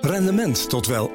Rendement 0.00 0.68
tot 0.68 0.86
wel 0.86 1.10
8%. 1.10 1.12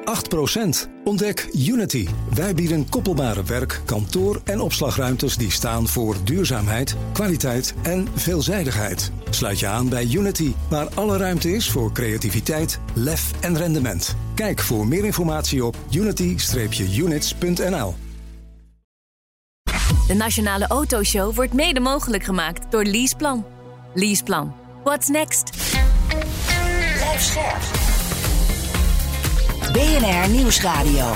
Ontdek 1.04 1.48
Unity. 1.52 2.08
Wij 2.34 2.54
bieden 2.54 2.88
koppelbare 2.88 3.42
werk, 3.42 3.80
kantoor 3.84 4.40
en 4.44 4.60
opslagruimtes 4.60 5.36
die 5.36 5.50
staan 5.50 5.88
voor 5.88 6.16
duurzaamheid, 6.24 6.96
kwaliteit 7.12 7.74
en 7.82 8.08
veelzijdigheid. 8.14 9.12
Sluit 9.30 9.58
je 9.58 9.66
aan 9.66 9.88
bij 9.88 10.08
Unity, 10.12 10.52
waar 10.70 10.88
alle 10.94 11.16
ruimte 11.16 11.52
is 11.52 11.70
voor 11.70 11.92
creativiteit, 11.92 12.80
lef 12.94 13.30
en 13.40 13.56
rendement. 13.56 14.16
Kijk 14.34 14.60
voor 14.60 14.86
meer 14.86 15.04
informatie 15.04 15.64
op 15.64 15.76
unity-units.nl. 15.90 17.94
De 20.06 20.14
Nationale 20.14 20.66
Autoshow 20.66 21.34
wordt 21.34 21.52
mede 21.52 21.80
mogelijk 21.80 22.24
gemaakt 22.24 22.70
door 22.70 22.84
Leaseplan. 22.84 23.44
Leaseplan. 23.94 24.54
What's 24.84 25.08
next? 25.08 25.50
Blijf 26.98 27.20
scherp. 27.20 27.77
BNR 29.72 30.30
Nieuwsradio. 30.30 31.12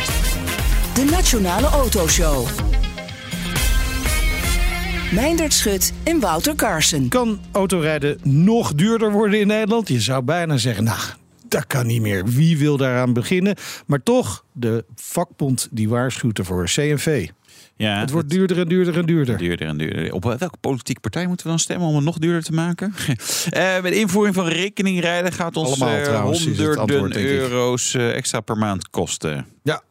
De 0.94 1.04
Nationale 1.10 1.66
Autoshow. 1.66 2.46
Meindert 5.12 5.52
Schut 5.52 5.92
en 6.02 6.20
Wouter 6.20 6.54
Carson. 6.54 7.08
Kan 7.08 7.40
autorijden 7.52 8.18
nog 8.22 8.74
duurder 8.74 9.12
worden 9.12 9.40
in 9.40 9.46
Nederland? 9.46 9.88
Je 9.88 10.00
zou 10.00 10.22
bijna 10.22 10.56
zeggen, 10.56 10.84
nou, 10.84 10.98
dat 11.48 11.66
kan 11.66 11.86
niet 11.86 12.00
meer. 12.00 12.24
Wie 12.24 12.58
wil 12.58 12.76
daaraan 12.76 13.12
beginnen? 13.12 13.56
Maar 13.86 14.02
toch, 14.02 14.44
de 14.52 14.84
vakbond 14.94 15.68
die 15.70 15.88
waarschuwt 15.88 16.38
ervoor, 16.38 16.64
CNV. 16.64 17.28
Ja, 17.76 18.00
Het 18.00 18.10
wordt 18.10 18.30
duurder 18.30 18.58
en 18.58 18.68
duurder 18.68 18.98
en 18.98 19.06
duurder. 19.06 19.38
Duurder 19.38 19.66
en 19.66 19.76
duurder. 19.76 20.12
Op 20.12 20.24
welke 20.24 20.56
politieke 20.60 21.00
partij 21.00 21.26
moeten 21.26 21.46
we 21.46 21.52
dan 21.52 21.60
stemmen 21.60 21.88
om 21.88 21.94
het 21.94 22.04
nog 22.04 22.18
duurder 22.18 22.42
te 22.42 22.52
maken? 22.52 22.94
Eh 23.50 23.82
met 23.82 23.92
invoering 23.92 24.34
van 24.34 24.46
rekeningrijden 24.46 25.32
gaat 25.32 25.56
ons 25.56 25.68
Allemaal 25.68 25.96
eh, 25.96 26.02
trouwens, 26.02 26.44
honderden 26.44 27.16
euro's 27.16 27.94
eh, 27.94 28.16
extra 28.16 28.40
per 28.40 28.58
maand 28.58 28.90
kosten. 28.90 29.46
Ja. 29.62 29.82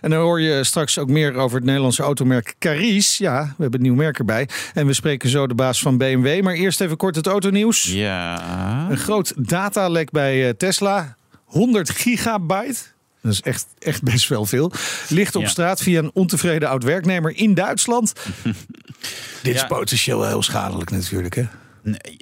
En 0.00 0.10
dan 0.10 0.20
hoor 0.20 0.40
je 0.40 0.64
straks 0.64 0.98
ook 0.98 1.08
meer 1.08 1.34
over 1.34 1.56
het 1.56 1.66
Nederlandse 1.66 2.02
automerk 2.02 2.54
Caris. 2.58 3.18
Ja, 3.18 3.44
we 3.44 3.62
hebben 3.62 3.80
een 3.80 3.86
nieuw 3.86 3.94
merk 3.94 4.18
erbij. 4.18 4.48
En 4.74 4.86
we 4.86 4.92
spreken 4.92 5.28
zo 5.28 5.46
de 5.46 5.54
baas 5.54 5.80
van 5.80 5.98
BMW. 5.98 6.42
Maar 6.42 6.54
eerst 6.54 6.80
even 6.80 6.96
kort 6.96 7.16
het 7.16 7.26
autonieuws. 7.26 7.92
Ja. 7.92 8.90
Een 8.90 8.96
groot 8.96 9.48
datalek 9.48 10.10
bij 10.10 10.46
eh, 10.46 10.54
Tesla. 10.54 11.16
100 11.44 11.90
gigabyte. 11.90 12.80
Dat 13.26 13.34
is 13.34 13.40
echt, 13.42 13.66
echt 13.78 14.02
best 14.02 14.28
wel 14.28 14.44
veel. 14.46 14.72
Ligt 15.08 15.34
op 15.34 15.42
Ja. 15.42 15.48
straat 15.48 15.82
via 15.82 15.98
een 15.98 16.10
ontevreden 16.14 16.68
oud-werknemer 16.68 17.36
in 17.36 17.54
Duitsland. 17.54 18.12
Dit 19.42 19.54
is 19.54 19.66
potentieel 19.66 20.26
heel 20.26 20.42
schadelijk 20.42 20.90
natuurlijk, 20.90 21.34
hè? 21.34 21.44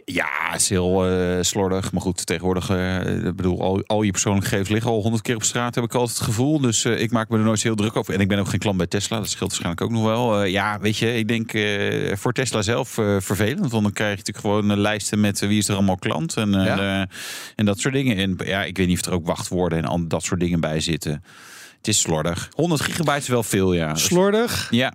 Ja, 0.05 0.27
het 0.51 0.61
is 0.61 0.69
heel 0.69 1.07
eh, 1.07 1.43
slordig. 1.43 1.93
Maar 1.93 2.01
goed, 2.03 2.27
tegenwoordig, 2.27 2.71
eh, 2.71 2.99
bedoel, 3.23 3.61
al, 3.61 3.83
al 3.87 4.03
je 4.03 4.11
persoonlijke 4.11 4.49
gegevens 4.49 4.73
liggen 4.73 4.91
al 4.91 5.03
honderd 5.03 5.23
keer 5.23 5.35
op 5.35 5.43
straat, 5.43 5.75
heb 5.75 5.85
ik 5.85 5.95
altijd 5.95 6.19
het 6.19 6.27
gevoel. 6.27 6.61
Dus 6.61 6.85
eh, 6.85 7.01
ik 7.01 7.11
maak 7.11 7.29
me 7.29 7.39
er 7.39 7.45
nooit 7.45 7.63
heel 7.63 7.75
druk 7.75 7.97
over. 7.97 8.15
En 8.15 8.21
ik 8.21 8.29
ben 8.29 8.39
ook 8.39 8.49
geen 8.49 8.59
klant 8.59 8.77
bij 8.77 8.87
Tesla, 8.87 9.19
dat 9.19 9.29
scheelt 9.31 9.51
waarschijnlijk 9.51 9.81
ook 9.83 9.91
nog 9.91 10.05
wel. 10.05 10.45
Ja, 10.45 10.79
weet 10.81 10.97
je, 10.97 11.15
ik 11.15 11.29
denk 11.29 11.51
voor 12.19 12.33
Tesla 12.33 12.63
zelf 12.63 12.89
vervelend. 13.19 13.71
Want 13.71 13.83
dan 13.83 13.93
krijg 13.93 14.11
je 14.11 14.17
natuurlijk 14.17 14.47
gewoon 14.47 14.81
lijsten 14.81 15.21
met 15.21 15.41
wie 15.41 15.59
is 15.59 15.69
er 15.69 15.75
allemaal 15.75 15.97
klant 15.99 16.37
en, 16.37 16.51
Ja. 16.53 17.09
en 17.57 17.65
dat 17.65 17.79
soort 17.79 17.95
dingen. 17.95 18.17
En 18.17 18.47
ja, 18.47 18.65
ik 18.65 18.77
weet 18.77 18.87
niet 18.87 19.01
of 19.01 19.07
er 19.07 19.13
ook 19.13 19.27
wachtwoorden 19.27 19.79
en 19.79 19.85
al 19.85 20.07
dat 20.09 20.23
soort 20.23 20.41
dingen 20.41 20.61
bij 20.61 20.81
zitten. 20.81 21.23
Het 21.77 21.89
is 21.89 22.01
slordig. 22.01 22.49
100 22.55 22.81
gigabyte 22.81 23.19
is 23.19 23.29
wel 23.29 23.43
veel, 23.43 23.73
ja. 23.73 23.95
Slordig. 23.95 24.69
Ja. 24.71 24.95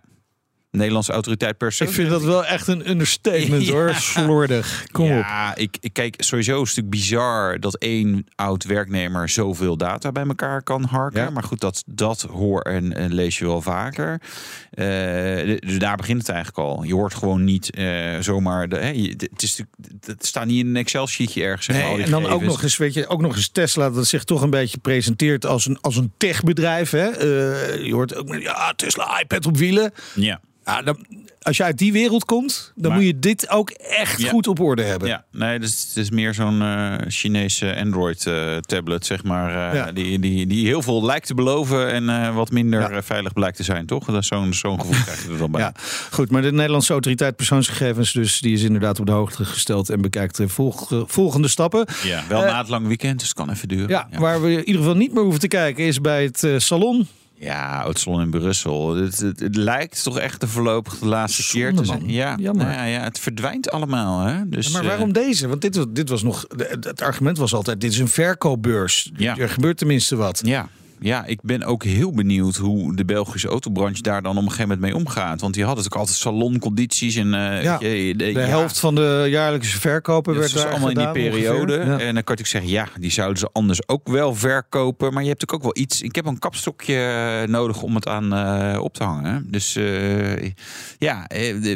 Nederlandse 0.71 1.11
autoriteit 1.11 1.57
per 1.57 1.71
se. 1.71 1.83
Ik 1.83 1.89
vind 1.89 2.09
dat 2.09 2.23
wel 2.23 2.45
echt 2.45 2.67
een 2.67 2.89
understatement 2.89 3.65
Ja. 3.67 3.71
hoor. 3.71 3.93
Slordig. 3.93 4.85
Kom 4.91 5.05
op. 5.11 5.17
ja, 5.17 5.55
ik, 5.55 5.77
ik 5.79 5.93
kijk, 5.93 6.15
sowieso 6.17 6.51
is 6.51 6.57
het 6.57 6.77
natuurlijk 6.77 6.95
bizar 7.03 7.59
dat 7.59 7.75
één 7.77 8.25
oud 8.35 8.63
werknemer 8.63 9.29
zoveel 9.29 9.77
data 9.77 10.11
bij 10.11 10.23
elkaar 10.25 10.63
kan 10.63 10.83
harken. 10.83 11.21
Ja. 11.21 11.29
Maar 11.29 11.43
goed, 11.43 11.59
dat, 11.59 11.83
dat 11.85 12.21
hoor 12.21 12.61
en, 12.61 12.93
en 12.95 13.13
lees 13.13 13.37
je 13.37 13.45
wel 13.45 13.61
vaker. 13.61 14.21
De- 14.69 15.57
dus 15.65 15.79
daar 15.79 15.95
begint 15.97 16.19
het 16.19 16.29
eigenlijk 16.29 16.57
al. 16.67 16.83
Je 16.83 16.93
hoort 16.93 17.13
gewoon 17.13 17.43
niet 17.43 17.69
eh, 17.75 18.19
zomaar. 18.19 18.69
De, 18.69 18.75
hè, 18.77 18.89
je- 18.89 19.27
het, 19.31 19.41
is, 19.43 19.61
het 20.05 20.25
staat 20.25 20.45
niet 20.45 20.59
in 20.63 20.67
een 20.69 20.75
Excel-sheetje 20.75 21.43
ergens. 21.43 21.67
Nee, 21.67 22.03
en 22.03 22.11
dan 22.11 22.25
ook 22.25 22.41
nog 22.43 22.63
eens, 22.63 22.77
weet 22.77 22.93
je, 22.93 23.07
ook 23.07 23.21
nog 23.21 23.35
eens 23.35 23.49
Tesla 23.49 23.89
dat 23.89 24.07
zich 24.07 24.23
toch 24.23 24.41
een 24.41 24.49
beetje 24.49 24.77
presenteert 24.77 25.45
als 25.45 25.65
een, 25.65 25.77
als 25.81 25.95
een 25.95 26.11
techbedrijf. 26.17 26.89
Hè? 26.91 27.07
Eh, 27.09 27.85
je 27.85 27.93
hoort 27.93 28.15
ook 28.15 28.35
ja, 28.35 28.73
Tesla 28.75 29.19
iPad 29.21 29.45
op 29.45 29.57
wielen. 29.57 29.91
Ja. 30.15 30.39
Dan, 30.85 31.05
als 31.41 31.57
je 31.57 31.63
uit 31.63 31.77
die 31.77 31.91
wereld 31.91 32.25
komt, 32.25 32.71
dan 32.75 32.91
Maar- 32.91 32.99
moet 32.99 33.07
je 33.09 33.19
dit 33.19 33.49
ook 33.49 33.69
echt 33.69 34.21
Ja. 34.21 34.29
goed 34.29 34.47
op 34.47 34.59
orde 34.59 34.83
hebben. 34.83 35.07
Ja, 35.07 35.25
nee, 35.31 35.59
dus 35.59 35.85
het 35.87 35.97
is 35.97 36.09
meer 36.11 36.33
zo'n 36.33 36.61
eh, 36.61 36.93
Chinese 37.07 37.75
Android-tablet, 37.75 39.05
zeg 39.05 39.23
maar. 39.23 39.69
eh, 39.71 39.75
Ja. 39.75 39.91
die, 39.91 40.19
die, 40.19 40.47
die 40.47 40.65
heel 40.65 40.81
veel 40.81 41.05
lijkt 41.05 41.27
te 41.27 41.33
beloven 41.33 41.91
en 41.91 42.09
eh, 42.09 42.35
wat 42.35 42.51
minder 42.51 42.79
Ja. 42.79 42.89
eh, 42.89 42.97
veilig 43.01 43.33
blijkt 43.33 43.57
te 43.57 43.63
zijn, 43.63 43.85
toch? 43.85 44.05
Dat 44.05 44.15
is 44.21 44.27
zo'n 44.27 44.53
zo'n 44.53 44.79
gevoel 44.79 45.03
krijg 45.05 45.23
je 45.25 45.31
er 45.31 45.37
dan 45.37 45.51
bij. 45.51 45.61
Ja, 45.61 45.73
goed. 46.11 46.31
Maar 46.31 46.41
de 46.41 46.51
Nederlandse 46.51 46.91
autoriteit 46.91 47.35
persoonsgegevens, 47.35 48.11
dus 48.11 48.39
die 48.39 48.53
is 48.53 48.63
inderdaad 48.63 48.99
op 48.99 49.05
de 49.05 49.11
hoogte 49.11 49.45
gesteld 49.45 49.89
en 49.89 50.01
bekijkt 50.01 50.37
de 50.37 50.47
volg- 50.49 51.03
volgende 51.07 51.47
stappen. 51.47 51.85
Ja, 52.03 52.23
wel 52.29 52.43
Eh, 52.43 52.51
na 52.51 52.57
het 52.57 52.69
lange 52.69 52.87
weekend, 52.87 53.19
dus 53.19 53.27
het 53.27 53.37
kan 53.37 53.49
even 53.49 53.67
duren. 53.67 53.89
Ja, 53.89 54.07
waar 54.17 54.41
we 54.41 54.51
in 54.51 54.57
ieder 54.63 54.81
geval 54.81 54.95
niet 54.97 55.13
meer 55.13 55.21
hoeven 55.23 55.39
te 55.41 55.47
kijken 55.47 55.83
is 55.85 56.01
bij 56.01 56.23
het 56.23 56.43
eh, 56.43 56.53
salon. 56.57 57.07
Ja, 57.39 57.81
Oudsalon 57.81 58.21
in 58.21 58.29
Brussel. 58.29 58.95
Het, 58.95 59.19
het, 59.19 59.39
het 59.39 59.55
lijkt 59.55 60.03
toch 60.03 60.17
echt 60.19 60.41
de 60.41 60.47
voorlopig 60.47 60.99
de 60.99 61.05
laatste 61.05 61.47
keer 61.51 61.73
te 61.73 61.85
zijn. 61.85 62.09
Ja, 62.09 62.35
Jammer. 62.39 62.65
nou 62.65 62.77
ja, 62.77 62.83
ja, 62.83 63.03
het 63.03 63.19
verdwijnt 63.19 63.71
allemaal. 63.71 64.19
Hè? 64.25 64.49
Dus, 64.49 64.65
Ja, 64.67 64.71
maar 64.73 64.81
eh, 64.81 64.87
waarom 64.87 65.13
deze? 65.13 65.47
Want 65.47 65.61
dit, 65.61 65.75
was- 65.75 65.85
dit 65.89 66.09
was 66.09 66.23
nog. 66.23 66.45
Het 66.57 66.83
het 66.85 67.01
argument 67.01 67.37
was 67.37 67.53
altijd: 67.53 67.81
dit 67.81 67.91
is 67.91 67.97
een 67.99 68.07
verkoopbeurs. 68.07 69.11
Ja. 69.15 69.37
Er 69.37 69.49
gebeurt 69.49 69.77
tenminste 69.77 70.15
wat. 70.15 70.41
Ja. 70.45 70.69
Ja, 71.01 71.25
ik 71.25 71.41
ben 71.41 71.63
ook 71.63 71.83
heel 71.83 72.11
benieuwd 72.11 72.55
hoe 72.55 72.95
de 72.95 73.05
Belgische 73.05 73.47
autobranche 73.47 74.01
daar 74.01 74.21
dan 74.21 74.37
op 74.37 74.43
een 74.43 74.49
gegeven 74.49 74.67
moment 74.67 74.81
mee 74.81 74.95
omgaat. 74.95 75.41
Want 75.41 75.53
die 75.53 75.63
hadden 75.63 75.83
natuurlijk 75.83 76.09
altijd 76.09 76.17
saloncondities 76.17 77.15
en 77.15 77.33
eh, 77.33 77.63
Ja, 77.63 77.79
je, 77.79 78.15
De 78.15 78.39
helft 78.39 78.79
van 78.79 78.95
de 78.95 79.25
jaarlijkse 79.29 79.79
verkopen 79.79 80.33
Dat 80.33 80.41
werd 80.41 80.55
is 80.55 80.61
daar 80.61 80.71
allemaal 80.71 80.89
in 80.89 80.97
die 80.97 81.11
periode. 81.11 81.73
Ja. 81.73 81.79
En 81.79 81.87
dan 81.87 81.97
kan 81.97 82.13
natuurlijk 82.13 82.47
zeggen, 82.47 82.69
ja, 82.69 82.87
die 82.99 83.11
zouden 83.11 83.37
ze 83.37 83.49
anders 83.51 83.87
ook 83.87 84.07
wel 84.07 84.35
verkopen. 84.35 85.13
Maar 85.13 85.23
je 85.23 85.29
hebt 85.29 85.41
natuurlijk 85.41 85.67
ook 85.67 85.75
wel 85.75 85.83
iets. 85.83 86.01
Ik 86.01 86.15
heb 86.15 86.25
een 86.25 86.39
kapstokje 86.39 87.45
nodig 87.47 87.81
om 87.81 87.95
het 87.95 88.07
aan 88.07 88.33
eh, 88.33 88.81
op 88.81 88.93
te 88.93 89.03
hangen. 89.03 89.45
Dus 89.51 89.75
eh, 89.75 90.51
ja, 90.97 91.29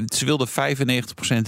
ze 0.07 0.25
wilden 0.25 0.47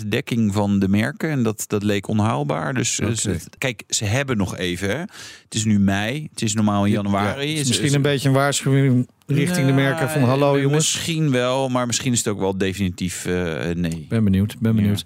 95% 0.04 0.08
dekking 0.08 0.54
van 0.54 0.80
de 0.80 0.88
merken. 0.88 1.30
En 1.30 1.44
dat, 1.44 1.64
dat 1.68 1.84
leek 1.84 2.08
onhaalbaar. 2.08 2.74
Dus, 2.74 2.96
dus 2.96 3.28
kijk, 3.58 3.84
ze 3.88 4.06
hebben 4.06 4.38
nog 4.38 4.58
even. 4.58 4.90
Hè. 4.90 4.98
Het 5.44 5.54
is 5.54 5.66
nu 5.66 5.80
mei. 5.80 6.28
Het 6.32 6.42
is 6.42 6.54
normaal 6.54 6.86
in 6.86 6.92
januari. 6.92 7.65
Is 7.70 7.78
misschien 7.80 7.96
een 7.96 8.02
beetje 8.02 8.28
een 8.28 8.36
waarschuwing 8.36 9.08
richting 9.28 9.68
de 9.68 9.74
merken 9.74 10.10
van 10.10 10.24
hallo 10.24 10.60
jongens. 10.60 10.94
Misschien 10.94 11.32
wel, 11.32 11.70
maar 11.70 11.86
misschien 11.86 12.12
is 12.12 12.18
het 12.18 12.28
ook 12.28 12.40
wel 12.40 12.58
definitief 12.58 13.26
eh, 13.26 13.70
nee. 13.74 14.06
Ben 14.10 14.24
benieuwd, 14.24 14.56
ben 14.60 14.76
benieuwd. 14.76 15.04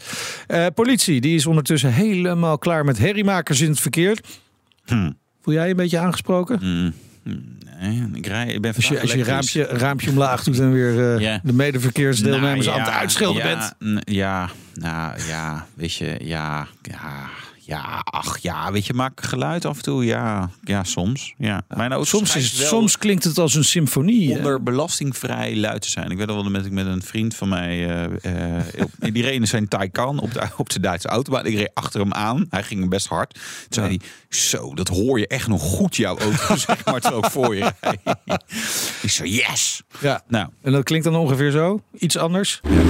Eh, 0.47 0.65
politie, 0.73 1.21
die 1.21 1.35
is 1.35 1.45
ondertussen 1.45 1.93
helemaal 1.93 2.57
klaar 2.57 2.85
met 2.85 2.97
herriemakers 2.97 3.61
in 3.61 3.69
het 3.69 3.79
verkeer. 3.79 4.19
Hm. 4.85 5.11
Voel 5.41 5.53
jij 5.53 5.63
je 5.63 5.69
een 5.69 5.75
beetje 5.75 5.99
aangesproken? 5.99 6.59
Mm. 6.61 6.93
Nee, 7.79 8.07
ik, 8.13 8.25
rij, 8.25 8.47
ik 8.47 8.61
ben 8.61 8.75
Als 8.75 8.87
je, 8.87 9.01
als 9.01 9.13
je 9.13 9.23
raampje, 9.23 9.63
raampje 9.63 10.09
omlaag 10.09 10.43
doet 10.43 10.59
en 10.59 10.71
weer 10.71 11.15
eh, 11.15 11.39
de 11.43 11.53
medeverkeersdeelnemers 11.53 12.65
Nou, 12.65 12.79
aan 12.79 12.85
het 12.85 12.93
uitschelden 12.93 13.47
ja, 13.47 13.75
bent. 13.79 14.03
Ja, 14.07 14.49
nou 14.73 15.19
ja, 15.27 15.67
weet 15.73 15.93
je, 15.93 16.15
ja, 16.21 16.67
ja, 16.81 17.29
ja, 17.69 18.01
ach 18.03 18.37
ja, 18.37 18.71
weet 18.71 18.85
je, 18.85 18.93
maak 18.93 19.21
geluid 19.23 19.65
af 19.65 19.77
en 19.77 19.83
toe, 19.83 20.05
ja, 20.05 20.49
ja, 20.63 20.83
soms, 20.83 21.33
ja. 21.37 21.61
Mijn 21.75 21.91
auto 21.91 22.05
Soms, 22.05 22.35
is, 22.35 22.67
soms 22.67 22.97
klinkt 22.97 23.23
het 23.23 23.37
als 23.37 23.55
een 23.55 23.63
symfonie. 23.63 24.31
hè? 24.31 24.37
onder 24.37 24.63
belastingvrij 24.63 25.55
luid 25.55 25.81
te 25.81 25.89
zijn. 25.89 26.11
Ik 26.11 26.17
weet 26.17 26.27
nog 26.27 26.35
wel 26.43 26.51
dat 26.51 26.65
ik 26.65 26.71
met 26.71 26.85
een 26.85 27.01
vriend 27.01 27.35
van 27.35 27.49
mij, 27.49 27.89
eh, 28.21 28.83
op- 28.83 28.91
die 29.13 29.23
reed 29.23 29.33
in 29.33 29.47
zijn 29.47 29.67
Taycan 29.67 30.19
op 30.19 30.33
de, 30.33 30.41
op 30.57 30.69
de 30.69 30.79
Duitse 30.79 31.07
autobaan. 31.07 31.45
Ik 31.45 31.55
reed 31.55 31.71
achter 31.73 31.99
hem 31.99 32.13
aan, 32.13 32.45
hij 32.49 32.63
ging 32.63 32.89
best 32.89 33.07
hard. 33.07 33.33
Toen 33.33 33.43
zei 33.69 33.87
hij, 33.87 33.99
zo, 34.29 34.73
dat 34.73 34.87
hoor 34.87 35.19
je 35.19 35.27
echt 35.27 35.47
nog 35.47 35.61
goed, 35.61 35.95
jouw 35.95 36.17
auto, 36.17 36.55
zeg 36.67 36.85
maar, 36.85 36.95
ik 36.95 37.25
voor 37.25 37.55
je. 37.55 37.71
Ik 39.01 39.09
zo, 39.09 39.23
yes! 39.23 39.81
Ja. 39.99 40.21
Nou, 40.27 40.47
En 40.61 40.71
dat 40.71 40.83
klinkt 40.83 41.05
dan 41.05 41.15
ongeveer 41.15 41.51
zo? 41.51 41.81
Iets 41.97 42.17
anders? 42.17 42.61
Ja, 42.69 42.81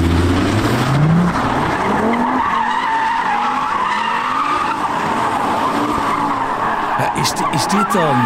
is, 7.22 7.32
is 7.54 7.68
dit 7.68 7.92
dan... 7.94 8.18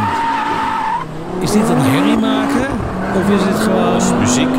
Is 1.42 1.52
dit 1.52 1.68
dan 1.68 1.78
herrie 1.78 2.18
maken? 2.18 2.68
Of 3.16 3.30
is 3.30 3.44
het 3.44 3.60
gewoon... 3.60 4.20
muziek. 4.20 4.56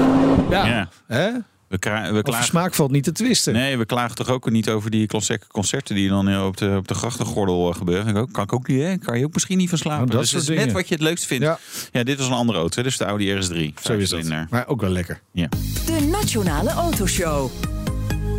Ja. 0.50 0.66
Ja. 0.66 0.88
Hè? 1.06 1.30
We, 1.68 2.12
we 2.12 2.22
klagen 2.22 2.44
smaak 2.44 2.74
valt 2.74 2.90
niet 2.90 3.04
te 3.04 3.12
twisten. 3.12 3.52
Nee, 3.52 3.78
we 3.78 3.86
klagen 3.86 4.14
toch 4.16 4.28
ook 4.28 4.50
niet 4.50 4.68
over 4.70 4.90
die 4.90 5.06
concert- 5.06 5.46
concerten 5.46 5.94
die 5.94 6.08
dan 6.08 6.28
eh, 6.28 6.46
op 6.46 6.56
de, 6.56 6.74
op 6.76 6.88
de 6.88 6.94
grachtengordel 6.94 7.70
eh, 7.70 7.76
gebeuren. 7.76 8.16
Ook, 8.16 8.32
kan 8.32 8.44
ik 8.44 8.52
ook 8.52 8.66
niet, 8.66 8.82
hè? 8.82 8.98
Kan 8.98 9.18
je 9.18 9.24
ook 9.24 9.34
misschien 9.34 9.58
niet 9.58 9.68
van 9.68 9.78
slapen. 9.78 10.06
Nou, 10.06 10.10
dat 10.10 10.20
dus 10.20 10.32
is 10.34 10.48
net 10.48 10.58
dingen. 10.58 10.74
wat 10.74 10.88
je 10.88 10.94
het 10.94 11.02
leukst 11.02 11.26
vindt. 11.26 11.44
Ja. 11.44 11.58
Ja, 11.92 12.02
dit 12.02 12.18
was 12.18 12.26
een 12.26 12.32
andere 12.32 12.58
auto, 12.58 12.76
hè, 12.76 12.82
dus 12.82 12.96
de 12.98 13.04
Audi 13.04 13.34
RS3. 13.34 13.82
Zo 13.82 13.92
is 13.92 14.08
dat. 14.08 14.50
Maar 14.50 14.66
ook 14.66 14.80
wel 14.80 14.90
lekker. 14.90 15.20
Ja. 15.32 15.48
De 15.86 16.08
Nationale 16.10 16.70
Autoshow. 16.70 17.50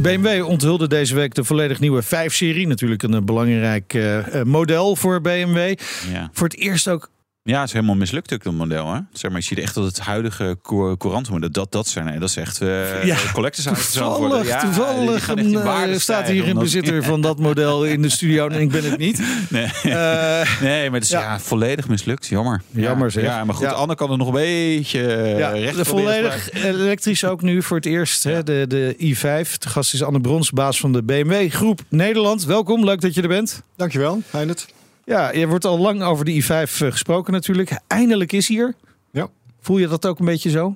BMW 0.02 0.46
onthulde 0.48 0.88
deze 0.88 1.16
week 1.16 1.34
de 1.34 1.44
volledig 1.44 1.80
nieuwe 1.80 2.04
5-serie. 2.04 2.68
Natuurlijk 2.68 3.04
een 3.04 3.14
eh, 3.14 3.22
belangrijk 3.22 3.94
eh, 3.94 4.40
eh, 4.40 4.46
model 4.46 4.96
voor 4.96 5.22
BMW. 5.22 5.74
Ja. 6.12 6.30
Voor 6.32 6.48
het 6.48 6.58
eerst 6.58 6.88
ook 6.88 7.10
Ja, 7.48 7.60
het 7.60 7.68
is 7.68 7.74
helemaal 7.74 7.96
mislukt 7.96 8.34
ook, 8.34 8.44
dat 8.44 8.54
model. 8.54 8.94
Hè? 8.94 9.00
Zeg 9.14 9.32
maar, 9.32 9.40
je 9.40 9.46
ziet 9.46 9.58
echt 9.60 9.74
dat 9.76 9.84
het 9.84 10.00
huidige 10.00 10.58
co- 10.62 10.98
courantenmodel, 10.98 11.52
dat, 11.52 11.72
dat 11.72 11.88
zijn, 11.88 12.20
dat 12.20 12.30
is 12.30 12.36
echt 12.38 12.62
uh, 12.62 13.04
Ja. 13.04 13.18
collectors. 13.34 13.92
Toevallig, 13.94 14.48
Ja, 14.48 14.60
toevallig 14.60 15.28
een, 15.28 15.56
eh, 15.56 15.98
staat 15.98 16.28
hier 16.28 16.48
een 16.48 16.58
bezitter 16.60 17.04
van 17.04 17.22
dat 17.22 17.40
model 17.40 17.86
in 17.86 18.02
de 18.02 18.10
studio 18.10 18.48
en 18.48 18.62
ik 18.62 18.70
ben 18.72 18.84
het 18.84 18.98
niet. 18.98 19.22
Nee. 19.50 19.66
Eh, 19.84 20.62
nee, 20.62 20.86
maar 20.90 20.94
het 21.00 21.04
is 21.04 21.10
Ja. 21.10 21.22
ja. 21.22 21.40
volledig 21.40 21.88
mislukt. 21.88 22.28
Jammer. 22.28 22.62
Jammer, 22.72 23.06
ja. 23.06 23.12
zeg. 23.12 23.24
Ja, 23.24 23.44
maar 23.44 23.56
goed, 23.56 23.66
Ja. 23.66 23.72
Anne 23.72 23.96
kan 23.96 24.12
er 24.12 24.18
nog 24.18 24.28
een 24.28 24.34
beetje 24.34 25.00
ja, 25.38 25.50
recht 25.50 25.76
de 25.76 25.86
volledig 25.86 26.52
elektrisch 26.64 27.24
ook 27.26 27.42
nu 27.42 27.62
voor 27.64 27.78
het 27.78 27.86
eerst. 27.86 28.24
Hè, 28.24 28.44
de, 28.44 28.66
de 28.68 28.96
i5. 29.16 29.58
De 29.60 29.70
gast 29.70 29.94
is 29.94 30.04
Anne 30.04 30.22
Brons, 30.22 30.52
baas 30.52 30.80
van 30.80 30.94
de 30.94 31.04
BMW 31.04 31.52
Groep 31.52 31.80
Nederland. 31.90 32.46
Welkom, 32.46 32.84
leuk 32.86 33.02
dat 33.02 33.14
je 33.14 33.22
er 33.22 33.28
bent. 33.28 33.62
Dankjewel, 33.76 34.22
Heindert. 34.30 34.68
Ja, 35.06 35.32
je 35.34 35.48
wordt 35.48 35.66
al 35.66 35.78
lang 35.80 36.02
over 36.04 36.26
de 36.26 36.44
i5 36.44 36.48
eh, 36.48 36.92
gesproken 36.92 37.34
natuurlijk. 37.34 37.80
Eindelijk 37.88 38.32
is 38.32 38.48
hier. 38.48 38.74
Ja, 39.12 39.28
Voel 39.62 39.78
je 39.78 39.88
dat 39.88 40.06
ook 40.06 40.20
een 40.20 40.26
beetje 40.26 40.50
zo? 40.50 40.76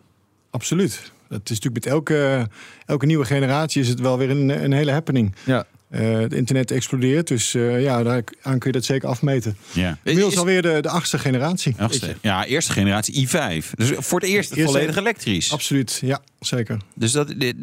absoluut. 0.51 1.11
Het 1.27 1.49
is 1.49 1.59
natuurlijk 1.59 1.85
met 1.85 1.93
elke, 1.93 2.47
elke 2.85 3.05
nieuwe 3.05 3.25
generatie 3.25 3.81
is 3.81 3.87
het 3.87 3.99
wel 3.99 4.17
weer 4.17 4.29
een, 4.29 4.63
een 4.63 4.71
hele 4.71 4.91
happening. 4.91 5.35
Ja. 5.45 5.65
Eh, 5.89 6.11
het 6.19 6.33
internet 6.33 6.71
explodeert, 6.71 7.27
dus 7.27 7.53
eh, 7.53 7.81
ja, 7.81 8.03
daaraan 8.03 8.23
kun 8.59 8.59
je 8.63 8.71
dat 8.71 8.85
zeker 8.85 9.09
afmeten. 9.09 9.57
Ja. 9.71 9.97
Inmiddels 10.03 10.33
Is- 10.33 10.39
alweer 10.39 10.61
de, 10.61 10.77
de 10.81 10.89
achtste 10.89 11.19
generatie. 11.19 11.75
Achtste. 11.77 12.15
Ja, 12.21 12.45
eerste 12.45 12.71
generatie 12.71 13.27
i5. 13.27 13.65
Dus 13.75 13.91
voor 13.97 14.19
het 14.19 14.29
eerst 14.29 14.51
Eerste- 14.51 14.71
volledig 14.71 14.95
elektrisch. 14.95 15.51
Absoluut, 15.51 15.99
ja, 16.01 16.21
zeker. 16.39 16.77
Dus 16.95 17.11
dat, 17.11 17.33
dit- 17.37 17.55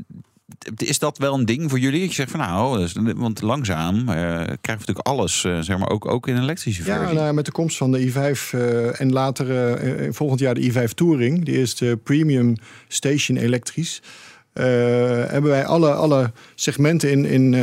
is 0.76 0.99
dat 0.99 1.19
wel 1.19 1.35
een 1.35 1.44
ding 1.44 1.70
voor 1.70 1.79
jullie? 1.79 2.03
Ik 2.03 2.12
zeg 2.12 2.29
van 2.29 2.41
nou, 2.41 2.88
want 3.17 3.43
langzaam 3.43 3.99
eh, 3.99 4.05
krijgen 4.06 4.56
we 4.62 4.70
natuurlijk 4.70 5.06
alles, 5.06 5.44
eh, 5.44 5.58
zeg 5.61 5.79
maar, 5.79 5.88
ook, 5.91 6.06
ook 6.06 6.29
in 6.29 6.37
een 6.37 6.43
elektrische 6.43 6.85
Ja, 6.85 6.99
versie. 6.99 7.17
nou, 7.19 7.35
met 7.35 7.44
de 7.44 7.53
komst 7.53 7.76
van 7.76 7.93
de 7.93 7.99
i5 8.12 8.50
eh, 8.53 9.00
en 9.00 9.12
later 9.12 10.14
volgend 10.14 10.41
jaar 10.41 10.55
de 10.55 10.73
i5 10.73 10.94
Touring, 10.94 11.44
de 11.44 11.53
eerste 11.53 11.99
premium 12.05 12.55
station 12.88 13.37
elektrisch. 13.37 14.03
hebben 14.53 15.50
wij 15.50 15.64
alle, 15.67 15.93
alle 15.93 16.32
segmenten 16.55 17.11
in, 17.11 17.25
in, 17.25 17.55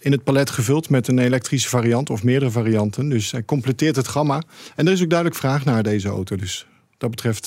in 0.00 0.12
het 0.12 0.24
palet 0.24 0.50
gevuld 0.50 0.88
met 0.88 1.08
een 1.08 1.18
elektrische 1.18 1.68
variant 1.68 2.10
of 2.10 2.22
meerdere 2.22 2.50
varianten. 2.50 3.08
Dus 3.08 3.30
hij 3.30 3.44
completeert 3.44 3.96
het 3.96 4.08
gamma. 4.08 4.42
En 4.76 4.86
er 4.86 4.92
is 4.92 5.02
ook 5.02 5.08
duidelijk 5.10 5.38
vraag 5.40 5.64
naar 5.64 5.82
deze 5.82 6.08
auto. 6.08 6.36
Dus 6.36 6.66
wat 6.90 7.00
dat 7.00 7.10
betreft 7.10 7.46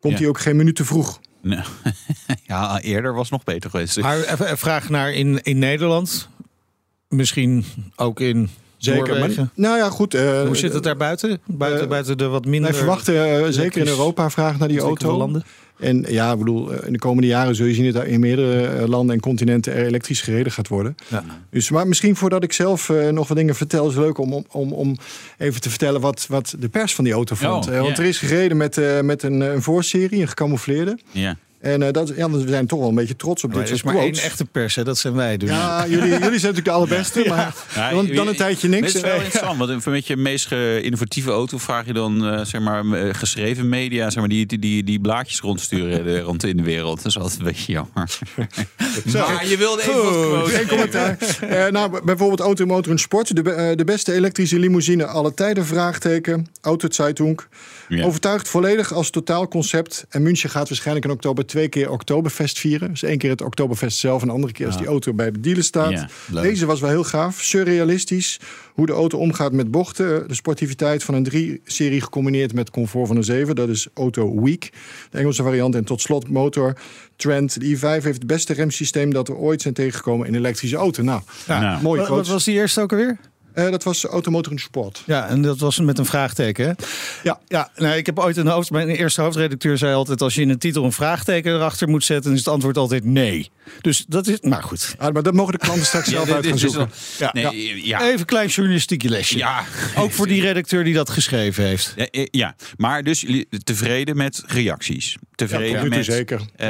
komt 0.00 0.12
Ja. 0.14 0.18
hij 0.18 0.28
ook 0.28 0.38
geen 0.40 0.56
minuut 0.56 0.76
te 0.76 0.84
vroeg. 0.84 1.20
Nee. 1.46 1.60
ja, 2.46 2.80
eerder 2.80 3.14
was 3.14 3.30
nog 3.30 3.44
beter 3.44 3.70
geweest. 3.70 4.00
Maar 4.00 4.18
even 4.18 4.50
een 4.50 4.58
vraag 4.58 4.88
naar 4.88 5.12
in, 5.12 5.42
in 5.42 5.58
Nederland. 5.58 6.28
Misschien 7.08 7.64
ook 7.96 8.20
in 8.20 8.50
Zeker. 8.76 9.18
Maar, 9.18 9.48
nou 9.54 9.76
ja, 9.76 9.90
goed. 9.90 10.14
eh, 10.14 10.42
Hoe 10.42 10.56
zit 10.56 10.72
het 10.72 10.82
daar 10.82 10.96
buiten? 10.96 11.40
Buiten, 11.46 11.82
eh, 11.82 11.88
buiten 11.88 12.18
de 12.18 12.26
wat 12.26 12.44
minder... 12.44 12.70
Wij 12.70 12.78
verwachten 12.78 13.44
eh, 13.44 13.46
zeker 13.50 13.80
in 13.80 13.86
Europa 13.88 14.30
vraag 14.30 14.58
naar 14.58 14.68
die 14.68 14.80
auto. 14.80 15.16
landen? 15.16 15.44
En 15.78 16.04
ja, 16.08 16.32
ik 16.32 16.38
bedoel, 16.38 16.72
eh, 16.72 16.86
in 16.86 16.92
de 16.92 16.98
komende 16.98 17.26
jaren 17.28 17.54
zul 17.54 17.66
je 17.66 17.74
zien 17.74 17.92
dat 17.92 18.02
er 18.02 18.08
in 18.08 18.20
meerdere 18.20 18.66
eh, 18.66 18.88
landen 18.88 19.14
en 19.14 19.20
continenten 19.20 19.74
er 19.74 19.86
elektrisch 19.86 20.20
gereden 20.20 20.52
gaat 20.52 20.68
worden. 20.68 20.94
Ja. 21.08 21.24
Dus, 21.50 21.70
maar 21.70 21.88
misschien 21.88 22.16
voordat 22.16 22.42
ik 22.42 22.52
zelf 22.52 22.88
eh, 22.90 23.08
nog 23.08 23.28
wat 23.28 23.36
dingen 23.36 23.54
vertel, 23.54 23.88
is 23.88 23.94
het 23.94 24.02
leuk 24.04 24.18
om, 24.18 24.44
om- 24.50 24.72
om, 24.72 24.96
even 25.38 25.60
te 25.60 25.70
vertellen 25.70 26.00
wat, 26.00 26.26
wat 26.28 26.54
de 26.58 26.68
pers 26.68 26.94
van 26.94 27.04
die 27.04 27.12
auto 27.12 27.34
vond. 27.34 27.68
Oh, 27.68 27.80
want 27.80 27.98
er 27.98 28.04
is 28.04 28.18
gereden 28.18 28.56
met, 28.56 28.80
met 29.02 29.22
een, 29.22 29.40
een 29.40 29.62
voorserie, 29.62 30.20
een 30.20 30.28
gecamoufleerde. 30.28 30.98
Ja. 31.10 31.36
En 31.66 31.82
eh, 31.82 31.92
dat, 31.92 32.12
ja, 32.16 32.30
we 32.30 32.48
zijn 32.48 32.66
toch 32.66 32.78
wel 32.78 32.88
een 32.88 32.94
beetje 32.94 33.16
trots 33.16 33.44
op 33.44 33.50
Maar 33.50 33.58
dit 33.58 33.68
er 33.68 33.74
is 33.74 33.82
maar 33.82 33.96
één 33.96 34.14
echte 34.14 34.44
pers, 34.44 34.74
hè? 34.74 34.84
dat 34.84 34.98
zijn 34.98 35.14
wij. 35.14 35.36
Dus. 35.36 35.48
Ja, 35.48 35.86
jullie, 35.88 35.98
jullie 35.98 36.18
zijn 36.20 36.30
natuurlijk 36.30 36.64
de 36.64 36.70
allerbeste, 36.80 37.24
maar 37.28 37.54
Ja, 37.74 37.90
dan, 37.90 38.28
een 38.28 38.36
tijdje 38.36 38.68
niks. 38.68 38.86
Het 38.86 38.94
is 38.94 39.00
wel 39.00 39.20
interessant, 39.20 39.58
want 39.58 39.84
met 39.84 40.06
je 40.06 40.16
meest 40.16 40.52
innovatieve 40.82 41.30
auto 41.30 41.58
vraag 41.58 41.86
je 41.86 41.92
dan 41.92 42.26
eh, 42.26 42.44
zeg 42.44 42.60
maar, 42.60 42.92
eh, 42.92 43.14
geschreven 43.14 43.68
media 43.68 44.10
zeg 44.10 44.18
maar, 44.18 44.28
die, 44.28 44.46
die, 44.46 44.58
die, 44.58 44.84
die 44.84 45.00
blaadjes 45.00 45.40
rondsturen 45.40 46.04
de, 46.04 46.20
rond 46.20 46.44
in 46.44 46.56
de 46.56 46.62
wereld. 46.62 46.96
Dat 46.96 47.06
is 47.06 47.18
altijd 47.18 47.38
een 47.38 47.44
beetje 47.44 47.72
jammer. 47.72 47.92
maar 49.12 49.46
je 49.46 49.56
wilde 49.56 49.82
even 49.82 50.68
commentaar. 50.68 51.16
Eh, 51.40 51.66
nou, 51.66 52.04
bijvoorbeeld 52.04 52.40
Automotor 52.40 52.92
en 52.92 52.98
Sport. 52.98 53.36
De, 53.36 53.72
de 53.76 53.84
beste 53.84 54.12
elektrische 54.12 54.58
limousine 54.58 55.06
alle 55.06 55.34
tijden, 55.34 55.66
vraagteken. 55.66 56.46
Autozeitung. 56.60 57.40
Ja. 57.88 58.04
Overtuigd 58.04 58.48
volledig 58.48 58.92
als 58.92 59.10
totaalconcept. 59.10 60.06
En 60.08 60.22
München 60.22 60.50
gaat 60.50 60.68
waarschijnlijk 60.68 61.06
in 61.06 61.12
oktober 61.12 61.46
twee 61.56 61.68
keer 61.68 61.90
Oktoberfest 61.90 62.58
vieren. 62.58 62.90
Dus 62.90 63.02
één 63.02 63.18
keer 63.18 63.30
het 63.30 63.42
Oktoberfest 63.42 63.98
zelf 63.98 64.20
en 64.20 64.26
de 64.26 64.34
andere 64.34 64.52
keer 64.52 64.66
als 64.66 64.76
die 64.76 64.86
auto 64.86 65.14
bij 65.14 65.30
de 65.30 65.40
dealer 65.40 65.64
staat. 65.64 65.90
Ja. 65.90 66.42
Deze 66.42 66.66
was 66.66 66.80
wel 66.80 66.90
heel 66.90 67.04
gaaf. 67.04 67.40
Surrealistisch. 67.40 68.40
Hoe 68.74 68.86
de 68.86 68.92
auto 68.92 69.18
omgaat 69.18 69.52
met 69.52 69.70
bochten. 69.70 70.28
De 70.28 70.34
sportiviteit 70.34 71.04
van 71.04 71.14
een 71.14 71.30
3-serie 71.32 72.00
gecombineerd 72.00 72.52
met 72.52 72.70
comfort 72.70 73.06
van 73.06 73.16
een 73.16 73.24
7. 73.24 73.54
Dat 73.54 73.68
is 73.68 73.88
Auto 73.94 74.42
Week. 74.42 74.72
De 75.10 75.18
Engelse 75.18 75.42
variant. 75.42 75.74
En 75.74 75.84
tot 75.84 76.00
slot 76.00 76.28
motor 76.28 76.76
Trend. 77.16 77.60
De 77.60 77.76
i5 77.76 77.80
heeft 77.80 78.06
het 78.06 78.26
beste 78.26 78.52
remsysteem 78.52 79.12
dat 79.12 79.28
er 79.28 79.36
ooit 79.36 79.62
zijn 79.62 79.74
tegengekomen 79.74 80.26
in 80.26 80.32
een 80.32 80.38
elektrische 80.38 80.76
auto. 80.76 81.02
Nou, 81.02 81.20
Ja. 81.46 81.60
Nou. 81.60 81.82
mooie 81.82 82.06
Wat, 82.06 82.26
was 82.26 82.44
die 82.44 82.54
eerste 82.54 82.80
ook 82.80 82.92
alweer? 82.92 83.18
Eh, 83.56 83.70
dat 83.70 83.82
was 83.82 84.04
Automotor 84.04 84.52
en 84.52 84.58
Sport. 84.58 85.02
Ja, 85.06 85.28
en 85.28 85.42
dat 85.42 85.58
was 85.58 85.80
met 85.80 85.98
een 85.98 86.06
vraagteken. 86.06 86.66
Hè? 86.66 86.72
Ja. 87.22 87.40
Ja, 87.46 87.70
nou, 87.76 87.96
ik 87.96 88.06
heb 88.06 88.18
ooit 88.18 88.36
een 88.36 88.46
hoofd. 88.46 88.70
Mijn 88.70 88.88
eerste 88.88 89.20
hoofdredacteur 89.20 89.78
zei 89.78 89.94
altijd: 89.94 90.22
als 90.22 90.34
je 90.34 90.40
in 90.40 90.50
een 90.50 90.58
titel 90.58 90.84
een 90.84 90.92
vraagteken 90.92 91.54
erachter 91.54 91.88
moet 91.88 92.04
zetten, 92.04 92.24
dan 92.24 92.32
is 92.32 92.44
het 92.44 92.54
antwoord 92.54 92.76
altijd 92.76 93.04
nee. 93.04 93.50
Dus 93.80 94.04
dat 94.08 94.26
is. 94.26 94.40
Maar 94.40 94.62
goed. 94.62 94.94
Ah, 94.98 95.12
maar 95.12 95.22
dat 95.22 95.34
mogen 95.34 95.52
de 95.52 95.58
klanten 95.58 95.86
straks 95.86 96.08
zelf 96.16 96.30
uit 96.30 96.46
gaan 96.46 96.54
is 96.54 96.60
zoeken. 96.60 96.90
Ja. 97.18 97.30
Nee, 97.32 97.86
ja. 97.86 98.02
Even 98.06 98.18
een 98.18 98.24
klein 98.24 98.48
journalistieke 98.48 99.08
lesje. 99.08 99.38
Ja. 99.38 99.64
Ook 99.96 100.12
voor 100.12 100.26
die 100.26 100.40
redacteur 100.40 100.84
die 100.84 100.94
dat 100.94 101.10
geschreven 101.10 101.64
heeft. 101.64 101.92
Ja, 101.96 102.06
eh, 102.10 102.26
Ja, 102.30 102.54
maar 102.76 103.02
dus 103.02 103.26
tevreden 103.64 104.16
met 104.16 104.42
reacties. 104.46 105.16
Tevreden 105.34 105.82
Ja, 105.82 105.88
met. 105.88 106.04
zeker. 106.04 106.40
eh, 106.56 106.68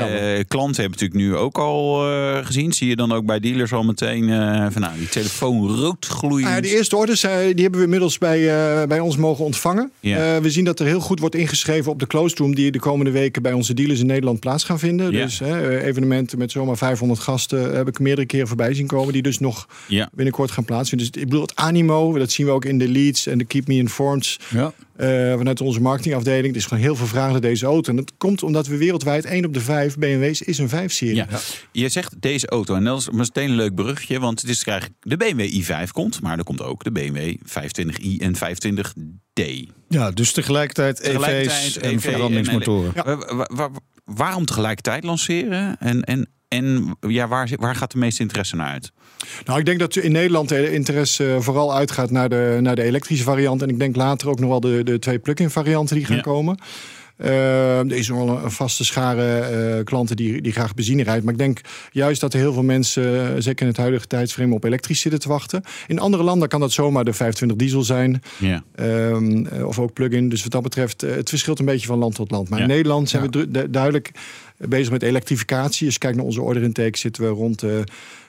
klanten 0.49 0.83
hebben 0.83 0.99
natuurlijk 1.01 1.15
nu 1.15 1.37
ook 1.37 1.59
al 1.59 2.11
eh, 2.11 2.47
gezien. 2.47 2.73
Zie 2.73 2.89
je 2.89 2.97
dan 2.97 3.13
ook 3.13 3.27
bij 3.27 3.41
dealers 3.41 3.73
al 3.73 3.83
meteen 3.85 4.29
van 4.73 4.81
nou, 4.83 4.99
die 4.99 5.09
telefoon 5.09 5.77
rood 5.77 6.07
gloeiend. 6.07 6.49
Ah, 6.49 6.55
ja, 6.55 6.61
die 6.61 6.77
eerste 6.77 6.97
orders 6.97 7.21
die 7.21 7.29
hebben 7.63 7.77
we 7.77 7.83
inmiddels 7.83 8.19
bij, 8.19 8.41
bij 8.87 9.01
ons 9.01 9.17
mogen 9.17 9.45
ontvangen. 9.45 9.91
Ja. 10.01 10.41
We 10.41 10.51
zien 10.51 10.65
dat 10.65 10.81
er 10.81 10.87
heel 10.87 11.01
goed 11.01 11.21
wordt 11.21 11.35
ingeschreven 11.35 11.93
op 11.93 11.99
de 11.99 12.07
closed 12.07 12.39
room... 12.39 12.55
die 12.55 12.71
de 12.71 12.79
komende 12.79 13.11
weken 13.11 13.43
bij 13.43 13.53
onze 13.53 13.75
dealers 13.75 14.01
in 14.01 14.07
Nederland 14.07 14.41
plaats 14.41 14.65
gaan 14.65 14.79
vinden. 14.79 15.13
Ja. 15.13 15.23
Dus 15.25 15.41
evenementen 15.41 16.39
met 16.39 16.51
zomaar 16.51 16.77
500 16.87 17.21
gasten... 17.21 17.77
heb 17.77 17.89
ik 17.89 17.99
meerdere 17.99 18.27
keren 18.27 18.47
voorbij 18.47 18.75
zien 18.75 18.87
komen... 18.87 19.13
die 19.13 19.23
dus 19.23 19.39
nog 19.39 19.67
Ja. 19.89 20.09
binnenkort 20.15 20.51
gaan 20.51 20.65
plaatsvinden. 20.65 21.11
Dus 21.13 21.23
ik 21.23 21.29
bedoel, 21.29 21.43
het 21.45 21.57
animo, 21.57 22.19
dat 22.19 22.31
zien 22.31 22.47
we 22.47 22.53
ook 22.53 22.65
in 22.65 22.79
de 22.79 22.89
leads... 22.89 23.27
en 23.27 23.39
de 23.39 23.45
Keep 23.45 23.67
Me 23.67 23.75
Informed 23.75 24.37
Ja. 24.51 24.73
eh, 24.97 25.09
vanuit 25.37 25.61
onze 25.61 25.81
marketingafdeling. 25.81 26.51
Er 26.51 26.57
is 26.61 26.67
gewoon 26.67 26.83
heel 26.83 26.97
veel 26.97 27.07
vraag 27.07 27.31
naar 27.31 27.41
deze 27.41 27.67
auto. 27.67 27.91
En 27.91 27.97
dat 27.97 28.13
komt 28.19 28.43
omdat 28.43 28.67
we 28.67 28.77
wereldwijd 28.77 29.25
1 29.25 29.45
op 29.45 29.55
de 29.55 29.61
5 29.61 29.97
BMW's 29.97 30.41
is 30.41 30.59
een 30.59 30.69
5-serie. 30.71 31.15
Ja. 31.15 31.27
Je 31.73 31.89
zegt 31.89 32.15
deze 32.23 32.47
auto, 32.49 32.75
en 32.75 32.85
dat 32.85 32.99
is 32.99 33.11
meteen 33.11 33.49
een 33.51 33.57
leuk 33.57 33.75
brugje, 33.75 34.21
want 34.21 34.41
het 34.41 34.51
is 34.51 34.63
eigenlijk 34.65 34.99
de 35.03 35.17
BMW 35.17 35.63
i5 35.63 35.91
komt, 35.93 36.21
maar 36.21 36.39
er 36.39 36.45
komt 36.45 36.63
ook 36.63 36.85
de 36.85 36.93
BMW 36.93 37.35
25i 37.45 38.17
en 38.19 38.35
25D. 38.37 39.43
Ja, 39.89 40.11
dus 40.11 40.33
tegelijkertijd, 40.33 40.97
Tegelijkertijd 41.03 41.61
EV's 41.63 41.77
EV 41.77 41.83
en 41.83 41.91
en 41.93 42.01
verbrandingsmotoren. 42.01 42.93
Wa- 42.95 43.37
wa- 43.37 43.49
wa- 43.55 43.71
waarom 44.05 44.45
tegelijkertijd 44.45 45.05
lanceren? 45.05 45.77
En, 45.79 46.03
en, 46.05 46.29
en 46.49 46.97
ja, 47.01 47.29
waar, 47.29 47.51
waar 47.57 47.75
gaat 47.77 47.93
de 47.93 47.99
meeste 47.99 48.23
interesse 48.23 48.57
naar 48.57 48.71
uit? 48.71 48.93
Nou, 49.45 49.59
ik 49.59 49.65
denk 49.65 49.79
dat 49.79 49.97
in 49.97 50.13
Nederland 50.13 50.49
de 50.49 50.73
interesse 50.73 51.35
eh, 51.35 51.41
vooral 51.41 51.75
uitgaat 51.75 52.11
naar 52.11 52.29
de, 52.29 52.59
naar 52.61 52.77
de 52.77 52.83
elektrische 52.83 53.25
variant. 53.25 53.63
En 53.63 53.69
ik 53.69 53.79
denk 53.79 53.97
later 53.97 54.29
ook 54.29 54.41
nog 54.41 54.51
wel 54.51 54.61
de, 54.61 54.83
de 54.85 54.99
twee 54.99 55.19
plug-in 55.19 55.51
varianten 55.51 55.97
die 55.97 56.05
gaan 56.05 56.17
Ja. 56.17 56.23
komen. 56.23 56.59
Eh, 57.17 57.79
er 57.79 57.93
is 57.93 58.09
nog 58.09 58.25
wel 58.25 58.45
een 58.45 58.51
vaste 58.51 58.85
schare 58.85 59.39
eh, 59.39 59.85
klanten 59.85 60.17
die, 60.17 60.43
die 60.43 60.53
graag 60.53 60.75
benzine 60.75 61.03
rijdt. 61.03 61.25
Maar 61.25 61.33
ik 61.33 61.39
denk 61.39 61.61
juist 61.91 62.21
dat 62.21 62.33
er 62.35 62.39
heel 62.39 62.53
veel 62.53 62.63
mensen, 62.63 63.43
zeker 63.43 63.63
in 63.63 63.69
het 63.69 63.77
huidige 63.77 64.07
tijdsframe, 64.07 64.55
op 64.55 64.65
elektrisch 64.65 65.01
zitten 65.01 65.21
te 65.21 65.29
wachten. 65.29 65.63
In 65.87 65.99
andere 65.99 66.23
landen 66.23 66.49
kan 66.49 66.61
dat 66.61 66.73
zomaar 66.73 67.05
de 67.05 67.13
25 67.13 67.57
diesel 67.59 67.83
zijn. 67.83 68.23
Ja. 68.39 68.63
Ehm, 68.75 69.47
eh, 69.47 69.67
of 69.67 69.79
ook 69.79 69.93
plug-in. 69.93 70.29
Dus 70.29 70.43
wat 70.43 70.53
dat 70.53 70.63
betreft, 70.63 71.01
het 71.01 71.29
verschilt 71.29 71.59
een 71.59 71.65
beetje 71.65 71.87
van 71.87 71.99
land 71.99 72.15
tot 72.15 72.31
land. 72.31 72.49
Maar 72.49 72.59
Ja. 72.59 72.65
in 72.65 72.71
Nederland 72.71 73.09
zijn 73.09 73.23
Ja. 73.33 73.47
we 73.47 73.71
duidelijk 73.71 74.11
bezig 74.59 74.91
met 74.93 75.03
elektrificatie. 75.03 75.85
Als 75.85 75.95
je 75.95 76.01
kijkt 76.01 76.17
naar 76.17 76.27
onze 76.27 76.43
order 76.43 76.63
intake, 76.63 76.99
zitten 76.99 77.23
we 77.23 77.29
rond 77.29 77.61
de, 77.61 77.85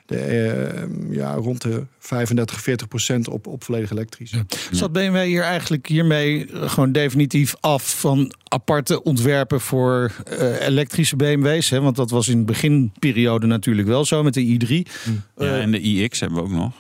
de, 0.05 0.17
eh, 0.17 1.15
ja, 1.15 1.33
rond 1.33 1.61
de 1.61 1.83
35, 1.99 2.61
40 2.61 2.87
procent 2.87 3.27
op, 3.27 3.47
op 3.47 3.63
volledig 3.63 3.91
elektrisch. 3.91 4.33
Zat 4.71 4.91
BMW 4.91 5.15
hier 5.23 5.41
eigenlijk 5.43 5.87
hiermee 5.87 6.45
eh, 6.51 6.69
gewoon 6.69 6.91
definitief 6.91 7.55
af 7.59 7.99
van 7.99 8.33
aparte 8.47 9.03
ontwerpen 9.03 9.61
voor 9.61 10.11
eh, 10.25 10.61
elektrische 10.67 11.15
BMW's? 11.15 11.69
Hè? 11.69 11.81
Want 11.81 11.95
dat 11.95 12.09
was 12.09 12.27
in 12.27 12.37
de 12.39 12.45
beginperiode 12.45 13.47
natuurlijk 13.47 13.87
wel 13.87 14.05
zo 14.05 14.23
met 14.23 14.33
de 14.33 14.59
i3. 14.59 14.67
Ja, 14.75 14.83
Eh, 15.35 15.61
en 15.61 15.71
de 15.71 15.79
iX 15.81 16.19
hebben 16.19 16.37
we 16.37 16.43
ook 16.43 16.51
nog. 16.51 16.71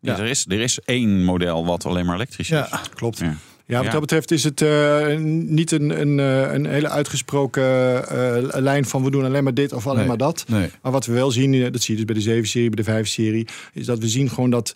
Ja. 0.00 0.12
Ja. 0.16 0.22
er, 0.22 0.28
is, 0.28 0.44
er 0.48 0.60
is 0.60 0.78
één 0.84 1.24
model 1.24 1.66
wat 1.66 1.84
alleen 1.86 2.06
maar 2.06 2.14
elektrisch 2.14 2.50
is. 2.50 2.56
ja. 2.70 2.80
Klopt. 2.94 3.18
Ja. 3.18 3.36
Ja, 3.66 3.82
wat 3.82 3.92
dat 3.92 4.00
betreft 4.00 4.30
is 4.30 4.44
het 4.44 4.62
eh, 4.62 5.16
niet 5.46 5.72
een, 5.72 6.00
een, 6.00 6.20
eh, 6.20 6.52
een 6.52 6.66
hele 6.66 6.88
uitgesproken 6.88 7.62
eh, 8.08 8.60
lijn 8.60 8.84
van 8.84 9.04
we 9.04 9.10
doen 9.10 9.24
alleen 9.24 9.44
maar 9.44 9.54
dit 9.54 9.72
of 9.72 9.86
alleen 9.86 9.98
Nee. 9.98 10.06
maar 10.06 10.16
dat. 10.16 10.44
Nee. 10.48 10.70
Maar 10.82 10.92
wat 10.92 11.06
we 11.06 11.12
wel 11.12 11.30
zien, 11.30 11.72
dat 11.72 11.82
zie 11.82 11.98
je 11.98 12.04
dus 12.04 12.24
bij 12.24 12.34
de 12.34 12.42
7-serie, 12.42 12.70
bij 12.70 12.84
de 12.84 13.04
5-serie, 13.04 13.46
is 13.72 13.86
dat 13.86 13.98
we 13.98 14.08
zien 14.08 14.30
gewoon 14.30 14.50
dat 14.50 14.74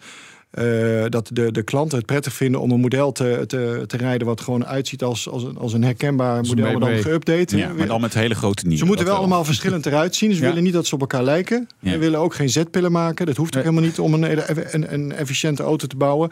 eh, 0.50 1.04
dat 1.08 1.30
de, 1.32 1.52
de 1.52 1.62
klanten 1.62 1.98
het 1.98 2.06
prettig 2.06 2.32
vinden 2.32 2.60
om 2.60 2.70
een 2.70 2.80
model 2.80 3.12
te, 3.12 3.44
te, 3.46 3.84
te 3.86 3.96
rijden 3.96 4.26
wat 4.26 4.40
gewoon 4.40 4.66
uitziet 4.66 5.02
als, 5.02 5.28
als, 5.28 5.42
een, 5.42 5.56
als 5.56 5.72
een 5.72 5.84
herkenbaar 5.84 6.42
model, 6.44 6.78
maar 6.78 6.90
dan 6.90 7.02
geüpdate. 7.02 7.56
Ja, 7.56 7.72
maar 7.72 7.86
dan 7.86 8.00
met 8.00 8.14
hele 8.14 8.34
grote 8.34 8.62
nieuwe. 8.62 8.78
Ze 8.78 8.84
moeten 8.84 9.04
wel 9.06 9.16
allemaal 9.16 9.44
verschillend 9.44 9.86
eruit 9.86 10.14
zien. 10.14 10.32
Ze 10.34 10.40
Ja. 10.42 10.46
willen 10.48 10.62
niet 10.62 10.72
dat 10.72 10.86
ze 10.86 10.94
op 10.94 11.00
elkaar 11.00 11.22
lijken. 11.22 11.68
Ja. 11.80 11.90
Ze 11.92 11.98
willen 11.98 12.20
ook 12.20 12.34
geen 12.34 12.48
zetpillen 12.50 12.92
maken. 12.92 13.26
Dat 13.26 13.36
hoeft 13.36 13.56
ook 13.56 13.62
helemaal 13.62 13.84
niet 13.84 13.98
om 13.98 14.14
een, 14.14 14.74
een, 14.74 14.92
een 14.94 15.12
efficiënte 15.12 15.62
auto 15.62 15.86
te 15.86 15.96
bouwen. 15.96 16.30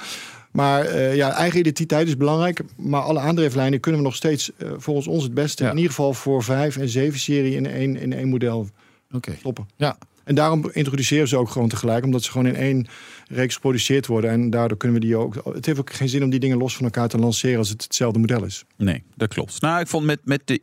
Maar 0.50 0.84
eh, 0.84 1.14
ja, 1.14 1.30
eigen 1.30 1.58
identiteit 1.58 2.06
is 2.08 2.16
belangrijk. 2.16 2.60
Maar 2.76 3.00
alle 3.00 3.18
aandrijflijnen 3.20 3.80
kunnen 3.80 4.00
we 4.00 4.06
nog 4.06 4.16
steeds 4.16 4.50
eh, 4.56 4.68
volgens 4.76 5.06
ons 5.06 5.22
het 5.22 5.34
beste. 5.34 5.64
Ja. 5.64 5.70
In 5.70 5.76
ieder 5.76 5.90
geval 5.90 6.12
voor 6.12 6.42
5 6.42 6.76
en 6.76 6.88
7 6.88 7.18
serie 7.18 7.54
in 7.56 7.66
één, 7.66 7.96
in 7.96 8.12
één 8.12 8.28
model 8.28 8.68
Oké. 9.12 9.34
stoppen. 9.38 9.68
Ja. 9.76 9.98
En 10.26 10.34
daarom 10.34 10.70
introduceren 10.72 11.28
ze 11.28 11.36
ook 11.36 11.50
gewoon 11.50 11.68
tegelijk. 11.68 12.04
Omdat 12.04 12.22
ze 12.22 12.30
gewoon 12.30 12.46
in 12.46 12.56
één 12.56 12.86
reeks 13.28 13.54
geproduceerd 13.54 14.06
worden. 14.06 14.30
En 14.30 14.50
daardoor 14.50 14.76
kunnen 14.76 15.00
we 15.00 15.06
die 15.06 15.16
ook... 15.16 15.34
Het 15.54 15.66
heeft 15.66 15.78
ook 15.78 15.92
geen 15.92 16.08
zin 16.08 16.22
om 16.22 16.30
die 16.30 16.40
dingen 16.40 16.58
los 16.58 16.76
van 16.76 16.84
elkaar 16.84 17.08
te 17.08 17.18
lanceren... 17.18 17.58
als 17.58 17.68
het 17.68 17.82
hetzelfde 17.82 18.18
model 18.18 18.44
is. 18.44 18.64
Nee, 18.76 19.02
dat 19.14 19.28
klopt. 19.28 19.60
Nou, 19.60 19.80
ik 19.80 19.86
vond 19.86 20.04
met, 20.04 20.20
met 20.24 20.40
de 20.44 20.60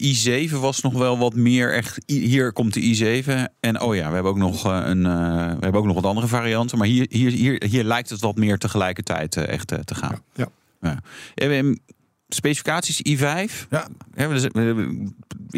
i7 0.47 0.51
was 0.51 0.81
nog 0.81 0.93
wel 0.93 1.17
wat 1.17 1.35
meer 1.35 1.73
echt. 1.73 2.03
Hier 2.05 2.51
komt 2.53 2.73
de 2.73 2.81
i7. 2.81 3.53
En 3.59 3.81
oh 3.81 3.95
ja, 3.95 4.07
we 4.07 4.13
hebben 4.13 4.31
ook 4.31 4.37
nog 4.37 4.65
eh, 4.65 4.81
een. 4.85 5.05
eh, 5.05 5.11
we 5.45 5.59
hebben 5.59 5.75
ook 5.75 5.85
nog 5.85 5.95
wat 5.95 6.05
andere 6.05 6.27
varianten. 6.27 6.77
Maar 6.77 6.87
hier, 6.87 7.05
hier, 7.09 7.31
hier, 7.31 7.63
hier 7.69 7.83
lijkt 7.83 8.09
het 8.09 8.21
wat 8.21 8.35
meer 8.35 8.57
tegelijkertijd 8.57 9.35
eh, 9.35 9.47
echt 9.47 9.67
te 9.67 9.95
gaan. 9.95 10.21
Ja. 10.35 10.47
Ja. 10.81 10.99
Hebben 11.33 11.81
specificaties 12.29 13.01
i5. 13.09 13.67
Ja. 13.69 13.87
Ja, 14.15 14.27
we 14.27 14.49
we 14.51 14.59
hebben 14.59 15.15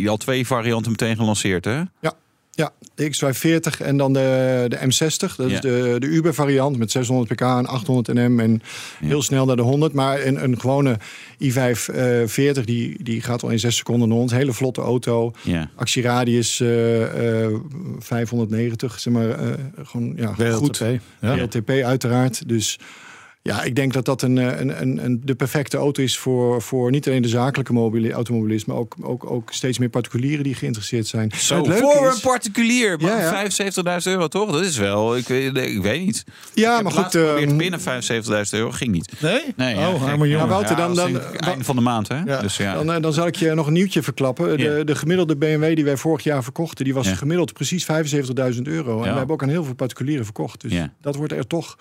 al 0.07 0.17
twee 0.17 0.47
varianten 0.47 0.91
meteen 0.91 1.15
gelanceerd, 1.15 1.65
hè? 1.65 1.81
Ja, 2.01 2.13
de 2.95 3.11
X540 3.11 3.81
en 3.85 3.97
dan 3.97 4.13
de, 4.13 4.65
de 4.67 4.77
M60. 4.77 5.35
Dat 5.35 5.49
Ja. 5.49 5.55
is 5.55 5.59
de, 5.61 5.95
de 5.99 6.05
Uber 6.07 6.33
variant 6.33 6.77
met 6.77 6.91
600 6.91 7.27
pk 7.33 7.41
en 7.41 7.65
800 7.65 8.13
Nm. 8.17 8.39
En 8.39 8.61
heel 8.99 9.21
snel 9.21 9.45
naar 9.45 9.55
de 9.55 9.61
100. 9.61 9.93
Maar 9.93 10.25
een, 10.25 10.43
een 10.43 10.59
gewone 10.59 10.97
i540 11.43 12.63
die, 12.63 13.03
die 13.03 13.21
gaat 13.21 13.43
al 13.43 13.49
in 13.49 13.59
6 13.59 13.75
seconden 13.75 14.07
naar 14.07 14.17
100. 14.17 14.37
Hele 14.39 14.53
vlotte 14.53 14.81
auto. 14.81 15.31
Ja. 15.41 15.69
Actieradius 15.75 16.59
eh, 16.59 17.45
eh, 17.45 17.53
590. 17.99 18.99
Zeg 18.99 19.13
maar, 19.13 19.29
eh, 19.29 19.47
gewoon 19.83 20.13
ja, 20.15 20.33
goed. 20.33 20.77
WLTP. 20.77 21.01
Ja. 21.21 21.41
LTP 21.41 21.69
uiteraard. 21.69 22.47
Dus 22.49 22.79
ja, 23.47 23.63
ik 23.63 23.75
denk 23.75 23.93
dat 23.93 24.05
dat 24.05 24.21
een, 24.21 24.37
eh, 24.37 24.59
een, 24.59 24.81
een, 24.81 25.05
een, 25.05 25.21
de 25.23 25.35
perfecte 25.35 25.77
auto 25.77 26.01
is 26.03 26.17
voor, 26.17 26.61
voor 26.61 26.91
niet 26.91 27.07
alleen 27.07 27.21
de 27.21 27.27
zakelijke 27.27 27.73
mobili- 27.73 28.11
automobilist, 28.11 28.67
maar 28.67 28.75
ook, 28.77 28.95
ook, 29.01 29.31
ook 29.31 29.53
steeds 29.53 29.77
meer 29.79 29.89
particulieren 29.89 30.43
die 30.43 30.53
geïnteresseerd 30.55 31.07
zijn. 31.07 31.31
Zo, 31.35 31.57
Het 31.57 31.67
leuke 31.67 31.81
voor 31.81 32.07
is- 32.07 32.13
een 32.15 32.21
particulier. 32.21 32.95
Ja, 32.99 33.07
ja. 33.19 33.31
Maar 33.31 33.51
75.000 34.03 34.11
euro 34.11 34.27
toch? 34.27 34.51
Dat 34.51 34.61
is 34.61 34.77
wel. 34.77 35.17
Ik 35.17 35.27
weet, 35.27 35.57
ik 35.57 35.81
weet 35.81 36.05
niet. 36.05 36.23
Ja, 36.53 36.77
ik 36.77 36.83
maar 36.83 36.93
het 36.95 37.03
goed. 37.03 37.15
ehm, 37.15 37.57
binnen 37.57 37.79
75.000 37.81 38.53
euro. 38.59 38.71
Ging 38.71 38.91
niet. 38.91 39.11
Nee? 39.19 39.41
Nee, 39.55 39.75
ja, 39.75 39.89
oh, 39.91 40.03
arme 40.05 40.27
jongen. 40.27 40.47
Wouter, 40.47 40.75
dan- 40.75 40.95
dan- 40.95 41.21
einde 41.21 41.63
van 41.63 41.75
de 41.75 41.81
maand, 41.81 42.07
hè? 42.07 42.19
Ja, 42.23 42.41
Dus 42.41 42.57
ja. 42.57 42.73
dan, 42.73 42.91
eh, 42.91 43.01
dan 43.01 43.13
zal 43.13 43.27
ik 43.27 43.35
je 43.35 43.53
nog 43.53 43.67
een 43.67 43.73
nieuwtje 43.73 44.03
verklappen. 44.03 44.57
De, 44.57 44.63
Ja. 44.63 44.83
de 44.83 44.95
gemiddelde 44.95 45.35
BMW 45.37 45.75
die 45.75 45.85
wij 45.85 45.97
vorig 45.97 46.23
jaar 46.23 46.43
verkochten, 46.43 46.85
die 46.85 46.93
was 46.93 47.07
Ja. 47.07 47.15
gemiddeld 47.15 47.53
precies 47.53 47.85
75.000 47.85 48.67
euro. 48.67 48.91
En 48.99 49.05
Ja. 49.05 49.11
we 49.11 49.17
hebben 49.17 49.35
ook 49.35 49.43
aan 49.43 49.49
heel 49.49 49.63
veel 49.63 49.73
particulieren 49.75 50.25
verkocht. 50.25 50.61
Dus 50.61 50.71
Ja. 50.71 50.93
dat 51.01 51.15
wordt 51.15 51.31
er 51.33 51.47
toch 51.47 51.75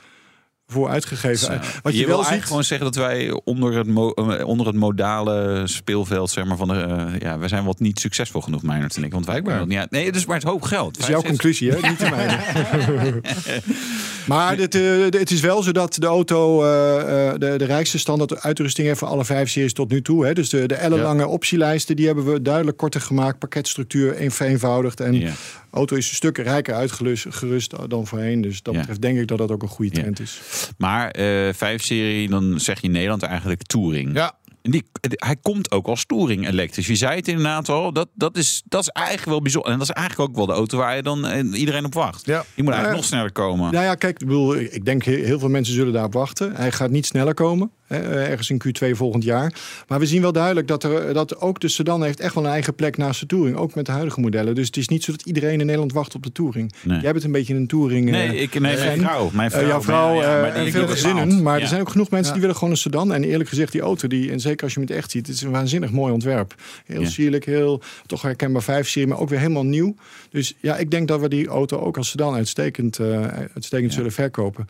voor 0.66 0.88
uitgegeven. 0.88 1.38
Zo. 1.38 1.52
Wat 1.82 1.92
je, 1.92 1.98
wil 1.98 2.06
wel 2.06 2.14
eigenlijk 2.16 2.34
ziet, 2.34 2.44
gewoon 2.44 2.64
zeggen 2.64 2.92
dat 2.92 2.96
wij 2.96 3.40
onder 3.44 3.76
het, 3.76 3.88
eh, 3.88 4.46
onder 4.46 4.66
het 4.66 4.76
modale 4.76 5.62
speelveld, 5.64 6.30
zeg 6.30 6.44
maar, 6.44 6.56
van 6.56 6.68
de, 6.68 6.74
eh, 6.74 7.20
ja, 7.20 7.38
wij 7.38 7.48
zijn 7.48 7.64
wat 7.64 7.80
niet 7.80 8.00
succesvol 8.00 8.40
genoeg, 8.40 8.62
Meijnerd 8.62 8.96
en 8.96 9.04
ik. 9.04 9.12
Want 9.12 9.26
wij 9.26 9.42
kunnen 9.42 9.70
ja, 9.70 9.86
nee, 9.90 10.06
het 10.06 10.16
is 10.16 10.26
maar 10.26 10.36
het 10.36 10.46
hoop 10.46 10.62
geld. 10.62 10.94
dat 10.94 11.02
is 11.02 11.08
jouw 11.08 11.20
75 11.20 11.28
conclusie, 11.30 11.70
hè? 11.70 11.88
niet 11.88 11.98
de 11.98 12.10
mijne. 12.10 13.20
maar 14.26 14.56
dit, 14.56 14.74
eh, 14.74 14.80
de- 14.80 15.18
het 15.18 15.30
is 15.30 15.40
wel 15.40 15.62
zo 15.62 15.72
dat 15.72 15.94
de 15.94 16.06
auto 16.06 16.62
eh, 16.64 17.28
eh, 17.28 17.34
de, 17.38 17.54
de 17.56 17.64
rijkste 17.64 17.98
standaard 17.98 18.42
uitrusting 18.42 18.86
heeft 18.86 18.98
voor 18.98 19.08
alle 19.08 19.24
vijf 19.24 19.50
series 19.50 19.72
tot 19.72 19.90
nu 19.90 20.02
toe. 20.02 20.26
Hè? 20.26 20.32
Dus 20.32 20.48
de, 20.48 20.66
de 20.66 20.74
ellenlange 20.74 21.26
optielijsten 21.26 21.96
die 21.96 22.06
hebben 22.06 22.24
we 22.32 22.42
duidelijk 22.42 22.76
korter 22.76 23.00
gemaakt. 23.00 23.38
Pakketstructuur 23.38 24.20
een- 24.22 24.30
vereenvoudigd. 24.30 25.00
En 25.00 25.14
Ja. 25.14 25.20
de 25.30 25.32
auto 25.70 25.96
is 25.96 26.08
een 26.08 26.14
stuk 26.14 26.38
rijker 26.38 26.74
uitgerust 26.74 27.26
gerust 27.30 27.74
dan 27.88 28.06
voorheen. 28.06 28.40
Dus 28.40 28.62
dat 28.62 28.74
Ja. 28.74 28.80
betreft 28.80 29.00
denk 29.02 29.18
ik 29.18 29.26
dat 29.28 29.38
dat 29.38 29.50
ook 29.50 29.62
een 29.62 29.68
goede 29.68 29.90
trend 29.90 30.20
is. 30.20 30.40
Maar 30.78 31.10
eh 31.10 31.52
5-serie, 31.52 32.28
dan 32.28 32.60
zeg 32.60 32.80
je 32.80 32.86
in 32.86 32.92
Nederland 32.92 33.22
eigenlijk 33.22 33.62
Touring. 33.62 34.14
Ja. 34.14 34.32
Die, 34.70 34.84
hij 35.00 35.36
komt 35.42 35.70
ook 35.70 35.86
als 35.86 36.04
Touring 36.06 36.48
elektrisch. 36.48 36.86
Je 36.86 36.94
zei 36.94 37.16
het 37.16 37.28
inderdaad 37.28 37.68
al. 37.68 37.92
Dat, 37.92 38.08
dat, 38.14 38.36
is, 38.36 38.62
dat 38.64 38.80
is 38.82 38.88
eigenlijk 38.88 39.28
wel 39.28 39.42
bijzonder. 39.42 39.72
En 39.72 39.78
dat 39.78 39.88
is 39.88 39.94
eigenlijk 39.94 40.30
ook 40.30 40.36
wel 40.36 40.46
de 40.46 40.52
auto 40.52 40.78
waar 40.78 40.96
je 40.96 41.02
dan 41.02 41.26
eh, 41.26 41.60
iedereen 41.60 41.84
op 41.84 41.94
wacht. 41.94 42.26
Ja. 42.26 42.44
Die 42.54 42.64
moet 42.64 42.72
eigenlijk 42.72 43.02
nog 43.02 43.10
sneller 43.10 43.32
komen. 43.32 43.72
Nou 43.72 43.84
ja, 43.84 43.94
kijk, 43.94 44.20
ik, 44.20 44.26
bedoel, 44.26 44.56
ik 44.56 44.84
denk 44.84 45.04
he- 45.04 45.12
heel 45.24 45.38
veel 45.38 45.48
mensen 45.48 45.74
zullen 45.74 45.92
daarop 45.92 46.12
wachten. 46.12 46.54
Hij 46.56 46.72
gaat 46.72 46.90
niet 46.90 47.06
sneller 47.06 47.34
komen, 47.34 47.70
ergens 47.88 48.50
in 48.50 48.62
Q2 48.66 48.90
volgend 48.90 49.24
jaar. 49.24 49.54
Maar 49.88 49.98
we 49.98 50.06
zien 50.06 50.22
wel 50.22 50.32
duidelijk 50.32 50.68
dat, 50.68 50.84
er, 50.84 51.14
dat 51.14 51.40
ook 51.40 51.60
de 51.60 51.68
sedan 51.68 52.02
heeft 52.02 52.20
echt 52.20 52.34
wel 52.34 52.44
een 52.44 52.50
eigen 52.50 52.74
plek 52.74 52.96
naast 52.96 53.20
de 53.20 53.26
Touring. 53.26 53.56
Ook 53.56 53.74
met 53.74 53.86
de 53.86 53.92
huidige 53.92 54.20
modellen. 54.20 54.54
Dus 54.54 54.66
het 54.66 54.76
is 54.76 54.88
niet 54.88 55.04
zo 55.04 55.12
dat 55.12 55.22
iedereen 55.22 55.60
in 55.60 55.66
Nederland 55.66 55.92
wacht 55.92 56.14
op 56.14 56.22
de 56.22 56.32
Touring. 56.32 56.72
Nee. 56.82 57.00
Jij 57.00 57.12
bent 57.12 57.24
een 57.24 57.32
beetje 57.32 57.54
een 57.54 57.66
Touring. 57.66 58.10
Nee, 58.10 58.28
eh, 58.28 58.42
ik, 58.42 58.52
nee, 58.52 58.60
mijn 58.60 58.78
fan. 58.78 58.98
vrouw. 58.98 59.30
Mijn 59.32 59.50
Eh, 59.50 59.56
vrouw, 59.56 59.68
jouw 59.68 59.82
vrouw, 59.82 60.14
ja, 60.20 60.46
eh, 60.46 60.72
veel 60.72 60.86
gezinnen. 60.88 61.42
Maar 61.42 61.56
Ja. 61.56 61.62
er 61.62 61.68
zijn 61.68 61.80
ook 61.80 61.88
genoeg 61.90 62.10
mensen 62.10 62.32
die 62.32 62.40
willen 62.40 62.56
gewoon 62.56 62.70
een 62.72 62.76
sedan. 62.80 63.12
En 63.12 63.24
eerlijk 63.24 63.48
gezegd, 63.48 63.72
die 63.72 63.80
auto, 63.80 64.08
die, 64.08 64.30
en 64.30 64.40
zeker 64.40 64.62
als 64.64 64.74
je 64.74 64.78
hem 64.80 64.88
het 64.88 64.96
echt 64.98 65.10
ziet, 65.10 65.26
het 65.26 65.36
is 65.36 65.42
een 65.42 65.50
waanzinnig 65.50 65.90
mooi 65.90 66.12
ontwerp. 66.12 66.54
Heel 66.86 67.06
sierlijk, 67.06 67.44
heel 67.44 67.82
toch 68.06 68.22
herkenbaar 68.22 68.62
5-serie, 68.62 69.08
maar 69.08 69.18
ook 69.18 69.28
weer 69.28 69.38
helemaal 69.38 69.64
nieuw. 69.64 69.94
Dus 70.30 70.54
ja, 70.60 70.76
ik 70.76 70.90
denk 70.90 71.08
dat 71.08 71.20
we 71.20 71.28
die 71.28 71.46
auto 71.46 71.78
ook 71.78 71.96
als 71.96 72.08
sedan 72.10 72.34
uitstekend, 72.34 72.98
eh, 72.98 73.26
uitstekend 73.54 73.92
zullen 73.92 74.12
verkopen. 74.12 74.68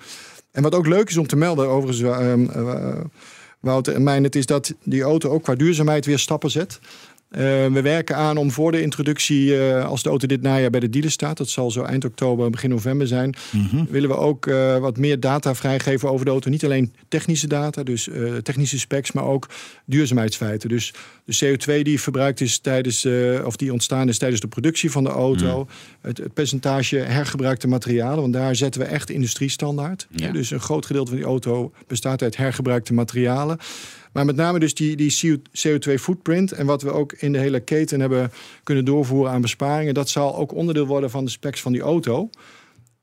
En 0.54 0.62
wat 0.62 0.74
ook 0.74 0.86
leuk 0.86 1.08
is 1.08 1.16
om 1.16 1.26
te 1.26 1.36
melden, 1.36 1.68
overigens, 1.68 2.02
eh, 2.02 2.32
eh, 2.32 3.04
Wouter 3.60 3.94
en 3.94 4.02
mij, 4.02 4.18
het 4.18 4.36
is 4.36 4.46
dat 4.46 4.74
die 4.82 5.02
auto 5.02 5.30
ook 5.30 5.42
qua 5.42 5.54
duurzaamheid 5.54 6.06
weer 6.06 6.18
stappen 6.18 6.50
zet. 6.50 6.80
Eh, 7.34 7.40
we 7.66 7.80
werken 7.82 8.16
aan 8.16 8.36
om 8.36 8.50
voor 8.50 8.72
de 8.72 8.82
introductie, 8.82 9.58
eh, 9.58 9.86
als 9.86 10.02
de 10.02 10.08
auto 10.08 10.26
dit 10.26 10.42
najaar 10.42 10.70
bij 10.70 10.80
de 10.80 10.90
dealer 10.90 11.10
staat, 11.10 11.36
dat 11.36 11.48
zal 11.48 11.70
zo 11.70 11.82
eind 11.82 12.04
oktober, 12.04 12.50
begin 12.50 12.70
november 12.70 13.06
zijn, 13.06 13.34
willen 13.88 14.08
we 14.08 14.16
ook 14.16 14.46
eh, 14.46 14.78
wat 14.78 14.96
meer 14.96 15.20
data 15.20 15.54
vrijgeven 15.54 16.10
over 16.10 16.24
de 16.24 16.30
auto. 16.30 16.50
Niet 16.50 16.64
alleen 16.64 16.92
technische 17.08 17.46
data, 17.46 17.82
dus 17.82 18.08
technische 18.42 18.78
specs, 18.78 19.12
maar 19.12 19.24
ook 19.24 19.48
duurzaamheidsfeiten. 19.84 20.68
Dus 20.68 20.94
de 21.24 21.36
CO2 21.44 21.82
die 21.82 22.00
verbruikt 22.00 22.40
is 22.40 22.58
tijdens, 22.58 23.06
of 23.44 23.56
die 23.56 23.72
ontstaan 23.72 24.08
is 24.08 24.18
tijdens 24.18 24.40
de 24.40 24.48
productie 24.48 24.90
van 24.90 25.04
de 25.04 25.10
auto, 25.10 25.68
het, 26.00 26.18
het 26.18 26.34
percentage 26.34 26.96
hergebruikte 26.96 27.68
materialen, 27.68 28.20
want 28.20 28.32
daar 28.32 28.56
zetten 28.56 28.80
we 28.80 28.86
echt 28.86 29.10
industriestandaard. 29.10 30.06
Ja. 30.10 30.32
Dus 30.32 30.50
een 30.50 30.60
groot 30.60 30.86
gedeelte 30.86 31.10
van 31.10 31.18
die 31.18 31.28
auto 31.28 31.72
bestaat 31.86 32.22
uit 32.22 32.36
hergebruikte 32.36 32.94
materialen. 32.94 33.58
Maar 34.14 34.24
met 34.24 34.36
name 34.36 34.58
dus 34.58 34.74
die, 34.74 34.96
die 34.96 35.40
CO2 35.66 35.94
footprint 35.94 36.52
en 36.52 36.66
wat 36.66 36.82
we 36.82 36.90
ook 36.90 37.12
in 37.12 37.32
de 37.32 37.38
hele 37.38 37.60
keten 37.60 38.00
hebben 38.00 38.32
kunnen 38.62 38.84
doorvoeren 38.84 39.32
aan 39.32 39.40
besparingen, 39.40 39.94
dat 39.94 40.08
zal 40.08 40.36
ook 40.36 40.54
onderdeel 40.54 40.86
worden 40.86 41.10
van 41.10 41.24
de 41.24 41.30
specs 41.30 41.60
van 41.60 41.72
die 41.72 41.80
auto. 41.80 42.30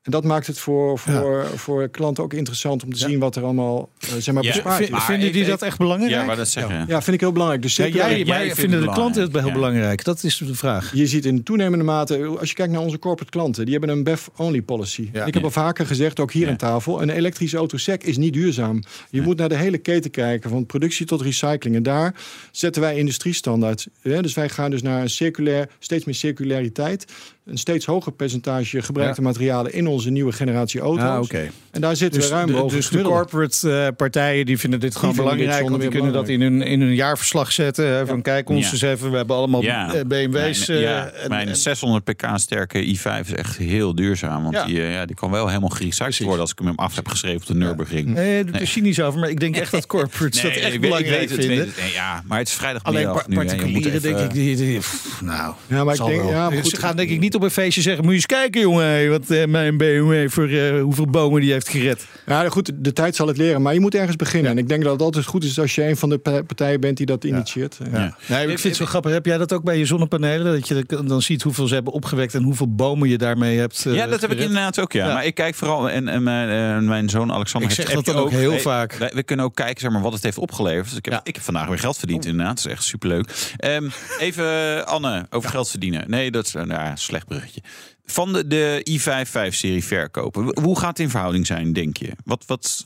En 0.02 0.12
dat 0.12 0.24
maakt 0.24 0.48
het 0.48 0.60
voor, 0.60 1.00
voor, 1.00 1.46
voor 1.56 1.90
klanten 1.90 2.24
ook 2.24 2.34
interessant 2.34 2.84
om 2.84 2.94
te 2.94 3.00
zien 3.00 3.20
wat 3.20 3.36
er 3.36 3.44
allemaal 3.44 3.90
eh, 4.00 4.10
zeg 4.20 4.34
maar, 4.34 4.44
Ja, 4.44 4.52
bespaard 4.52 4.76
Vind- 4.76 4.88
is. 4.90 4.96
Maar 4.96 5.06
vinden 5.06 5.32
die 5.32 5.42
ik- 5.42 5.48
dat 5.48 5.62
echt 5.62 5.78
belangrijk? 5.78 6.12
Ja, 6.14 6.24
maar 6.24 6.36
dat 6.36 6.48
zeggen. 6.50 6.86
Ja, 6.88 7.02
vind 7.02 7.16
ik 7.16 7.20
heel 7.20 7.32
belangrijk. 7.32 7.62
Dus 7.62 7.76
Ja, 7.76 7.84
zeker, 7.84 8.00
jij, 8.00 8.18
jij 8.18 8.26
maar 8.26 8.38
vindt 8.40 8.60
vinden 8.60 8.80
het 8.80 8.88
de 8.88 8.94
klanten 8.96 9.22
het 9.22 9.32
heel 9.32 9.42
belangrijk, 9.42 9.64
belangrijk? 9.74 10.04
Dat 10.04 10.24
is 10.24 10.38
de 10.38 10.56
vraag. 10.56 10.92
Je 10.96 11.08
ziet 11.08 11.26
in 11.26 11.44
toenemende 11.44 11.86
mate, 11.86 12.26
als 12.40 12.50
je 12.50 12.56
kijkt 12.56 12.72
naar 12.72 12.82
onze 12.82 13.00
corporate 13.00 13.32
klanten, 13.32 13.66
die 13.66 13.78
hebben 13.78 13.98
een 13.98 14.04
BEV-only 14.04 14.62
policy. 14.62 15.10
Ja. 15.14 15.20
ik 15.26 15.34
heb 15.34 15.44
Ja. 15.44 15.48
al 15.48 15.52
vaker 15.52 15.86
gezegd, 15.86 16.20
ook 16.20 16.32
hier 16.32 16.46
Ja. 16.46 16.50
aan 16.50 16.58
tafel, 16.58 17.02
een 17.02 17.10
elektrische 17.10 17.58
auto 17.58 17.78
sec 17.78 18.04
is 18.04 18.18
niet 18.18 18.34
duurzaam. 18.34 18.84
Je 19.10 19.22
moet 19.22 19.38
naar 19.38 19.50
de 19.50 19.56
hele 19.58 19.78
keten 19.78 20.12
kijken, 20.12 20.50
van 20.50 20.66
productie 20.66 21.06
tot 21.06 21.22
recycling. 21.22 21.76
En 21.76 21.84
daar 21.84 22.14
zetten 22.52 22.82
wij 22.82 22.98
industriestandaard. 22.98 23.88
hè. 24.02 24.22
Dus 24.22 24.34
wij 24.34 24.50
gaan 24.50 24.72
dus 24.72 24.82
naar 24.82 25.02
een 25.02 25.10
circulair, 25.10 25.70
steeds 25.80 26.06
meer 26.06 26.16
circulariteit. 26.16 27.06
Een 27.46 27.58
steeds 27.58 27.86
hoger 27.86 28.12
percentage 28.12 28.82
gebruikte 28.82 29.22
materialen 29.22 29.74
in 29.74 29.88
onze 29.88 30.10
nieuwe 30.10 30.32
generatie 30.32 30.80
auto's. 30.80 31.04
Ah, 31.04 31.20
oké. 31.22 31.50
En 31.72 31.82
daar 31.82 31.96
zitten 31.96 32.20
Dus, 32.20 32.30
we 32.30 32.36
ruim 32.36 32.48
de, 32.48 32.54
boven 32.54 32.78
dus 32.78 32.90
de 32.90 33.02
corporate 33.02 33.72
eh, 33.72 33.88
partijen 33.98 34.46
die 34.46 34.58
vinden 34.60 34.80
dit 34.80 34.96
gewoon 34.96 35.14
vinden 35.16 35.38
dit 35.38 35.46
belangrijk. 35.46 35.70
zonder 35.72 35.88
Want 35.90 35.92
die 35.92 36.02
kunnen 36.02 36.20
dat 36.22 36.30
in 36.30 36.42
hun, 36.42 36.62
in 36.72 36.82
hun 36.82 36.96
jaarverslag 36.96 37.52
zetten. 37.52 37.88
Hè, 37.88 38.06
van 38.06 38.22
kijk 38.22 38.50
ons 38.50 38.66
Ja. 38.66 38.72
eens 38.72 38.82
even. 38.82 39.12
We 39.12 39.18
hebben 39.18 39.36
allemaal 39.36 39.62
Ja. 39.62 39.94
eh, 39.94 40.02
BMW's. 40.06 40.68
Mijn, 40.68 40.80
eh, 40.84 40.98
en- 41.24 41.30
mijn 41.30 41.48
en- 41.48 41.56
600 41.56 42.04
pk 42.04 42.26
sterke 42.36 42.86
i5 42.98 43.28
is 43.28 43.34
echt 43.34 43.58
heel 43.58 43.96
duurzaam. 43.96 44.44
Want 44.44 44.56
Ja. 44.56 44.66
Die, 44.66 44.82
eh, 44.82 44.94
ja, 44.94 45.06
die 45.06 45.16
kan 45.16 45.32
wel 45.32 45.48
helemaal 45.48 45.70
gerecycled 45.70 46.18
worden 46.20 46.40
als 46.42 46.52
ik 46.52 46.60
hem 46.60 46.76
af 46.76 46.96
heb 46.96 47.08
geschreven 47.08 47.42
op 47.42 47.46
de 47.48 47.56
Nürburgring. 47.56 48.08
Nee, 48.08 48.44
doe 48.44 48.56
er 48.60 48.68
cynisch 48.68 49.02
over, 49.02 49.20
maar 49.20 49.30
ik 49.30 49.40
denk 49.40 49.56
echt 49.56 49.72
dat 49.72 49.86
corporates 49.96 50.42
dat 50.42 50.52
echt 50.52 50.56
ik 50.58 50.64
weet- 50.64 50.74
ik 50.74 50.82
belangrijk 50.82 51.30
weet 51.30 51.40
vinden. 51.40 51.58
weet 51.58 51.66
het. 51.68 51.78
Nee, 51.84 51.92
ja, 51.94 52.24
maar 52.26 52.38
het 52.38 52.48
is 52.48 52.54
vrijdag 52.54 52.84
Alleen 52.84 53.04
par- 53.12 53.26
particulieren 53.34 54.02
denk 54.02 54.18
ik, 54.20 54.34
die, 54.34 54.80
nou, 55.22 55.54
Ja, 55.68 55.84
maar 55.84 55.96
ik 55.96 56.06
denk, 56.06 56.30
ja, 56.30 56.50
Ze 56.52 56.62
goed, 56.62 56.78
gaan 56.78 56.96
denk 56.96 57.10
ik 57.10 57.20
niet 57.20 57.36
op 57.42 57.48
een 57.48 57.54
feestje 57.54 57.82
zeggen... 57.82 58.02
moet 58.04 58.12
je 58.12 58.18
eens 58.18 58.26
kijken, 58.26 58.62
jongen, 58.62 59.10
wat 59.10 59.30
eh, 59.30 59.46
mijn 59.48 59.78
BMW 59.78 60.30
voor 60.30 60.48
eh, 60.48 60.82
hoeveel 60.82 61.08
bomen 61.08 61.42
die 61.42 61.52
heeft 61.52 61.70
gered. 61.70 62.06
Ja, 62.26 62.50
goed, 62.50 62.72
de 62.76 62.94
tijd 62.94 63.16
zal 63.16 63.28
het 63.28 63.38
leren, 63.38 63.62
maar 63.62 63.74
je 63.74 63.80
moet 63.80 63.96
ergens 63.96 64.16
beginnen. 64.16 64.52
En 64.52 64.58
ik 64.58 64.68
denk 64.70 64.84
dat 64.84 64.92
het 64.92 65.02
altijd 65.02 65.26
goed 65.26 65.44
is 65.44 65.60
als 65.60 65.76
je 65.76 65.84
een 65.88 65.98
van 65.98 66.10
de 66.10 66.18
pa- 66.18 66.42
partijen 66.42 66.80
bent 66.80 66.98
die 66.98 67.06
dat 67.06 67.24
initieert. 67.24 67.78
Ja. 67.92 68.00
Ja. 68.00 68.16
Nee, 68.28 68.42
ik 68.42 68.48
vind 68.60 68.64
het 68.64 68.76
zo 68.76 68.86
grappig. 68.86 69.12
Heb 69.12 69.26
jij 69.26 69.38
dat 69.38 69.54
ook 69.54 69.64
bij 69.64 69.78
je 69.78 69.86
zonnepanelen? 69.86 70.54
Dat 70.54 70.68
je 70.68 70.86
dan 71.06 71.22
ziet 71.22 71.42
hoeveel 71.42 71.68
ze 71.68 71.74
hebben 71.74 71.94
opgewekt... 71.94 72.34
en 72.34 72.44
hoeveel 72.44 72.76
bomen 72.76 73.10
je 73.10 73.18
daarmee 73.18 73.58
hebt 73.58 73.86
eh, 73.86 73.94
Ja, 73.96 74.08
dat 74.08 74.22
heb 74.22 74.32
ik 74.32 74.40
inderdaad 74.40 74.80
ook, 74.80 74.92
ja. 74.92 75.08
Ja. 75.08 75.14
Maar 75.14 75.26
ik 75.26 75.36
kijk 75.36 75.56
vooral, 75.56 75.90
en, 75.90 76.08
en 76.08 76.24
mijn, 76.24 76.86
mijn 76.86 77.10
zoon 77.10 77.32
Alexander 77.32 77.72
Ik 77.72 77.78
heeft- 77.78 77.94
dat 77.94 78.06
dan 78.06 78.16
ook 78.16 78.30
heel 78.32 78.52
Hey, 78.52 78.60
vaak. 78.60 78.94
wij- 78.94 79.12
We 79.14 79.24
kunnen 79.24 79.46
ook 79.46 79.56
kijken 79.56 79.82
zeg 79.82 79.92
maar, 79.92 80.02
wat 80.02 80.14
het 80.14 80.24
heeft 80.24 80.38
opgeleverd. 80.38 80.88
Dus 80.90 80.98
ik, 80.98 81.06
heb, 81.06 81.14
Ja. 81.14 81.22
ik 81.24 81.36
heb 81.36 81.44
vandaag 81.44 81.68
weer 81.68 81.80
geld 81.80 81.98
verdiend, 81.98 82.26
inderdaad. 82.26 82.56
Dat 82.56 82.66
is 82.66 82.72
echt 82.72 82.84
superleuk. 82.84 83.30
Ehm, 83.58 83.90
even, 84.20 84.88
Anne, 84.88 85.26
over 85.30 85.50
geld 85.50 85.70
verdienen. 85.70 86.04
Nee, 86.08 86.32
dat 86.32 86.46
is 86.46 86.54
een 86.54 86.68
ja, 86.68 86.96
slecht 87.22 87.28
bruggetje. 87.28 87.62
Van 88.06 88.34
de, 88.34 88.48
de 88.48 88.86
i5-5-serie 89.00 89.84
verkopen. 89.84 90.60
Hoe 90.62 90.80
gaat 90.80 90.90
het 90.90 91.00
in 91.00 91.10
verhouding 91.10 91.46
zijn, 91.48 91.74
denk 91.74 91.98
je? 91.98 92.12
Wat, 92.26 92.44
wat 92.48 92.86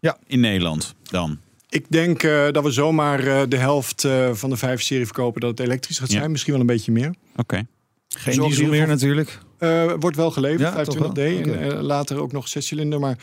Ja. 0.00 0.18
in 0.26 0.40
Nederland 0.40 0.94
dan? 1.02 1.38
Ik 1.68 1.84
denk 1.90 2.22
eh, 2.22 2.50
dat 2.52 2.64
we 2.64 2.70
zomaar 2.70 3.26
eh, 3.26 3.42
de 3.48 3.56
helft 3.56 4.04
eh, 4.04 4.30
van 4.32 4.50
de 4.50 4.56
vijf 4.56 4.82
serie 4.82 5.04
verkopen 5.04 5.40
dat 5.40 5.50
het 5.50 5.60
elektrisch 5.60 5.98
gaat 5.98 6.12
Ja. 6.12 6.18
zijn. 6.18 6.30
Misschien 6.30 6.52
wel 6.52 6.60
een 6.60 6.66
beetje 6.66 6.92
meer. 6.92 7.14
Oké. 7.36 7.66
Geen 8.08 8.34
in 8.34 8.42
diesel 8.42 8.66
meer 8.66 8.86
natuurlijk. 8.86 9.38
Eh, 9.58 9.92
wordt 9.98 10.16
wel 10.16 10.30
geleverd, 10.30 10.60
Ja, 10.60 10.72
25D. 10.84 10.84
toch 10.84 11.12
wel? 11.14 11.54
En 11.54 11.82
later 11.82 12.18
ook 12.20 12.32
nog 12.32 12.48
zescilinder. 12.48 13.00
Maar 13.00 13.18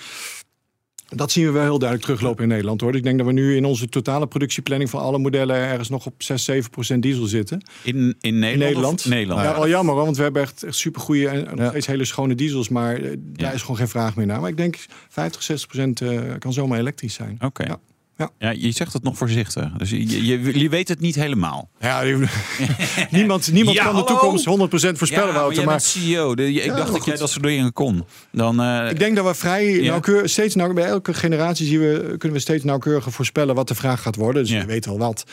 dat 1.15 1.31
zien 1.31 1.45
we 1.45 1.51
wel 1.51 1.61
heel 1.61 1.77
duidelijk 1.79 2.01
teruglopen 2.01 2.43
in 2.43 2.49
Nederland. 2.49 2.81
hoor. 2.81 2.95
Ik 2.95 3.03
denk 3.03 3.17
dat 3.17 3.27
we 3.27 3.33
nu 3.33 3.55
in 3.55 3.65
onze 3.65 3.89
totale 3.89 4.27
productieplanning 4.27 4.89
van 4.89 4.99
alle 5.01 5.17
modellen 5.19 5.55
ergens 5.55 5.89
nog 5.89 6.05
op 6.05 6.13
6, 6.23 6.43
7 6.43 6.69
procent 6.69 7.01
diesel 7.01 7.25
zitten. 7.25 7.63
In, 7.83 7.95
in 7.95 8.15
In 8.21 8.39
Nederland? 8.39 9.05
Nederland. 9.05 9.41
Ja, 9.41 9.53
wel 9.55 9.67
jammer 9.67 9.93
hoor, 9.95 10.03
want 10.03 10.17
we 10.17 10.23
hebben 10.23 10.41
echt, 10.41 10.63
echt 10.63 10.75
supergoeie 10.75 11.27
en 11.27 11.43
nog 11.43 11.57
Ja. 11.59 11.69
steeds 11.69 11.87
hele 11.87 12.05
schone 12.05 12.35
diesels. 12.35 12.69
Maar 12.69 12.95
eh, 12.95 13.01
daar 13.17 13.49
Ja. 13.49 13.51
is 13.51 13.61
gewoon 13.61 13.77
geen 13.77 13.87
vraag 13.87 14.15
meer 14.15 14.25
naar. 14.25 14.39
Maar 14.39 14.49
ik 14.49 14.57
denk 14.57 14.77
50, 15.09 15.43
60 15.43 15.67
procent 15.69 16.01
eh, 16.01 16.19
kan 16.39 16.53
zomaar 16.53 16.79
elektrisch 16.79 17.13
zijn. 17.13 17.37
Oké. 17.41 17.63
Ja. 17.63 17.79
Ja. 18.17 18.29
Ja, 18.39 18.49
je 18.49 18.71
zegt 18.71 18.93
het 18.93 19.03
nog 19.03 19.17
voorzichtig. 19.17 19.71
Dus 19.77 19.89
je, 19.89 20.25
je, 20.25 20.59
je 20.59 20.69
weet 20.69 20.87
het 20.87 20.99
niet 20.99 21.15
helemaal. 21.15 21.69
Ja, 21.79 22.03
niemand, 23.11 23.51
niemand 23.51 23.77
Ja, 23.77 23.83
kan 23.83 23.95
de 23.95 24.03
toekomst 24.03 24.45
100% 24.45 24.49
voorspellen, 24.49 25.27
ja, 25.27 25.33
maar 25.33 25.41
Wouter. 25.41 25.63
Maar 25.65 25.73
bent 25.73 25.83
CEO. 25.83 26.35
De- 26.35 26.53
ik 26.53 26.75
dacht 26.75 26.91
dat 26.91 27.05
jij 27.05 27.15
dat 27.17 27.29
soort 27.29 27.43
dingen 27.43 27.73
kon. 27.73 28.05
Dan, 28.31 28.61
eh, 28.61 28.89
ik 28.89 28.99
denk 28.99 29.15
dat 29.15 29.25
we 29.25 29.33
vrij 29.33 29.81
nauwkeurig, 29.81 30.29
steeds 30.29 30.55
bij 30.75 30.85
elke 30.85 31.13
generatie 31.13 31.67
zien 31.67 31.79
we, 31.79 32.15
kunnen 32.17 32.37
we 32.37 32.39
steeds 32.39 32.63
nauwkeuriger 32.63 33.11
voorspellen 33.11 33.55
wat 33.55 33.67
de 33.67 33.75
vraag 33.75 34.01
gaat 34.01 34.15
worden. 34.15 34.41
Dus 34.43 34.51
je 34.51 34.65
weet 34.65 34.87
al 34.87 34.97
wat. 34.97 35.23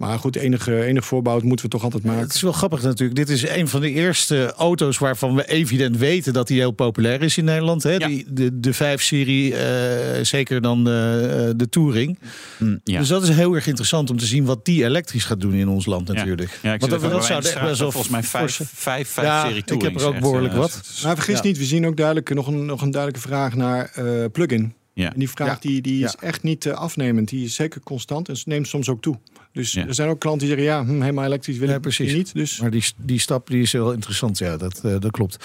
Maar 0.00 0.18
goed, 0.18 0.36
enige, 0.36 0.84
enig 0.84 1.04
voorbouw 1.04 1.40
moeten 1.42 1.64
we 1.64 1.70
toch 1.70 1.82
altijd 1.82 2.04
maken. 2.04 2.20
Het 2.22 2.34
is 2.34 2.40
wel 2.40 2.52
grappig 2.52 2.82
natuurlijk. 2.82 3.18
Dit 3.18 3.28
is 3.28 3.48
een 3.48 3.68
van 3.68 3.80
de 3.80 3.90
eerste 3.90 4.52
auto's 4.56 4.98
waarvan 4.98 5.34
we 5.34 5.48
evident 5.48 5.96
weten 5.96 6.32
dat 6.32 6.46
die 6.46 6.58
heel 6.58 6.70
populair 6.70 7.22
is 7.22 7.36
in 7.38 7.44
Nederland. 7.44 7.82
Hè? 7.82 7.90
Ja. 7.92 8.06
Die, 8.06 8.26
de, 8.28 8.60
de 8.60 8.74
5-serie, 8.74 9.54
eh, 9.56 10.24
zeker 10.24 10.60
dan 10.60 10.84
de, 10.84 11.28
eh, 11.48 11.52
de 11.56 11.68
Touring. 11.68 12.18
mm, 12.58 12.80
ja. 12.84 12.98
Dus 12.98 13.08
dat 13.08 13.22
is 13.22 13.28
heel 13.28 13.54
erg 13.54 13.66
interessant 13.66 14.10
om 14.10 14.16
te 14.18 14.26
zien 14.26 14.44
wat 14.44 14.64
die 14.64 14.84
elektrisch 14.84 15.24
gaat 15.24 15.40
doen 15.40 15.52
in 15.54 15.68
ons 15.68 15.86
land 15.86 16.08
natuurlijk. 16.08 16.58
Ja, 16.62 16.72
ik 16.74 16.80
Want 16.80 16.92
dat, 16.92 17.24
zou 17.24 17.42
echt 17.44 17.60
best 17.62 17.78
wel 17.80 17.90
volgens 17.92 18.12
mij 18.12 18.22
vijf, 18.22 18.52
forse- 18.54 18.70
vijf, 18.74 19.08
vijf 19.08 19.26
Ja, 19.26 19.40
serie 19.46 19.62
ik 19.66 19.82
heb 19.82 19.94
er 20.00 20.06
ook 20.06 20.18
behoorlijk 20.20 20.52
eh, 20.52 20.58
wat. 20.58 21.00
Maar 21.02 21.14
vergis 21.14 21.36
Ja. 21.36 21.42
niet, 21.44 21.58
we 21.58 21.64
zien 21.64 21.86
ook 21.86 21.96
duidelijk 21.96 22.34
nog 22.34 22.46
een, 22.46 22.66
nog 22.66 22.82
een 22.82 22.90
duidelijke 22.90 23.28
vraag 23.28 23.54
naar 23.56 23.90
eh 23.94 24.24
plug-in. 24.32 24.74
Ja. 24.94 25.12
En 25.12 25.18
die 25.18 25.30
vraag 25.30 25.48
Ja. 25.48 25.56
die, 25.60 25.80
die 25.80 26.04
is 26.04 26.14
Ja. 26.20 26.26
echt 26.26 26.42
niet 26.42 26.66
eh, 26.66 26.72
afnemend. 26.74 27.28
Die 27.28 27.44
is 27.44 27.54
zeker 27.54 27.80
constant 27.80 28.28
en 28.28 28.36
neemt 28.44 28.68
soms 28.68 28.88
ook 28.88 29.02
toe. 29.02 29.18
Dus 29.52 29.72
Ja. 29.72 29.86
er 29.86 29.94
zijn 29.94 30.08
ook 30.08 30.20
klanten 30.20 30.46
die 30.48 30.56
zeggen, 30.56 30.74
ja, 30.74 30.84
hm, 30.84 31.00
helemaal 31.00 31.24
elektrisch 31.24 31.58
wil 31.58 31.68
Ja, 31.68 31.74
ik 31.74 31.80
precies. 31.80 32.12
niet. 32.12 32.34
Dus 32.34 32.60
Maar 32.60 32.70
die, 32.70 32.84
die 32.96 33.20
stap 33.20 33.46
die 33.46 33.62
is 33.62 33.72
heel 33.72 33.92
interessant, 33.92 34.38
ja, 34.38 34.56
dat, 34.56 34.80
eh, 34.84 34.94
dat 34.98 35.10
klopt. 35.10 35.36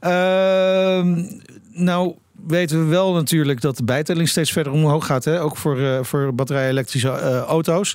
Ehm, 0.00 1.24
nou 1.72 2.14
weten 2.46 2.78
we 2.78 2.84
wel 2.84 3.12
natuurlijk 3.12 3.60
dat 3.60 3.76
de 3.76 3.84
bijtelling 3.84 4.28
steeds 4.28 4.52
verder 4.52 4.72
omhoog 4.72 5.06
gaat. 5.06 5.24
Hè? 5.24 5.40
Ook 5.42 5.56
voor, 5.56 5.78
eh, 5.80 6.02
voor 6.02 6.34
batterij-elektrische 6.34 7.08
eh, 7.10 7.38
auto's. 7.38 7.94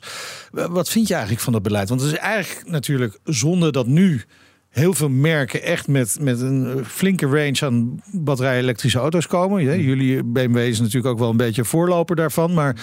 Wat 0.52 0.90
vind 0.90 1.08
je 1.08 1.14
eigenlijk 1.14 1.44
van 1.44 1.54
dat 1.54 1.62
beleid? 1.64 1.90
Want 1.90 2.02
het 2.02 2.12
is 2.12 2.18
eigenlijk 2.18 2.70
natuurlijk 2.70 3.20
zonde 3.24 3.72
dat 3.72 3.88
nu 3.88 4.22
heel 4.70 4.94
veel 4.94 5.10
merken 5.10 5.64
echt 5.64 5.88
met, 5.88 6.18
met 6.22 6.42
een 6.42 6.86
flinke 6.86 7.26
range 7.26 7.58
aan 7.60 8.02
batterij-elektrische 8.12 9.00
auto's 9.00 9.28
komen. 9.28 9.82
Jullie 9.84 10.24
BMW 10.24 10.58
is 10.58 10.80
natuurlijk 10.80 11.06
ook 11.14 11.20
wel 11.20 11.30
een 11.30 11.38
beetje 11.38 11.66
voorloper 11.66 12.16
daarvan. 12.16 12.54
Maar 12.54 12.76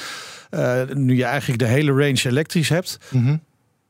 nu 0.94 1.16
je 1.16 1.24
eigenlijk 1.24 1.58
de 1.58 1.68
hele 1.68 1.92
range 1.92 2.22
elektrisch 2.24 2.68
hebt... 2.68 2.98
Mhm. 3.10 3.36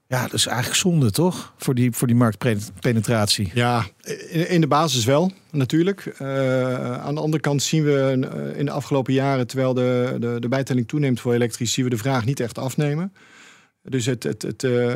Ja, 0.09 0.23
dat 0.23 0.33
is 0.33 0.47
eigenlijk 0.47 0.79
zonde, 0.79 1.11
toch? 1.11 1.53
Voor 1.57 1.75
die, 1.75 1.93
voor 1.93 2.07
die 2.07 2.17
marktpenetratie. 2.17 3.51
Ja, 3.55 3.85
in, 4.31 4.49
in 4.49 4.61
de 4.61 4.67
basis 4.67 5.05
wel, 5.05 5.33
natuurlijk. 5.51 6.07
Eh, 6.07 6.99
aan 6.99 7.15
de 7.15 7.21
andere 7.21 7.43
kant 7.43 7.63
zien 7.63 7.85
we 7.85 8.29
eh, 8.31 8.59
in 8.59 8.65
de 8.65 8.71
afgelopen 8.71 9.13
jaren, 9.13 9.47
terwijl 9.47 9.75
de, 9.75 10.17
de, 10.21 10.37
de 10.41 10.49
bijtelling 10.49 10.89
toeneemt 10.89 11.21
voor 11.21 11.35
elektrisch, 11.35 11.73
zien 11.73 11.85
we 11.85 11.91
de 11.91 11.97
vraag 11.97 12.25
niet 12.25 12.41
echt 12.41 12.59
afnemen. 12.59 13.13
Dus 13.89 14.07
het, 14.07 14.23
het, 14.23 14.43
het, 14.43 14.65
eh, 14.65 14.87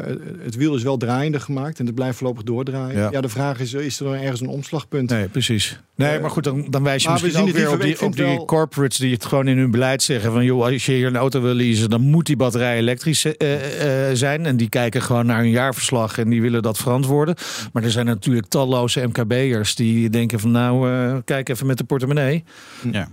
het 0.42 0.54
wiel 0.56 0.74
is 0.74 0.82
wel 0.82 0.96
draaiender 0.96 1.40
gemaakt 1.40 1.78
en 1.78 1.86
het 1.86 1.94
blijft 1.94 2.16
voorlopig 2.18 2.42
doordraaien. 2.42 2.98
Ja. 2.98 3.08
Ja, 3.10 3.20
de 3.20 3.28
vraag 3.28 3.60
is, 3.60 3.72
is 3.74 3.98
er 3.98 4.04
dan 4.04 4.14
ergens 4.14 4.40
een 4.40 4.46
omslagpunt? 4.48 5.10
Nee, 5.10 5.28
precies. 5.28 5.80
Nee, 5.94 6.14
Eh, 6.14 6.20
maar 6.20 6.30
goed, 6.30 6.44
dan, 6.44 6.66
dan 6.70 6.82
wijs 6.82 7.02
je 7.02 7.08
maar 7.08 7.18
we 7.18 7.24
misschien 7.24 7.42
ook 7.46 7.52
het 7.52 7.56
weer 7.64 7.72
op 7.72 7.80
die, 7.80 8.00
op 8.06 8.16
die 8.16 8.24
wel- 8.24 8.44
corporates 8.44 8.98
die 8.98 9.12
het 9.12 9.24
gewoon 9.24 9.48
in 9.48 9.58
hun 9.58 9.70
beleid 9.70 10.02
zeggen 10.02 10.32
van... 10.32 10.44
joh, 10.44 10.64
als 10.64 10.86
je 10.86 10.92
hier 10.92 11.06
een 11.06 11.16
auto 11.16 11.40
wil 11.40 11.54
leasen, 11.54 11.90
dan 11.90 12.00
moet 12.00 12.26
die 12.26 12.36
batterij 12.36 12.76
elektrisch 12.76 13.24
eh, 13.24 14.08
eh, 14.10 14.16
zijn. 14.16 14.46
En 14.46 14.56
die 14.56 14.68
kijken 14.68 15.02
gewoon 15.02 15.26
naar 15.26 15.38
hun 15.40 15.50
jaarverslag 15.50 16.18
en 16.18 16.28
die 16.28 16.42
willen 16.42 16.62
dat 16.62 16.78
verantwoorden. 16.78 17.34
Maar 17.72 17.82
er 17.82 17.90
zijn 17.90 18.06
natuurlijk 18.06 18.46
talloze 18.46 19.06
MKB'ers 19.06 19.74
die 19.74 20.10
denken 20.10 20.40
van... 20.40 20.50
nou, 20.50 20.90
eh, 20.92 21.16
kijk 21.24 21.48
even 21.48 21.66
met 21.66 21.78
de 21.78 21.84
portemonnee. 21.84 22.44
Ja. 22.92 23.08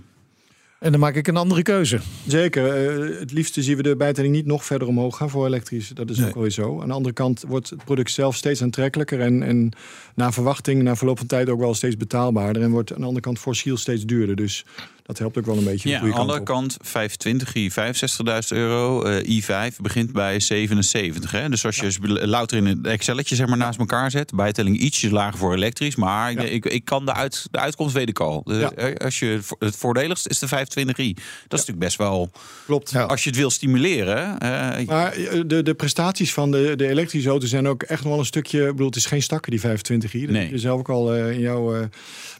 En 0.86 0.92
dan 0.92 1.00
maak 1.00 1.14
ik 1.14 1.26
een 1.26 1.36
andere 1.36 1.62
keuze. 1.62 2.00
Zeker. 2.26 2.66
eh, 3.12 3.18
het 3.18 3.32
liefste 3.32 3.62
zien 3.62 3.76
we 3.76 3.82
de 3.82 3.96
bijtelling 3.96 4.34
niet 4.34 4.46
nog 4.46 4.64
verder 4.64 4.88
omhoog 4.88 5.16
gaan 5.16 5.30
voor 5.30 5.46
elektrisch. 5.46 5.88
Dat 5.88 6.10
is 6.10 6.16
Nee. 6.18 6.26
ook 6.28 6.34
wel 6.34 6.42
weer 6.42 6.52
zo. 6.52 6.80
Aan 6.80 6.88
de 6.88 6.94
andere 6.94 7.14
kant 7.14 7.44
wordt 7.48 7.70
het 7.70 7.84
product 7.84 8.10
zelf 8.10 8.36
steeds 8.36 8.62
aantrekkelijker. 8.62 9.20
En, 9.20 9.42
en 9.42 9.70
na 10.14 10.32
verwachting, 10.32 10.82
na 10.82 10.96
verloop 10.96 11.18
van 11.18 11.26
tijd 11.26 11.48
ook 11.48 11.58
wel 11.60 11.74
steeds 11.74 11.96
betaalbaarder. 11.96 12.62
En 12.62 12.70
wordt 12.70 12.90
aan 12.92 12.98
de 13.00 13.04
andere 13.04 13.20
kant 13.24 13.38
fossiel 13.38 13.76
steeds 13.76 14.04
duurder. 14.04 14.36
Dus 14.36 14.64
dat 15.06 15.18
helpt 15.18 15.38
ook 15.38 15.46
wel 15.46 15.56
een 15.56 15.64
beetje 15.64 15.88
Ja, 15.88 15.98
goede 15.98 16.12
de 16.12 16.18
kant 16.18 16.30
andere 16.30 16.40
op. 16.40 16.46
kant 16.56 16.76
25 16.80 17.54
i 17.54 17.70
65.000 17.70 18.48
euro. 18.48 19.02
eh, 19.02 19.42
i5 19.42 19.76
begint 19.80 20.12
bij 20.12 20.40
77. 20.40 21.30
Hè? 21.30 21.48
Dus 21.48 21.64
als 21.64 21.76
je 21.76 21.90
ze 21.92 22.26
louter 22.26 22.56
in 22.56 22.66
een 22.66 22.84
Excelletje 22.84 23.34
zeg 23.34 23.46
maar, 23.46 23.56
naast 23.56 23.78
elkaar 23.78 24.10
zet. 24.10 24.34
Bijtelling 24.34 24.78
ietsje 24.78 25.10
lager 25.10 25.38
voor 25.38 25.54
elektrisch. 25.54 25.96
Maar 25.96 26.32
Ja. 26.32 26.40
ik, 26.42 26.64
ik 26.64 26.84
kan 26.84 27.04
de, 27.04 27.12
uit, 27.14 27.46
de 27.50 27.58
uitkomst 27.58 27.94
weet 27.94 28.08
ik 28.08 28.20
al. 28.20 28.42
De- 28.44 28.54
Ja. 28.54 28.72
eh, 28.72 28.94
als 29.04 29.18
je, 29.18 29.40
het 29.58 29.76
voordeligst 29.76 30.26
is 30.28 30.38
de 30.38 30.48
25 30.48 30.98
i. 30.98 31.12
Dat 31.14 31.22
is 31.24 31.48
natuurlijk 31.50 31.78
best 31.78 31.96
wel... 31.96 32.30
Klopt. 32.66 32.90
Ja. 32.90 33.02
Als 33.02 33.22
je 33.24 33.28
het 33.30 33.38
wil 33.38 33.50
stimuleren... 33.50 34.38
eh, 34.38 34.86
Maar 34.86 35.14
de, 35.46 35.62
de 35.62 35.74
prestaties 35.74 36.32
van 36.32 36.50
de, 36.50 36.72
de 36.76 36.88
elektrische 36.88 37.28
auto's 37.28 37.50
zijn 37.50 37.68
ook 37.68 37.82
echt 37.82 38.00
nog 38.02 38.10
wel 38.10 38.18
een 38.18 38.26
stukje... 38.26 38.60
Ik 38.64 38.70
bedoel, 38.70 38.86
het 38.86 38.96
is 38.96 39.06
geen 39.06 39.22
stakker, 39.22 39.50
die 39.50 39.60
25 39.60 40.12
hier. 40.12 40.22
Dat 40.22 40.30
Nee. 40.30 40.42
heb 40.42 40.50
je 40.52 40.58
zelf 40.58 40.78
ook 40.78 40.88
al 40.90 41.14
eh, 41.14 41.30
in 41.30 41.40
jouw... 41.40 41.74
eh, 41.74 41.84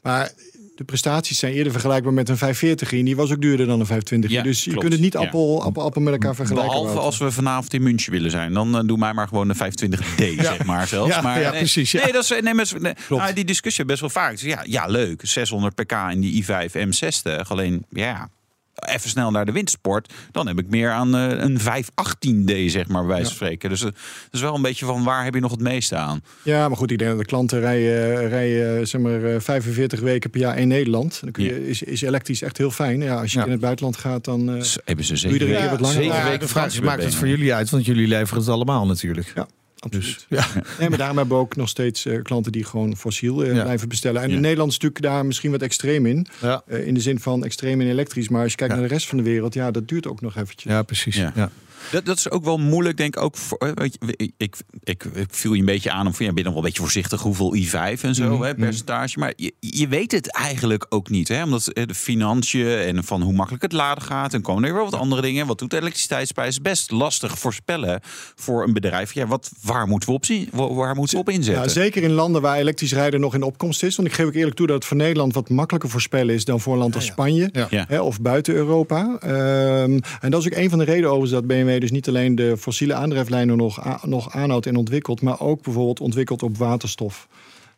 maar 0.02 0.30
de 0.76 0.84
prestaties 0.84 1.38
zijn 1.38 1.52
eerder 1.52 1.72
vergelijkbaar 1.72 2.12
met 2.12 2.28
een 2.28 2.36
540 2.36 2.98
en 2.98 3.04
die 3.04 3.16
was 3.16 3.32
ook 3.32 3.40
duurder 3.40 3.66
dan 3.66 3.80
een 3.80 3.86
520 3.86 4.30
Ja, 4.30 4.42
Dus 4.42 4.58
je 4.64 4.70
klopt. 4.70 4.80
kunt 4.80 4.92
het 4.92 5.02
niet 5.02 5.12
Ja. 5.12 5.18
appel, 5.20 5.62
appel, 5.62 5.82
appel 5.82 6.00
met 6.00 6.12
elkaar 6.12 6.34
vergelijken. 6.34 6.68
Behalve 6.68 6.88
Wouter. 6.92 7.06
als 7.06 7.18
we 7.18 7.30
vanavond 7.30 7.74
in 7.74 7.82
München 7.82 8.12
willen 8.12 8.30
zijn. 8.30 8.52
Dan 8.52 8.76
eh, 8.76 8.82
doe 8.86 8.98
mij 8.98 9.12
maar 9.12 9.28
gewoon 9.28 9.48
de 9.48 9.54
25D, 9.54 10.42
zeg 10.44 10.64
maar 10.64 10.86
zelfs. 10.86 11.14
Ja, 11.14 11.20
maar, 11.20 11.40
ja, 11.40 11.50
nee, 11.50 11.58
precies, 11.58 11.92
ja. 11.92 12.02
Nee, 12.02 12.12
dat 12.12 12.22
is, 12.22 12.28
nee, 12.40 12.54
maar, 12.54 12.66
nee, 12.78 12.92
nou, 13.08 13.32
die 13.32 13.44
discussie 13.44 13.84
best 13.84 14.00
wel 14.00 14.10
vaak. 14.10 14.30
Dus 14.30 14.40
ja, 14.42 14.62
ja, 14.66 14.86
leuk. 14.86 15.20
600 15.24 15.74
pk 15.74 15.92
in 16.10 16.20
die 16.20 16.44
i5 16.44 16.72
M60. 16.72 17.48
Alleen, 17.48 17.84
ja, 17.90 18.28
even 18.76 19.10
snel 19.10 19.30
naar 19.30 19.44
de 19.46 19.52
windsport. 19.52 20.12
Dan 20.32 20.46
heb 20.46 20.58
ik 20.58 20.68
meer 20.68 20.90
aan 20.90 21.16
eh, 21.16 21.28
een 21.28 21.58
518D, 21.60 22.70
zeg 22.70 22.88
maar, 22.88 23.00
bij 23.00 23.10
wijze 23.10 23.24
van 23.26 23.34
spreken. 23.34 23.68
Dus 23.70 23.80
eh, 23.80 23.86
dat 23.86 23.94
is 24.32 24.40
wel 24.40 24.54
een 24.54 24.62
beetje 24.62 24.86
van 24.86 25.04
waar 25.04 25.24
heb 25.24 25.34
je 25.34 25.40
nog 25.40 25.50
het 25.50 25.60
meeste 25.60 25.96
aan? 25.96 26.20
Ja, 26.42 26.68
maar 26.68 26.76
goed, 26.76 26.90
ik 26.90 26.98
denk 26.98 27.10
dat 27.10 27.18
de 27.20 27.24
klanten 27.26 27.60
rijden, 27.60 28.28
rijden 28.28 28.88
zeg 28.88 29.00
maar, 29.00 29.24
eh, 29.24 29.40
45 29.40 30.00
weken 30.00 30.30
per 30.30 30.40
jaar 30.40 30.58
in 30.58 30.68
Nederland. 30.68 31.18
Dan 31.20 31.30
kun 31.32 31.44
je, 31.44 31.68
is, 31.68 31.82
is 31.82 32.02
elektrisch 32.02 32.42
echt 32.42 32.58
heel 32.58 32.70
fijn. 32.70 33.00
Ja, 33.02 33.20
als 33.20 33.32
je 33.32 33.38
Ja. 33.38 33.44
in 33.44 33.50
het 33.50 33.60
buitenland 33.60 33.96
gaat, 33.96 34.24
dan... 34.24 34.56
eh, 34.56 34.62
hebben 34.84 35.04
ze 35.04 35.16
zeker 35.16 35.40
er? 35.42 35.48
Ja, 35.48 36.24
weken 36.24 36.40
de 36.40 36.48
vraag 36.48 36.66
is, 36.66 36.80
maakt 36.80 37.02
het 37.04 37.14
voor 37.14 37.28
jullie 37.28 37.54
uit? 37.54 37.70
Want 37.70 37.84
jullie 37.84 38.06
leveren 38.08 38.42
het 38.42 38.48
allemaal 38.52 38.86
natuurlijk. 38.86 39.32
ja, 39.34 39.46
absoluut. 39.94 40.26
Dus, 40.28 40.38
ja. 40.38 40.62
Nee, 40.78 40.88
maar 40.88 40.98
daarom 40.98 41.16
hebben 41.16 41.36
we 41.36 41.42
ook 41.42 41.56
nog 41.56 41.68
steeds 41.68 42.06
eh, 42.06 42.22
klanten 42.22 42.52
die 42.52 42.64
gewoon 42.64 42.96
fossiel 42.96 43.44
eh, 43.44 43.54
Ja. 43.54 43.62
blijven 43.62 43.88
bestellen. 43.88 44.22
En 44.22 44.28
Ja. 44.28 44.34
in 44.34 44.40
Nederland 44.40 44.70
is 44.72 44.78
natuurlijk 44.78 45.02
daar 45.14 45.26
misschien 45.26 45.50
wat 45.50 45.62
extreem 45.62 46.06
in. 46.06 46.26
Ja. 46.40 46.62
Eh, 46.66 46.86
in 46.86 46.94
de 46.94 47.00
zin 47.00 47.20
van 47.20 47.44
extreem 47.44 47.80
in 47.80 47.88
elektrisch. 47.88 48.28
Maar 48.28 48.42
als 48.42 48.50
je 48.50 48.56
kijkt 48.56 48.72
Ja. 48.72 48.78
naar 48.80 48.88
de 48.88 48.94
rest 48.94 49.06
van 49.08 49.18
de 49.18 49.24
wereld, 49.24 49.54
ja, 49.54 49.70
dat 49.70 49.88
duurt 49.88 50.06
ook 50.06 50.20
nog 50.20 50.36
eventjes. 50.36 50.72
ja, 50.72 50.82
precies. 50.82 51.16
Ja. 51.16 51.50
Dat, 51.92 52.04
dat 52.04 52.16
is 52.18 52.30
ook 52.30 52.44
wel 52.44 52.58
moeilijk, 52.58 52.96
denk 52.96 53.16
ik. 53.16 53.22
Ook 53.22 53.36
voor, 53.36 53.72
weet 53.74 53.96
je, 54.00 54.14
ik, 54.16 54.32
ik, 54.36 54.56
ik, 54.84 55.04
ik 55.04 55.26
viel 55.30 55.52
je 55.52 55.58
een 55.60 55.64
beetje 55.66 55.90
aan 55.90 56.06
om 56.06 56.14
van 56.14 56.26
ja, 56.26 56.32
ben 56.32 56.42
je 56.42 56.44
nog 56.44 56.52
wel 56.54 56.62
een 56.62 56.68
beetje 56.68 56.82
voorzichtig 56.82 57.20
hoeveel 57.20 57.56
i5 57.56 58.00
en 58.00 58.14
zo, 58.14 58.32
Mhm, 58.34 58.42
hè, 58.42 58.54
percentage. 58.54 59.18
Maar 59.18 59.32
je, 59.36 59.54
je 59.60 59.88
weet 59.88 60.12
het 60.12 60.32
eigenlijk 60.32 60.86
ook 60.88 61.08
niet, 61.10 61.28
hè? 61.28 61.42
Omdat 61.42 61.66
eh, 61.68 61.86
de 61.86 61.94
financiën 61.94 62.66
en 62.66 63.04
van 63.04 63.22
hoe 63.22 63.32
makkelijk 63.32 63.62
het 63.62 63.72
laden 63.72 64.02
gaat 64.04 64.34
en 64.34 64.42
komen 64.42 64.64
er 64.64 64.74
weer 64.74 64.84
wat 64.84 64.94
andere 64.94 65.22
dingen. 65.22 65.46
Wat 65.46 65.58
doet 65.58 65.70
de 65.70 65.76
elektriciteitsprijs? 65.76 66.60
Best 66.60 66.90
lastig 66.90 67.38
voorspellen 67.38 68.00
voor 68.34 68.64
een 68.64 68.72
bedrijf. 68.72 69.12
Ja, 69.14 69.26
wat, 69.26 69.50
waar 69.62 69.86
moeten 69.86 70.08
we 70.08 70.14
op 70.14 70.24
zien? 70.24 70.48
Waar, 70.52 70.74
waar 70.74 70.94
moeten 70.94 71.14
we 71.14 71.20
op 71.22 71.28
inzetten? 71.30 71.62
Ja, 71.64 71.68
zeker 71.68 72.02
in 72.02 72.10
landen 72.12 72.42
waar 72.42 72.56
elektrisch 72.56 72.92
rijden 72.92 73.20
nog 73.20 73.34
in 73.34 73.42
opkomst 73.42 73.82
is. 73.82 73.96
Want 73.96 74.08
ik 74.08 74.14
geef 74.14 74.26
ook 74.26 74.34
eerlijk 74.34 74.56
toe 74.56 74.66
dat 74.66 74.76
het 74.76 74.84
voor 74.84 74.96
Nederland 74.96 75.34
wat 75.34 75.48
makkelijker 75.48 75.90
voorspellen 75.90 76.34
is 76.34 76.44
dan 76.44 76.60
voor 76.60 76.72
een 76.72 76.78
land 76.78 76.94
als 76.94 77.04
Spanje 77.04 77.48
Ja. 77.52 77.66
Ja. 77.70 77.84
hè, 77.88 78.00
of 78.00 78.20
buiten 78.20 78.54
Europa. 78.54 79.16
Ehm, 79.20 79.98
en 80.20 80.30
dat 80.30 80.40
is 80.40 80.46
ook 80.46 80.58
een 80.58 80.70
van 80.70 80.78
de 80.78 80.84
redenen 80.84 81.10
overigens 81.10 81.40
dat 81.40 81.46
BMW 81.46 81.65
dus 81.66 81.90
niet 81.90 82.08
alleen 82.08 82.34
de 82.34 82.56
fossiele 82.56 82.94
aandrijflijnen 82.94 83.56
nog, 83.56 84.04
nog 84.04 84.32
aanhoudt 84.32 84.66
en 84.66 84.76
ontwikkelt, 84.76 85.22
maar 85.22 85.40
ook 85.40 85.62
bijvoorbeeld 85.62 86.00
ontwikkelt 86.00 86.42
op 86.42 86.56
waterstof. 86.56 87.26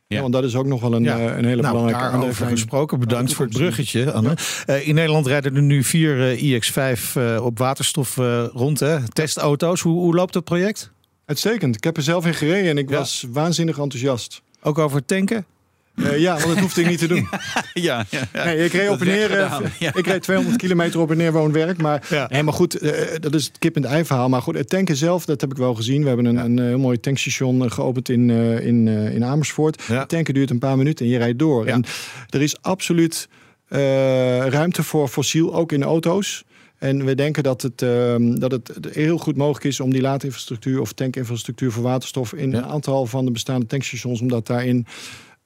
Ja. 0.07 0.17
Ja. 0.17 0.21
want 0.23 0.33
dat 0.33 0.45
is 0.45 0.55
ook 0.57 0.67
nog 0.67 0.81
wel 0.81 0.93
een, 0.95 1.03
Ja. 1.03 1.19
eh, 1.19 1.37
een 1.37 1.45
hele 1.45 1.63
nou, 1.63 1.75
belangrijke 1.75 2.11
daarover 2.11 2.47
gesproken. 2.47 2.99
Bedankt 3.01 3.33
voor 3.33 3.45
het 3.45 3.55
bruggetje, 3.57 4.13
Anne. 4.13 4.37
Eh, 4.67 4.89
in 4.89 4.95
Nederland 4.95 5.27
rijden 5.27 5.57
er 5.57 5.63
nu 5.63 5.83
vier 5.85 6.31
eh, 6.31 6.43
iX5 6.43 7.17
eh, 7.17 7.45
op 7.45 7.59
waterstof 7.59 8.17
rond. 8.53 8.81
Hè? 8.81 9.09
Testauto's. 9.09 9.81
Hoe, 9.81 9.93
hoe 10.01 10.15
loopt 10.15 10.33
dat 10.33 10.45
project? 10.45 10.91
Uitstekend. 11.25 11.77
Ik 11.77 11.85
heb 11.85 11.97
er 11.97 12.03
zelf 12.03 12.27
in 12.27 12.35
gereden 12.35 12.71
en 12.71 12.79
ik 12.79 12.91
was 12.91 13.25
waanzinnig 13.29 13.79
enthousiast. 13.79 14.43
Ook 14.63 14.79
over 14.79 15.05
tanken? 15.05 15.47
Eh, 16.05 16.19
ja, 16.19 16.33
want 16.33 16.47
dat 16.47 16.59
hoefde 16.59 16.81
ik 16.81 16.87
niet 16.89 16.99
te 16.99 17.07
doen. 17.09 17.29
ja, 17.75 18.07
ja, 18.11 18.29
ja. 18.33 18.45
Nee, 18.45 18.65
ik 18.65 18.73
reed 18.73 18.89
op 18.89 19.01
en 19.01 19.07
neer. 19.07 19.31
eh. 19.39 19.61
Ik 19.95 20.07
reed 20.07 20.23
200 20.23 20.57
kilometer 20.59 21.01
op 21.01 21.11
en 21.11 21.17
neer 21.17 21.33
woon-werk. 21.33 21.83
Maar, 21.83 22.29
maar 22.45 22.53
goed, 22.55 22.75
eh, 22.79 22.93
dat 23.21 23.35
is 23.35 23.45
het 23.45 23.59
kip 23.59 23.77
en 23.77 23.85
ei 23.85 24.05
verhaal. 24.05 24.29
Maar 24.29 24.43
goed, 24.43 24.55
het 24.55 24.69
tanken 24.69 24.97
zelf, 24.97 25.25
dat 25.25 25.41
heb 25.41 25.51
ik 25.51 25.57
wel 25.57 25.75
gezien. 25.75 26.01
We 26.03 26.07
hebben 26.09 26.27
een, 26.27 26.37
een 26.37 26.59
heel 26.67 26.79
mooi 26.79 27.01
tankstation 27.01 27.71
geopend 27.71 28.09
in, 28.09 28.31
in, 28.61 28.89
in 28.89 29.25
Amersfoort. 29.25 29.83
Het 29.87 30.09
tanken 30.09 30.35
duurt 30.35 30.51
een 30.51 30.59
paar 30.59 30.77
minuten 30.77 31.05
en 31.07 31.11
je 31.13 31.19
rijdt 31.19 31.39
door. 31.39 31.67
En 31.67 31.85
er 32.29 32.43
is 32.43 32.63
absoluut 32.63 33.29
ruimte 34.49 34.83
voor 34.83 35.09
fossiel, 35.09 35.55
ook 35.55 35.73
in 35.73 35.83
auto's. 35.83 36.45
En 36.79 37.05
we 37.05 37.15
denken 37.15 37.43
dat 37.43 37.63
het, 37.63 37.83
ehm, 37.83 38.35
dat 38.35 38.51
het 38.53 38.71
heel 38.93 39.19
goed 39.19 39.37
mogelijk 39.37 39.65
is 39.65 39.81
om 39.81 39.93
die 39.93 40.01
laadinfrastructuur 40.01 40.81
of 40.81 40.93
tankinfrastructuur 40.93 41.73
voor 41.73 41.83
waterstof 41.83 42.33
in 42.33 42.51
Ja. 42.51 42.57
een 42.59 42.65
aantal 42.65 43.07
van 43.07 43.25
de 43.25 43.31
bestaande 43.31 43.67
tankstations, 43.67 44.21
om 44.21 44.29
dat 44.29 44.47
daarin 44.47 44.87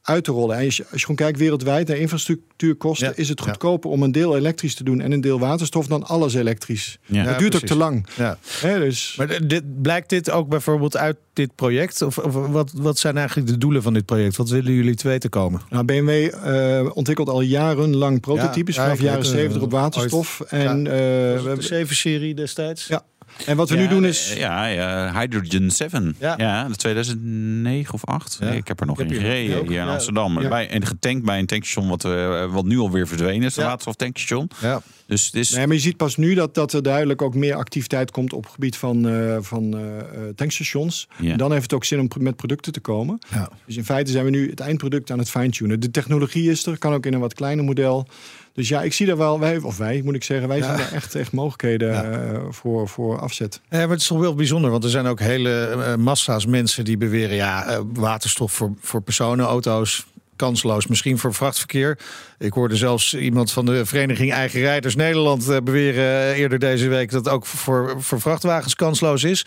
uit 0.03 0.25
te 0.25 0.31
rollen. 0.33 0.57
En 0.59 0.65
als 0.65 0.77
je, 0.77 0.83
als 0.83 0.93
je 0.93 1.07
gewoon 1.07 1.17
kijkt 1.17 1.38
wereldwijd 1.38 1.88
naar 1.88 1.97
infrastructuurkosten, 1.97 3.07
Ja. 3.09 3.12
is 3.17 3.29
het 3.29 3.38
Ja. 3.38 3.45
goedkoper 3.45 3.91
om 3.91 4.03
een 4.03 4.12
deel 4.12 4.37
elektrisch 4.37 4.75
te 4.75 4.85
doen 4.85 5.01
en 5.01 5.12
een 5.12 5.21
deel 5.21 5.38
waterstof 5.38 5.87
dan 5.87 6.03
alles 6.07 6.35
elektrisch. 6.35 6.99
Ja. 7.07 7.25
het 7.25 7.38
duurt 7.38 7.55
ook 7.57 7.62
te 7.62 7.77
lang. 7.77 8.07
Ja. 8.17 8.38
Hè, 8.61 8.79
dus, 8.79 9.15
Maar 9.19 9.47
dit, 9.47 9.83
blijkt 9.83 10.09
dit 10.09 10.31
ook 10.31 10.49
bijvoorbeeld 10.49 10.97
uit 10.97 11.17
dit 11.33 11.55
project? 11.55 12.03
Of, 12.03 12.19
of 12.19 12.33
wat, 12.35 12.73
wat 12.75 12.99
zijn 12.99 13.17
eigenlijk 13.17 13.49
de 13.49 13.59
doelen 13.59 13.83
van 13.83 13.93
dit 13.95 14.05
project? 14.05 14.37
Wat 14.37 14.49
willen 14.49 14.73
jullie 14.73 14.95
te 14.95 15.09
weten 15.09 15.31
komen? 15.31 15.61
nou, 15.71 15.85
BMW 15.85 16.09
eh, 16.45 16.91
ontwikkelt 16.95 17.29
al 17.29 17.41
jarenlang 17.41 18.21
prototypes 18.21 18.75
vanaf 18.77 19.01
jaren 19.01 19.19
weet, 19.23 19.27
eh, 19.31 19.37
70 19.37 19.62
op 19.62 19.71
waterstof. 19.71 20.41
en, 20.41 20.87
eh, 20.87 20.93
we 20.93 21.41
de 21.43 21.43
hebben- 21.47 21.65
7-serie 21.65 22.35
destijds? 22.35 22.87
Ja. 22.87 23.05
En 23.47 23.57
wat 23.57 23.68
we 23.71 23.77
nu 23.77 23.88
doen 23.88 24.05
is. 24.05 24.33
Ja, 24.37 24.66
ja, 24.66 25.12
Hydrogen 25.21 25.71
7. 25.71 26.16
Ja. 26.18 26.35
Ja, 26.37 26.68
de 26.68 26.77
2009 26.77 27.95
of 27.95 28.05
8. 28.05 28.37
Ja. 28.40 28.51
Ik 28.51 28.68
heb 28.68 28.81
er 28.81 28.87
nog 28.87 29.01
in 29.01 29.07
hier- 29.07 29.21
gereden 29.21 29.66
hier 29.68 29.81
in. 29.81 29.88
Amsterdam. 29.88 30.40
Ja. 30.40 30.49
Bij, 30.49 30.68
en 30.68 30.87
getankt 30.87 31.25
bij 31.25 31.38
een 31.38 31.47
tankstation 31.47 31.88
wat, 31.88 32.05
eh, 32.05 32.53
wat 32.53 32.64
nu 32.64 32.79
alweer 32.79 33.09
verdwenen 33.09 33.42
is. 33.47 33.55
De 33.55 33.61
Ja. 33.61 33.66
waterstof 33.66 33.95
tankstation. 33.95 34.51
Ja. 34.61 34.83
Dus 35.07 35.27
het 35.27 35.35
is... 35.35 35.51
Nee, 35.51 35.66
maar 35.66 35.77
je 35.77 35.83
ziet 35.83 35.97
pas 35.97 36.16
nu 36.16 36.35
dat, 36.35 36.55
dat 36.55 36.73
er 36.73 36.83
duidelijk 36.83 37.23
ook 37.23 37.35
meer 37.35 37.55
activiteit 37.55 38.11
komt 38.11 38.33
op 38.33 38.42
het 38.45 38.53
gebied 38.53 38.77
van, 38.77 39.09
eh, 39.09 39.37
van 39.40 39.77
eh, 39.77 39.99
eh, 39.99 40.05
tankstations. 40.35 41.09
En 41.23 41.37
dan 41.37 41.51
heeft 41.51 41.62
het 41.62 41.73
ook 41.73 41.85
zin 41.85 42.01
om 42.01 42.09
met 42.18 42.37
producten 42.37 42.73
te 42.73 42.81
komen. 42.81 43.18
Ja. 43.31 43.49
Dus 43.66 43.77
in 43.77 43.85
feite 43.85 44.11
zijn 44.11 44.25
we 44.25 44.31
nu 44.31 44.51
het 44.51 44.61
eindproduct 44.61 45.11
aan 45.11 45.18
het 45.18 45.31
fine-tunen. 45.31 45.81
De 45.81 45.90
technologie 45.90 46.51
is 46.51 46.66
er, 46.66 46.79
kan 46.79 46.92
ook 46.92 47.07
in 47.07 47.12
een 47.14 47.21
wat 47.21 47.35
kleiner 47.35 47.64
model. 47.64 48.09
Dus 48.55 48.69
ja, 48.69 48.83
ik 48.83 48.93
zie 48.93 49.07
daar 49.07 49.17
wel, 49.17 49.41
wij, 49.41 49.59
of 49.59 49.77
wij 49.77 50.01
moet 50.05 50.15
ik 50.15 50.25
zeggen, 50.25 50.49
wij 50.49 50.59
Ja. 50.59 50.65
zien 50.67 50.77
daar 50.77 50.93
echt, 50.93 51.15
echt 51.15 51.33
mogelijkheden 51.33 51.93
Ja. 51.93 52.03
eh, 52.03 52.38
voor, 52.51 52.88
voor 52.88 53.19
afzet. 53.21 53.61
Ja, 53.71 53.79
maar 53.79 53.88
het 53.88 54.01
is 54.01 54.07
toch 54.07 54.19
wel 54.21 54.35
bijzonder, 54.35 54.71
want 54.71 54.85
er 54.85 54.91
zijn 54.91 55.07
ook 55.07 55.21
hele 55.21 55.65
eh, 55.67 55.95
massa's 55.95 56.47
mensen 56.47 56.85
die 56.85 56.97
beweren... 56.97 57.37
ja, 57.37 57.67
eh, 57.67 57.81
waterstof 57.93 58.53
voor, 58.53 58.73
voor 58.81 59.03
personenauto's, 59.03 60.07
kansloos. 60.37 60.87
Misschien 60.87 61.19
voor 61.19 61.35
vrachtverkeer. 61.35 61.99
Ik 62.38 62.53
hoorde 62.53 62.77
zelfs 62.77 63.15
iemand 63.15 63.53
van 63.53 63.65
de 63.67 63.87
Vereniging 63.87 64.33
Eigen 64.33 64.61
Rijders 64.61 64.97
Nederland 64.97 65.65
beweren 65.65 66.35
eerder 66.35 66.59
deze 66.59 66.88
week... 66.88 67.11
dat 67.11 67.29
ook 67.29 67.47
voor, 67.47 67.95
voor 67.99 68.21
vrachtwagens 68.21 68.75
kansloos 68.75 69.25
is. 69.25 69.47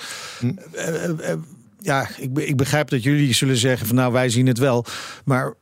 Eh, 0.73 1.33
ja, 1.79 2.07
ik, 2.17 2.37
ik 2.37 2.57
begrijp 2.57 2.89
dat 2.89 3.03
jullie 3.03 3.33
zullen 3.33 3.57
zeggen 3.57 3.87
van 3.87 3.95
nou, 3.95 4.13
wij 4.13 4.29
zien 4.29 4.47
het 4.47 4.57
wel. 4.57 4.85
Maar 5.25 5.53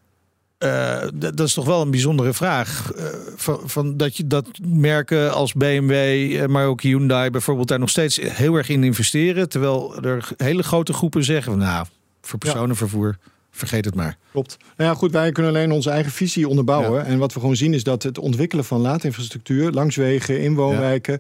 eh, 0.63 1.07
dat 1.13 1.39
is 1.39 1.53
toch 1.53 1.65
wel 1.65 1.81
een 1.81 1.91
bijzondere 1.91 2.33
vraag. 2.33 2.91
eh, 2.91 3.05
van, 3.35 3.59
van 3.65 3.97
dat, 3.97 4.17
je, 4.17 4.27
dat 4.27 4.47
merken 4.61 5.33
als 5.33 5.53
BMW, 5.53 5.91
eh, 5.91 6.47
maar 6.47 6.65
ook 6.65 6.81
Hyundai 6.81 7.29
bijvoorbeeld 7.29 7.67
daar 7.67 7.79
nog 7.79 7.89
steeds 7.89 8.19
heel 8.21 8.55
erg 8.55 8.69
in 8.69 8.83
investeren. 8.83 9.49
Terwijl 9.49 10.03
er 10.03 10.29
hele 10.37 10.63
grote 10.63 10.93
groepen 10.93 11.23
zeggen: 11.23 11.51
van, 11.51 11.61
Nou, 11.61 11.85
voor 12.21 12.39
personenvervoer, 12.39 13.17
vergeet 13.55 13.85
het 13.85 13.95
maar. 13.95 14.17
Klopt. 14.31 14.57
Nou 14.77 14.89
ja, 14.89 14.95
goed, 14.95 15.11
wij 15.11 15.31
kunnen 15.31 15.51
alleen 15.51 15.71
onze 15.71 15.89
eigen 15.89 16.11
visie 16.11 16.47
onderbouwen. 16.47 17.05
En 17.05 17.17
wat 17.17 17.33
we 17.33 17.39
gewoon 17.39 17.55
zien 17.55 17.73
is 17.73 17.83
dat 17.83 18.03
het 18.03 18.17
ontwikkelen 18.19 18.65
van 18.65 18.79
laadinfrastructuur 18.81 19.71
langs 19.71 19.95
wegen, 19.95 20.39
in 20.41 20.55
woonwijken. 20.55 21.19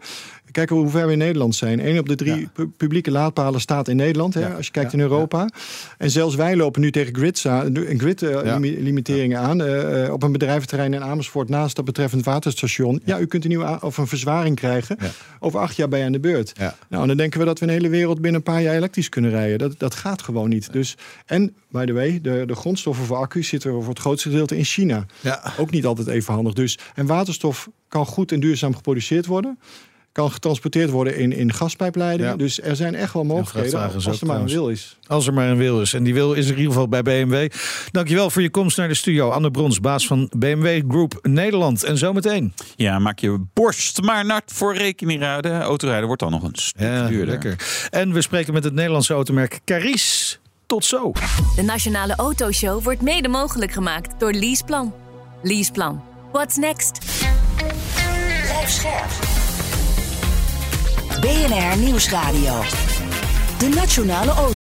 Kijk 0.51 0.69
hoe 0.69 0.89
ver 0.89 1.05
we 1.05 1.11
in 1.11 1.17
Nederland 1.17 1.55
zijn. 1.55 1.85
Eén 1.87 1.99
op 1.99 2.07
de 2.07 2.15
drie 2.15 2.49
Ja. 2.55 2.65
publieke 2.77 3.11
laadpalen 3.11 3.61
staat 3.61 3.87
in 3.87 3.95
Nederland, 3.95 4.33
hè, 4.33 4.55
als 4.55 4.65
je 4.65 4.71
kijkt 4.71 4.93
in 4.93 4.99
Europa. 4.99 5.49
En 5.97 6.09
zelfs 6.11 6.35
wij 6.35 6.55
lopen 6.55 6.81
nu 6.81 6.91
tegen 6.91 7.13
een 7.55 7.99
grid 7.99 8.21
limiteringen 8.61 9.39
aan. 9.39 9.61
eh, 9.61 10.05
eh, 10.05 10.13
op 10.13 10.23
een 10.23 10.31
bedrijventerrein 10.31 10.93
in 10.93 11.03
Amersfoort 11.03 11.49
naast 11.49 11.75
dat 11.75 11.85
betreffend 11.85 12.25
waterstation. 12.25 13.01
Ja, 13.05 13.19
u 13.19 13.25
kunt 13.25 13.43
een 13.43 13.49
nieuwe 13.49 13.77
of 13.81 13.97
een 13.97 14.07
verzwaring 14.07 14.55
krijgen. 14.55 14.97
Over 15.39 15.59
acht 15.59 15.75
jaar 15.75 15.87
bij 15.89 15.99
je 15.99 16.05
aan 16.05 16.11
de 16.11 16.19
beurt. 16.19 16.53
Nou, 16.89 17.01
en 17.01 17.07
dan 17.07 17.17
denken 17.17 17.39
we 17.39 17.45
dat 17.45 17.59
we 17.59 17.65
een 17.65 17.71
hele 17.71 17.89
wereld 17.89 18.21
binnen 18.21 18.35
een 18.45 18.53
paar 18.53 18.61
jaar 18.61 18.75
elektrisch 18.75 19.09
kunnen 19.09 19.31
rijden. 19.31 19.57
Dat, 19.57 19.79
dat 19.79 19.95
gaat 19.95 20.21
gewoon 20.21 20.49
niet. 20.49 20.73
Dus, 20.73 20.97
en, 21.25 21.55
by 21.71 21.85
the 21.85 21.93
way, 21.93 22.19
de, 22.23 22.43
de 22.47 22.55
grondstoffen 22.55 23.05
voor 23.05 23.17
accu's 23.17 23.47
zitten 23.47 23.71
voor 23.71 23.89
het 23.89 23.99
grootste 23.99 24.29
gedeelte 24.29 24.57
in 24.57 24.63
China. 24.65 25.05
Ja. 25.19 25.53
Ook 25.57 25.71
niet 25.71 25.85
altijd 25.85 26.07
even 26.07 26.33
handig. 26.33 26.53
Dus, 26.53 26.77
en 26.95 27.05
waterstof 27.05 27.69
kan 27.87 28.05
goed 28.05 28.31
en 28.31 28.39
duurzaam 28.39 28.75
geproduceerd 28.75 29.25
worden. 29.25 29.59
Kan 30.11 30.31
getransporteerd 30.31 30.89
worden 30.89 31.17
in, 31.17 31.31
in 31.31 31.53
gaspijpleidingen. 31.53 32.31
Ja. 32.31 32.37
Dus 32.37 32.61
er 32.61 32.75
zijn 32.75 32.95
echt 32.95 33.13
wel 33.13 33.23
mogelijkheden 33.23 33.79
als 33.79 33.93
er 33.95 34.01
maar 34.03 34.11
een 34.13 34.19
trouwens. 34.19 34.53
wil 34.53 34.69
is. 34.69 34.97
Als 35.07 35.27
er 35.27 35.33
maar 35.33 35.49
een 35.49 35.57
wil 35.57 35.81
is. 35.81 35.93
En 35.93 36.03
die 36.03 36.13
wil 36.13 36.33
is 36.33 36.45
er 36.45 36.51
in 36.51 36.57
ieder 36.57 36.71
geval 36.71 36.87
bij 36.87 37.01
BMW. 37.01 37.49
Dankjewel 37.91 38.29
voor 38.29 38.41
je 38.41 38.49
komst 38.49 38.77
naar 38.77 38.87
de 38.87 38.93
studio. 38.93 39.29
Anne 39.29 39.51
Brons, 39.51 39.79
baas 39.79 40.07
van 40.07 40.29
BMW 40.37 40.81
Group 40.87 41.19
Nederland. 41.21 41.83
En 41.83 41.97
zometeen. 41.97 42.53
Ja, 42.75 42.99
maak 42.99 43.19
je 43.19 43.45
borst 43.53 44.01
maar 44.01 44.25
nat 44.25 44.43
voor 44.45 44.75
rekening 44.75 45.21
houden. 45.23 45.61
Autorijden 45.61 46.05
wordt 46.07 46.21
dan 46.21 46.31
nog 46.31 46.43
een 46.43 46.55
stuk 46.55 46.81
Ja, 46.81 47.07
duurder. 47.07 47.27
lekker. 47.27 47.87
En 47.89 48.13
we 48.13 48.21
spreken 48.21 48.53
met 48.53 48.63
het 48.63 48.73
Nederlandse 48.73 49.13
automerk 49.13 49.59
Caris. 49.65 50.39
Tot 50.73 50.85
zo. 50.85 51.11
De 51.55 51.61
Nationale 51.61 52.15
Autoshow 52.15 52.83
wordt 52.83 53.01
mede 53.01 53.27
mogelijk 53.27 53.71
gemaakt 53.71 54.19
door 54.19 54.31
Leaseplan. 54.31 54.93
Leaseplan. 55.41 56.03
What's 56.31 56.55
next? 56.55 56.99
Blijf 58.43 58.69
scherp. 58.69 59.09
BNR 61.21 61.77
Nieuwsradio. 61.77 62.61
De 63.57 63.69
Nationale 63.75 64.31
Auto. 64.31 64.62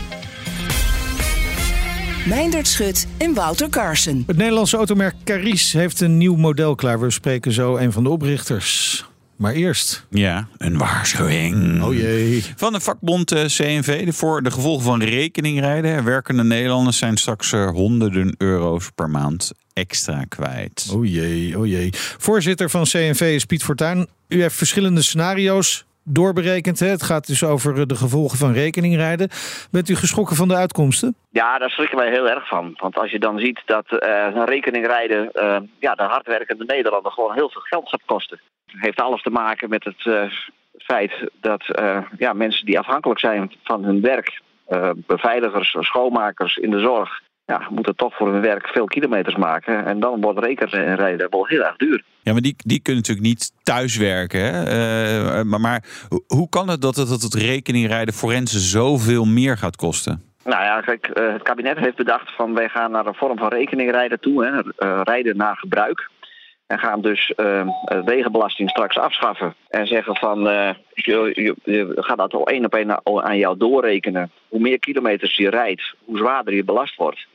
Meindert 2.25 2.67
Schut 2.67 3.07
en 3.17 3.33
Wouter 3.33 3.69
Carson. 3.69 4.23
Het 4.27 4.37
Nederlandse 4.37 4.77
automerk 4.77 5.15
Caris 5.23 5.73
heeft 5.73 6.01
een 6.01 6.17
nieuw 6.17 6.35
model 6.35 6.75
klaar. 6.75 6.99
We 6.99 7.11
spreken 7.11 7.51
zo 7.51 7.77
een 7.77 7.91
van 7.91 8.03
de 8.03 8.09
oprichters. 8.09 9.05
Maar 9.35 9.53
eerst. 9.53 10.05
Ja, 10.09 10.47
een 10.57 10.77
waarschuwing. 10.77 11.83
Oh 11.83 11.93
jee. 11.93 12.43
Van 12.55 12.73
de 12.73 12.79
vakbond 12.79 13.31
eh, 13.31 13.45
CNV. 13.45 14.13
Voor 14.13 14.43
de 14.43 14.51
gevolgen 14.51 14.83
van 14.83 15.03
rekeningrijden. 15.03 16.03
Werkende 16.03 16.43
Nederlanders 16.43 16.97
zijn 16.97 17.17
straks 17.17 17.51
eh, 17.51 17.69
honderden 17.69 18.35
euro's 18.37 18.89
per 18.95 19.09
maand 19.09 19.51
extra 19.73 20.23
kwijt. 20.23 20.87
Oh 20.93 21.05
jee, 21.05 21.57
oh 21.57 21.67
jee. 21.67 21.89
Voorzitter 22.17 22.69
van 22.69 22.83
CNV 22.83 23.21
is 23.21 23.45
Piet 23.45 23.63
Fortuyn. 23.63 24.07
U 24.27 24.41
heeft 24.41 24.55
verschillende 24.55 25.01
scenario's 25.01 25.85
doorberekend. 26.03 26.79
Hè? 26.79 26.87
Het 26.87 27.03
gaat 27.03 27.27
dus 27.27 27.43
over 27.43 27.79
eh, 27.79 27.85
de 27.85 27.95
gevolgen 27.95 28.37
van 28.37 28.53
rekeningrijden. 28.53 29.29
Bent 29.71 29.89
u 29.89 29.95
geschrokken 29.95 30.35
van 30.35 30.47
de 30.47 30.55
uitkomsten? 30.55 31.15
Ja, 31.29 31.57
daar 31.57 31.69
schrikken 31.69 31.97
wij 31.97 32.09
heel 32.09 32.29
erg 32.29 32.47
van. 32.47 32.73
Want 32.77 32.97
als 32.97 33.11
je 33.11 33.19
dan 33.19 33.39
ziet 33.39 33.61
dat 33.65 33.85
uh, 33.91 33.99
een 34.33 34.45
rekeningrijden 34.45 35.29
uh, 35.33 35.57
ja, 35.79 35.95
de 35.95 36.03
hardwerkende 36.03 36.65
Nederlander 36.65 37.11
gewoon 37.11 37.33
heel 37.33 37.49
veel 37.49 37.61
geld 37.61 37.89
gaat 37.89 38.01
kosten. 38.05 38.39
Het 38.65 38.81
heeft 38.81 39.01
alles 39.01 39.21
te 39.21 39.29
maken 39.29 39.69
met 39.69 39.83
het 39.83 40.31
feit 40.77 41.29
dat 41.41 41.63
ja, 42.17 42.33
mensen 42.33 42.65
die 42.65 42.79
afhankelijk 42.79 43.19
zijn 43.19 43.51
van 43.63 43.83
hun 43.83 44.01
werk, 44.01 44.41
beveiligers, 44.95 45.75
schoonmakers 45.79 46.57
in 46.57 46.69
de 46.69 46.79
zorg, 46.79 47.21
ja, 47.45 47.67
moeten 47.69 47.95
toch 47.95 48.15
voor 48.15 48.31
hun 48.31 48.41
werk 48.41 48.67
veel 48.67 48.85
kilometers 48.85 49.35
maken. 49.35 49.85
En 49.85 49.99
dan 49.99 50.21
wordt 50.21 50.39
rekenrijden 50.39 51.29
wel 51.29 51.45
heel 51.45 51.63
erg 51.63 51.75
duur. 51.75 52.03
Ja, 52.21 52.31
maar 52.31 52.41
die, 52.41 52.55
die 52.57 52.81
kunnen 52.81 53.01
natuurlijk 53.01 53.27
niet 53.27 53.51
thuiswerken. 53.63 54.39
Hè? 54.39 54.61
Uh, 55.37 55.43
maar, 55.43 55.61
maar 55.61 55.83
hoe 56.27 56.49
kan 56.49 56.69
het 56.69 56.81
dat 56.81 56.95
het, 56.95 57.07
dat 57.07 57.21
het 57.21 57.33
rekeningrijden 57.33 58.13
forensen 58.13 58.59
zoveel 58.59 59.25
meer 59.25 59.57
gaat 59.57 59.75
kosten? 59.75 60.23
Nou 60.43 60.63
ja, 60.63 60.81
kijk, 60.81 61.11
uh, 61.13 61.33
het 61.33 61.41
kabinet 61.41 61.77
heeft 61.77 61.95
bedacht 61.95 62.35
van 62.35 62.53
wij 62.53 62.69
gaan 62.69 62.91
naar 62.91 63.05
een 63.05 63.15
vorm 63.15 63.37
van 63.37 63.47
rekeningrijden 63.47 64.19
toe. 64.19 64.45
Hè? 64.45 64.51
Uh, 64.51 65.01
rijden 65.03 65.37
naar 65.37 65.57
gebruik. 65.57 66.09
En 66.71 66.79
gaan 66.79 67.01
dus 67.01 67.33
wegenbelasting 68.05 68.69
straks 68.69 68.97
afschaffen. 68.97 69.55
En 69.67 69.87
zeggen 69.87 70.15
van 70.15 70.39
je, 70.93 71.31
je, 71.33 71.55
je, 71.63 71.93
gaat 71.95 72.17
dat 72.17 72.33
al 72.33 72.47
één 72.47 72.65
op 72.65 72.75
één 72.75 73.05
aan 73.23 73.37
jou 73.37 73.57
doorrekenen. 73.57 74.31
Hoe 74.47 74.59
meer 74.59 74.79
kilometers 74.79 75.35
je 75.35 75.49
rijdt, 75.49 75.93
hoe 76.05 76.17
zwaarder 76.17 76.53
je 76.53 76.63
belast 76.63 76.95
wordt. 76.95 77.27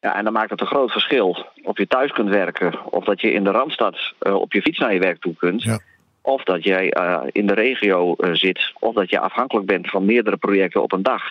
Ja, 0.00 0.16
en 0.16 0.24
dan 0.24 0.32
maakt 0.32 0.50
het 0.50 0.60
een 0.60 0.66
groot 0.66 0.92
verschil 0.92 1.46
of 1.62 1.78
je 1.78 1.86
thuis 1.86 2.12
kunt 2.12 2.28
werken, 2.28 2.74
of 2.90 3.04
dat 3.04 3.20
je 3.20 3.32
in 3.32 3.44
de 3.44 3.50
randstad 3.50 4.14
uh, 4.20 4.34
op 4.34 4.52
je 4.52 4.62
fiets 4.62 4.78
naar 4.78 4.92
je 4.92 5.00
werk 5.00 5.20
toe 5.20 5.34
kunt. 5.34 5.62
Ja. 5.62 5.78
Of 6.22 6.42
dat 6.42 6.64
jij 6.64 6.92
in 7.32 7.46
de 7.46 7.54
regio 7.54 8.14
zit, 8.32 8.72
of 8.78 8.94
dat 8.94 9.10
je 9.10 9.20
afhankelijk 9.20 9.66
bent 9.66 9.90
van 9.90 10.04
meerdere 10.04 10.36
projecten 10.36 10.82
op 10.82 10.92
een 10.92 11.02
dag. 11.02 11.22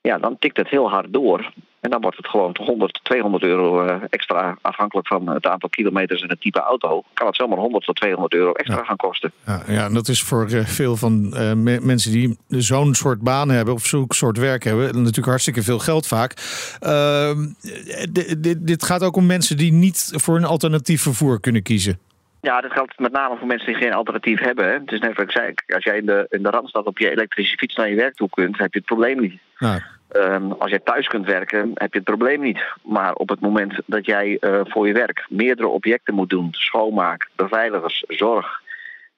Ja, 0.00 0.18
dan 0.18 0.38
tikt 0.38 0.56
het 0.56 0.68
heel 0.68 0.90
hard 0.90 1.12
door. 1.12 1.52
En 1.82 1.90
dan 1.90 2.00
wordt 2.00 2.16
het 2.16 2.28
gewoon 2.28 2.56
100, 2.60 3.00
200 3.02 3.42
euro 3.44 3.86
extra 4.10 4.56
afhankelijk 4.60 5.06
van 5.06 5.28
het 5.28 5.46
aantal 5.46 5.68
kilometers 5.68 6.22
en 6.22 6.28
het 6.28 6.40
type 6.40 6.60
auto. 6.60 7.02
Kan 7.14 7.26
het 7.26 7.36
zomaar 7.36 7.58
100 7.58 7.84
tot 7.84 7.96
200 7.96 8.34
euro 8.34 8.52
extra 8.52 8.76
ja. 8.76 8.84
gaan 8.84 8.96
kosten. 8.96 9.32
Ja, 9.46 9.62
ja, 9.66 9.84
en 9.84 9.94
dat 9.94 10.08
is 10.08 10.22
voor 10.22 10.50
veel 10.50 10.96
van 10.96 11.28
me 11.62 11.80
mensen 11.82 12.12
die 12.12 12.38
zo'n 12.48 12.94
soort 12.94 13.20
baan 13.20 13.48
hebben 13.48 13.74
of 13.74 13.84
zo'n 13.84 14.04
soort 14.08 14.38
werk 14.38 14.64
hebben, 14.64 14.86
natuurlijk 14.86 15.26
hartstikke 15.26 15.62
veel 15.62 15.78
geld 15.78 16.06
vaak. 16.06 16.32
Uh, 16.80 17.30
dit, 18.58 18.82
gaat 18.84 19.02
ook 19.02 19.16
om 19.16 19.26
mensen 19.26 19.56
die 19.56 19.72
niet 19.72 20.12
voor 20.16 20.36
een 20.36 20.44
alternatief 20.44 21.02
vervoer 21.02 21.40
kunnen 21.40 21.62
kiezen. 21.62 21.98
Ja, 22.40 22.60
dat 22.60 22.72
geldt 22.72 22.98
met 22.98 23.12
name 23.12 23.36
voor 23.36 23.46
mensen 23.46 23.66
die 23.66 23.82
geen 23.82 23.92
alternatief 23.92 24.40
hebben. 24.40 24.66
Hè. 24.66 24.72
Het 24.72 24.92
is 24.92 25.00
net 25.00 25.16
wat 25.16 25.24
ik 25.24 25.30
zei, 25.30 25.54
als 25.66 25.84
jij 25.84 25.96
in 25.96 26.06
de, 26.06 26.26
in 26.28 26.42
de 26.42 26.50
Randstad 26.50 26.86
op 26.86 26.98
je 26.98 27.10
elektrische 27.10 27.56
fiets 27.56 27.74
naar 27.74 27.88
je 27.88 27.96
werk 27.96 28.14
toe 28.14 28.28
kunt, 28.28 28.58
heb 28.58 28.72
je 28.72 28.78
het 28.78 28.88
probleem 28.88 29.20
niet. 29.20 29.40
Ja. 29.58 29.82
Um, 30.16 30.52
als 30.52 30.70
jij 30.70 30.78
thuis 30.78 31.06
kunt 31.06 31.26
werken, 31.26 31.70
heb 31.74 31.92
je 31.92 31.98
het 31.98 32.08
probleem 32.08 32.40
niet. 32.40 32.62
Maar 32.82 33.14
op 33.14 33.28
het 33.28 33.40
moment 33.40 33.74
dat 33.86 34.06
jij 34.06 34.36
uh, 34.40 34.60
voor 34.64 34.86
je 34.86 34.92
werk 34.92 35.26
meerdere 35.28 35.68
objecten 35.68 36.14
moet 36.14 36.30
doen, 36.30 36.48
schoonmaak, 36.50 37.28
beveiligers, 37.36 38.04
zorg. 38.08 38.60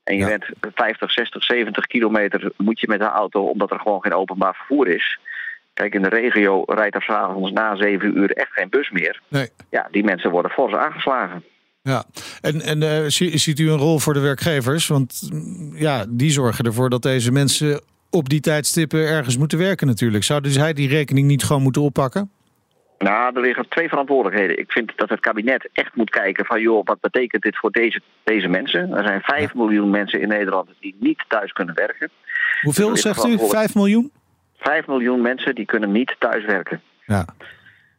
En 0.05 0.15
je 0.17 0.21
ja. 0.21 0.27
bent 0.27 0.45
50, 0.75 1.11
60, 1.11 1.45
70 1.45 1.87
kilometer 1.87 2.53
moet 2.57 2.81
je 2.81 2.89
met 2.89 2.99
de 2.99 3.05
auto, 3.05 3.45
omdat 3.45 3.71
er 3.71 3.81
gewoon 3.81 4.03
geen 4.03 4.15
openbaar 4.15 4.55
vervoer 4.55 4.89
is. 4.89 5.19
Kijk, 5.73 5.95
in 5.95 6.03
de 6.03 6.09
regio 6.09 6.63
rijdt 6.67 6.95
er 6.95 7.03
s'avonds 7.03 7.53
na 7.53 7.77
7 7.77 8.19
uur 8.19 8.31
echt 8.31 8.53
geen 8.53 8.69
bus 8.69 8.91
meer. 8.91 9.21
Nee. 9.29 9.49
Ja, 9.71 9.89
die 9.91 10.05
mensen 10.05 10.31
worden 10.31 10.51
fors 10.51 10.75
aangeslagen. 10.75 11.45
Ja, 11.83 12.05
en, 12.41 12.61
en 12.61 12.83
uh, 12.83 13.05
ziet 13.09 13.59
u 13.59 13.71
een 13.71 13.79
rol 13.79 13.99
voor 13.99 14.15
de 14.15 14.21
werkgevers? 14.21 14.87
Want 14.87 15.31
ja, 15.73 16.05
die 16.09 16.31
zorgen 16.31 16.65
ervoor 16.65 16.91
dat 16.91 17.03
deze 17.03 17.33
mensen 17.33 17.81
op 18.15 18.29
die 18.29 18.41
tijdstippen 18.41 19.09
ergens 19.09 19.39
moeten 19.39 19.59
werken 19.59 19.87
natuurlijk. 19.87 20.25
Zouden 20.25 20.51
zij 20.51 20.73
die 20.73 20.89
rekening 20.89 21.27
niet 21.27 21.45
gewoon 21.45 21.63
moeten 21.63 21.83
oppakken? 21.83 22.31
Nou, 22.99 23.35
er 23.35 23.41
liggen 23.41 23.69
twee 23.69 23.89
verantwoordelijkheden. 23.89 24.59
Ik 24.59 24.73
vind 24.73 24.93
dat 24.97 25.09
het 25.09 25.21
kabinet 25.21 25.69
echt 25.73 25.95
moet 25.95 26.11
kijken 26.11 26.45
van... 26.45 26.61
joh, 26.61 26.85
wat 26.85 27.01
betekent 27.01 27.43
dit 27.43 27.57
voor 27.57 27.71
deze, 27.71 28.01
deze 28.25 28.49
mensen? 28.49 28.93
Er 28.93 29.07
zijn 29.07 29.21
5 29.21 29.41
ja. 29.41 29.51
miljoen 29.55 29.91
mensen 29.91 30.21
in 30.21 30.29
Nederland 30.29 30.69
die 30.81 30.97
niet 30.99 31.25
thuis 31.29 31.53
kunnen 31.53 31.75
werken. 31.75 32.11
Hoeveel 32.63 32.91
dus 32.91 33.01
zegt 33.01 33.25
u? 33.25 33.39
5 33.39 33.75
miljoen? 33.75 34.13
5 34.57 34.87
miljoen 34.87 35.21
mensen 35.21 35.55
die 35.55 35.65
kunnen 35.65 35.93
niet 35.93 36.17
thuis 36.19 36.45
werken. 36.45 36.81
Ja. 37.07 37.25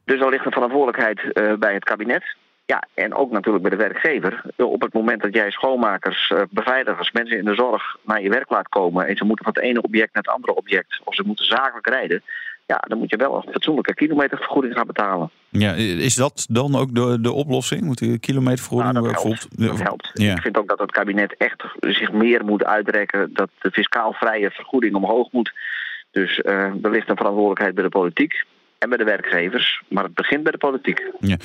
Dus 0.05 0.19
er 0.19 0.29
ligt 0.29 0.45
een 0.45 0.51
verantwoordelijkheid 0.51 1.19
uh, 1.23 1.53
bij 1.53 1.73
het 1.73 1.83
kabinet. 1.83 2.35
Ja, 2.65 2.83
en 2.93 3.13
ook 3.13 3.31
natuurlijk 3.31 3.63
bij 3.63 3.77
de 3.77 3.83
werkgever. 3.83 4.43
Op 4.57 4.81
het 4.81 4.93
moment 4.93 5.21
dat 5.21 5.33
jij 5.33 5.51
schoonmakers, 5.51 6.33
beveiligers, 6.49 7.11
mensen 7.11 7.37
in 7.37 7.45
de 7.45 7.55
zorg 7.55 7.97
naar 8.05 8.21
je 8.21 8.29
werk 8.29 8.49
laat 8.49 8.69
komen 8.69 9.07
en 9.07 9.15
ze 9.15 9.25
moeten 9.25 9.45
van 9.45 9.53
het 9.53 9.63
ene 9.63 9.81
object 9.81 10.13
naar 10.13 10.23
het 10.23 10.33
andere 10.33 10.55
object, 10.55 11.01
of 11.03 11.15
ze 11.15 11.23
moeten 11.25 11.45
zakelijk 11.45 11.87
rijden, 11.87 12.23
ja, 12.65 12.83
dan 12.87 12.97
moet 12.97 13.09
je 13.09 13.17
wel 13.17 13.35
een 13.35 13.51
fatsoenlijke 13.51 13.93
kilometervergoeding 13.93 14.73
gaan 14.73 14.87
betalen. 14.87 15.29
Ja, 15.49 15.73
is 15.73 16.15
dat 16.15 16.45
dan 16.49 16.75
ook 16.75 16.95
de, 16.95 17.21
de 17.21 17.31
oplossing? 17.31 17.81
Moet 17.81 17.97
die 17.97 18.19
kilometervergoeding 18.19 18.93
nou, 18.93 19.07
dat 19.07 19.23
helpt. 19.23 19.47
Dat 19.59 19.81
helpt. 19.81 20.09
Ja. 20.13 20.31
Ik 20.31 20.41
vind 20.41 20.57
ook 20.57 20.67
dat 20.67 20.79
het 20.79 20.91
kabinet 20.91 21.35
echt 21.37 21.63
zich 21.79 22.11
meer 22.11 22.45
moet 22.45 22.65
uitrekken, 22.65 23.33
dat 23.33 23.49
de 23.59 23.71
fiscaal 23.71 24.13
vrije 24.13 24.51
vergoeding 24.51 24.95
omhoog 24.95 25.31
moet. 25.31 25.53
Dus 26.11 26.37
uh, 26.43 26.53
er 26.53 26.91
ligt 26.91 27.09
een 27.09 27.17
verantwoordelijkheid 27.17 27.75
bij 27.75 27.83
de 27.83 27.89
politiek 27.89 28.45
en 28.85 28.97
bij 28.97 29.05
de 29.05 29.11
werkgevers. 29.11 29.81
Maar 29.87 30.03
het 30.03 30.13
begint 30.13 30.43
bij 30.43 30.51
de 30.51 30.57
politiek. 30.57 31.01
Ja. 31.19 31.35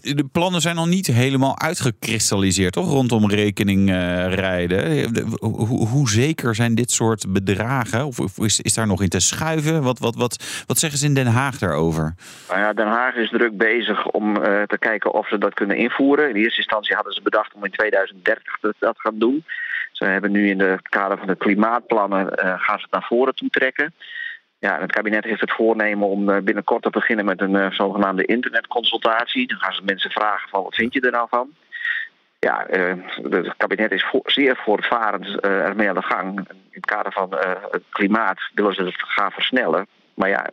De 0.00 0.28
plannen 0.32 0.60
zijn 0.60 0.76
nog 0.76 0.86
niet 0.86 1.06
helemaal 1.06 1.60
uitgekristalliseerd, 1.60 2.72
toch? 2.72 2.90
Rondom 2.90 3.30
rekening 3.30 3.90
uh, 3.90 4.34
rijden. 4.34 5.08
Hoe, 5.40 5.86
hoe, 5.86 6.08
zeker 6.08 6.54
zijn 6.54 6.74
dit 6.74 6.90
soort 6.90 7.32
bedragen? 7.32 8.06
Of, 8.06 8.20
of 8.20 8.38
is, 8.38 8.60
is, 8.60 8.74
daar 8.74 8.86
nog 8.86 9.02
in 9.02 9.08
te 9.08 9.20
schuiven? 9.20 9.82
Wat, 9.82 9.98
wat, 9.98 10.14
wat, 10.14 10.64
wat 10.66 10.78
zeggen 10.78 10.98
ze 10.98 11.06
in 11.06 11.14
Den 11.14 11.26
Haag 11.26 11.58
daarover? 11.58 12.14
Nou 12.48 12.60
ja, 12.60 12.72
Den 12.72 12.86
Haag 12.86 13.14
is 13.14 13.30
druk 13.30 13.56
bezig 13.56 14.06
om 14.06 14.36
uh, 14.36 14.62
te 14.62 14.78
kijken 14.78 15.12
of 15.12 15.28
ze 15.28 15.38
dat 15.38 15.54
kunnen 15.54 15.76
invoeren. 15.76 16.28
In 16.28 16.36
eerste 16.36 16.58
instantie 16.58 16.94
hadden 16.94 17.12
ze 17.12 17.22
bedacht 17.22 17.54
om 17.54 17.64
in 17.64 17.70
2030 17.70 18.58
dat, 18.60 18.74
dat 18.78 18.98
gaan 18.98 19.18
doen. 19.18 19.44
Ze 19.92 20.04
hebben 20.04 20.30
nu 20.30 20.48
in 20.48 20.60
het 20.60 20.88
kader 20.88 21.18
van 21.18 21.26
de 21.26 21.36
klimaatplannen 21.36 22.26
uh, 22.26 22.38
gaan 22.38 22.78
ze 22.78 22.82
het 22.82 22.90
naar 22.90 23.06
voren 23.08 23.34
toe 23.34 23.48
trekken. 23.50 23.94
Ja, 24.58 24.80
het 24.80 24.92
kabinet 24.92 25.24
heeft 25.24 25.40
het 25.40 25.52
voornemen 25.52 26.08
om 26.08 26.44
binnenkort 26.44 26.82
te 26.82 26.90
beginnen 26.90 27.24
met 27.24 27.40
een 27.40 27.54
uh, 27.54 27.70
zogenaamde 27.70 28.24
internetconsultatie. 28.24 29.46
Dan 29.46 29.58
gaan 29.58 29.72
ze 29.72 29.82
mensen 29.84 30.10
vragen 30.10 30.48
van 30.48 30.62
wat 30.62 30.74
vind 30.74 30.92
je 30.92 31.00
er 31.00 31.10
nou 31.10 31.26
van? 31.30 31.48
Ja, 32.38 32.66
uh, 32.70 32.94
het 33.30 33.56
kabinet 33.56 33.92
is 33.92 34.06
zeer 34.24 34.56
voortvarend 34.64 35.40
ermee 35.40 35.88
aan 35.88 35.94
de 35.94 36.02
gang. 36.02 36.38
In 36.48 36.56
het 36.70 36.86
kader 36.86 37.12
van 37.12 37.36
het 37.70 37.82
klimaat 37.90 38.40
willen 38.54 38.74
ze 38.74 38.84
het 38.84 38.94
gaan 38.96 39.30
versnellen. 39.30 39.86
Maar 40.18 40.28
ja, 40.28 40.46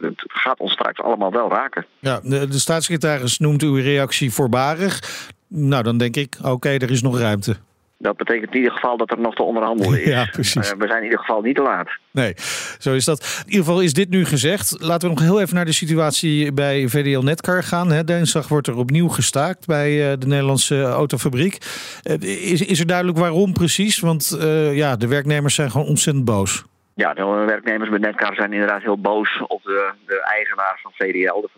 het 0.00 0.24
gaat 0.26 0.60
ons 0.60 0.72
straks 0.72 1.00
allemaal 1.00 1.32
wel 1.32 1.50
raken. 1.50 1.86
Ja, 1.98 2.20
de, 2.22 2.58
staatssecretaris 2.58 3.38
noemt 3.38 3.62
uw 3.62 3.74
reactie 3.74 4.32
voorbarig. 4.32 5.00
Nou, 5.48 5.82
dan 5.82 5.98
denk 5.98 6.16
ik, 6.16 6.36
oké, 6.42 6.68
er 6.68 6.90
is 6.90 7.02
nog 7.02 7.18
ruimte. 7.18 7.56
Dat 7.98 8.16
betekent 8.16 8.50
in 8.50 8.56
ieder 8.56 8.72
geval 8.72 8.96
dat 8.96 9.10
er 9.10 9.20
nog 9.20 9.34
te 9.34 9.42
onderhandelen 9.42 10.00
is. 10.00 10.08
Ja, 10.14 10.28
precies. 10.32 10.72
Uh, 10.72 10.78
we 10.78 10.86
zijn 10.86 10.98
in 10.98 11.04
ieder 11.04 11.18
geval 11.18 11.40
niet 11.40 11.56
te 11.56 11.62
laat. 11.62 11.88
Nee, 12.10 12.34
zo 12.78 12.94
is 12.94 13.04
dat. 13.04 13.42
In 13.46 13.50
ieder 13.50 13.64
geval 13.64 13.80
is 13.80 13.92
dit 13.92 14.08
nu 14.08 14.24
gezegd. 14.24 14.76
Laten 14.80 15.08
we 15.08 15.14
nog 15.14 15.24
heel 15.24 15.40
even 15.40 15.54
naar 15.54 15.64
de 15.64 15.72
situatie 15.72 16.52
bij 16.52 16.88
VDL 16.88 17.20
Netcar 17.20 17.62
gaan. 17.62 17.90
Hè. 17.90 18.04
Dinsdag 18.04 18.48
wordt 18.48 18.66
er 18.66 18.76
opnieuw 18.76 19.08
gestaakt 19.08 19.66
bij 19.66 19.90
uh, 19.90 20.18
de 20.18 20.26
Nederlandse 20.26 20.82
autofabriek. 20.82 21.58
Uh, 22.02 22.50
is, 22.50 22.66
is 22.66 22.80
er 22.80 22.86
duidelijk 22.86 23.18
waarom 23.18 23.52
precies? 23.52 24.00
Want 24.00 24.36
ja, 24.72 24.96
de 24.96 25.08
werknemers 25.08 25.54
zijn 25.54 25.70
gewoon 25.70 25.86
ontzettend 25.86 26.24
boos. 26.24 26.64
Ja, 26.94 27.14
de 27.14 27.24
werknemers 27.24 27.90
bij 27.90 27.98
Netcar 27.98 28.34
zijn 28.34 28.52
inderdaad 28.52 28.82
heel 28.82 28.98
boos 28.98 29.42
op 29.46 29.62
de, 29.62 29.92
de 30.06 30.22
eigenaar 30.22 30.78
van 30.82 30.92
VDL, 30.94 31.40
de, 31.40 31.48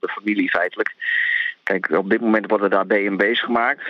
de 0.00 0.08
familie 0.08 0.50
feitelijk. 0.50 0.94
Kijk, 1.70 1.90
op 1.90 2.10
dit 2.10 2.20
moment 2.20 2.50
worden 2.50 2.70
daar 2.70 2.86
BNB's 2.86 3.40
gemaakt. 3.40 3.82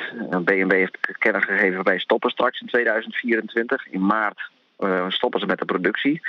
BNB 0.44 0.72
heeft 0.72 0.98
kennis 1.18 1.44
gegeven 1.44 1.84
wij 1.84 1.98
stoppen 1.98 2.30
straks 2.30 2.60
in 2.60 2.66
2024. 2.66 3.86
In 3.86 4.06
maart 4.06 4.50
uh, 4.78 5.04
stoppen 5.08 5.40
ze 5.40 5.46
met 5.46 5.58
de 5.58 5.64
productie. 5.64 6.20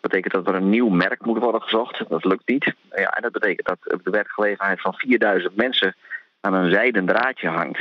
Dat 0.00 0.10
betekent 0.10 0.32
dat 0.32 0.48
er 0.48 0.54
een 0.54 0.68
nieuw 0.68 0.88
merk 0.88 1.24
moet 1.24 1.38
worden 1.38 1.62
gezocht. 1.62 2.08
Dat 2.08 2.24
lukt 2.24 2.48
niet. 2.48 2.74
Ja, 2.94 3.10
en 3.10 3.22
dat 3.22 3.32
betekent 3.32 3.66
dat 3.66 4.00
de 4.04 4.10
werkgelegenheid 4.10 4.80
van 4.80 4.94
4000 4.94 5.56
mensen 5.56 5.94
aan 6.40 6.54
een 6.54 6.72
zijden 6.72 7.06
draadje 7.06 7.48
hangt. 7.48 7.80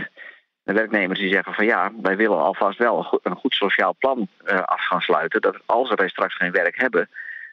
De 0.64 0.74
werknemers 0.74 1.20
die 1.20 1.34
zeggen 1.34 1.54
van 1.54 1.66
ja, 1.66 1.92
wij 2.02 2.18
willen 2.18 2.40
alvast 2.40 2.78
wel 2.78 3.20
een 3.24 3.36
goed 3.36 3.54
sociaal 3.54 3.96
plan 4.00 4.28
uh, 4.46 4.60
af 4.60 4.82
gaan 4.82 5.02
sluiten. 5.02 5.42
Dat 5.42 5.58
als 5.66 5.94
wij 5.96 6.10
straks 6.10 6.36
geen 6.36 6.52
werk 6.52 6.82
hebben, 6.82 7.10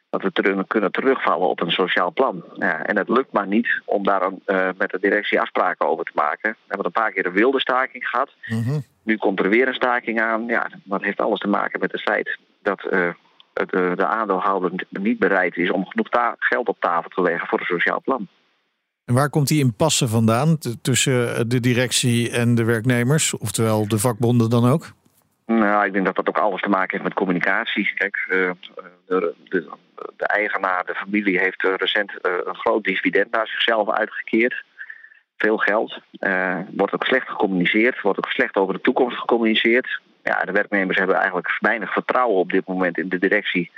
dat 0.09 0.21
we 0.21 0.31
terug, 0.31 0.67
kunnen 0.67 0.91
terugvallen 0.91 1.47
op 1.49 1.61
een 1.61 1.71
sociaal 1.71 2.11
plan. 2.11 2.43
Ja, 2.55 2.85
en 2.85 2.97
het 2.97 3.09
lukt 3.09 3.31
maar 3.31 3.47
niet 3.47 3.81
om 3.85 4.03
daar 4.03 4.21
een, 4.21 4.41
uh, 4.45 4.69
met 4.77 4.89
de 4.89 4.99
directie 4.99 5.41
afspraken 5.41 5.87
over 5.87 6.05
te 6.05 6.11
maken. 6.15 6.51
We 6.51 6.65
hebben 6.67 6.85
een 6.85 6.91
paar 6.91 7.11
keer 7.11 7.25
een 7.25 7.33
wilde 7.33 7.59
staking 7.59 8.07
gehad. 8.07 8.29
Mhm. 8.47 8.79
Nu 9.03 9.17
komt 9.17 9.39
er 9.39 9.49
weer 9.49 9.67
een 9.67 9.73
staking 9.73 10.21
aan. 10.21 10.45
Ja, 10.45 10.69
dat 10.83 11.01
heeft 11.01 11.19
alles 11.19 11.39
te 11.39 11.47
maken 11.47 11.79
met 11.79 11.91
het 11.91 12.01
feit 12.01 12.37
dat 12.61 12.87
uh, 12.89 13.09
de, 13.53 13.93
de 13.95 14.05
aandeelhouder 14.05 14.71
niet 14.89 15.19
bereid 15.19 15.57
is 15.57 15.71
om 15.71 15.85
genoeg 15.85 16.35
geld 16.39 16.67
op 16.67 16.79
tafel 16.79 17.09
te 17.09 17.21
leggen 17.21 17.47
voor 17.47 17.59
een 17.59 17.65
sociaal 17.65 18.01
plan. 18.01 18.27
En 19.05 19.13
waar 19.13 19.29
komt 19.29 19.47
die 19.47 19.63
impasse 19.63 20.07
vandaan 20.07 20.57
tussen 20.81 21.49
de 21.49 21.59
directie 21.59 22.31
en 22.31 22.55
de 22.55 22.63
werknemers, 22.63 23.37
oftewel 23.37 23.87
de 23.87 23.99
vakbonden 23.99 24.49
dan 24.49 24.65
ook? 24.65 24.91
Nou, 25.45 25.85
ik 25.85 25.93
denk 25.93 26.05
dat 26.05 26.15
dat 26.15 26.27
ook 26.27 26.37
alles 26.37 26.61
te 26.61 26.69
maken 26.69 26.89
heeft 26.91 27.03
met 27.03 27.13
communicatie. 27.13 27.93
Kijk, 27.95 28.27
uh, 28.29 28.51
de, 29.05 29.33
de, 29.43 29.69
de, 30.15 30.25
eigenaar, 30.25 30.85
de 30.85 30.95
familie, 30.95 31.39
heeft 31.39 31.61
recent 31.61 32.11
uh, 32.11 32.33
een 32.43 32.55
groot 32.55 32.83
dividend 32.83 33.31
naar 33.31 33.47
zichzelf 33.47 33.89
uitgekeerd. 33.89 34.63
Veel 35.37 35.57
geld. 35.57 35.99
Uh, 36.19 36.59
wordt 36.71 36.93
ook 36.93 37.05
slecht 37.05 37.29
gecommuniceerd, 37.29 38.01
wordt 38.01 38.17
ook 38.17 38.31
slecht 38.31 38.55
over 38.55 38.73
de 38.73 38.81
toekomst 38.81 39.17
gecommuniceerd. 39.17 40.01
Ja, 40.23 40.39
de 40.39 40.51
werknemers 40.51 40.97
hebben 40.97 41.15
eigenlijk 41.15 41.57
weinig 41.59 41.93
vertrouwen 41.93 42.37
op 42.37 42.51
dit 42.51 42.67
moment 42.67 42.97
in 42.97 43.09
de 43.09 43.19
directie. 43.19 43.71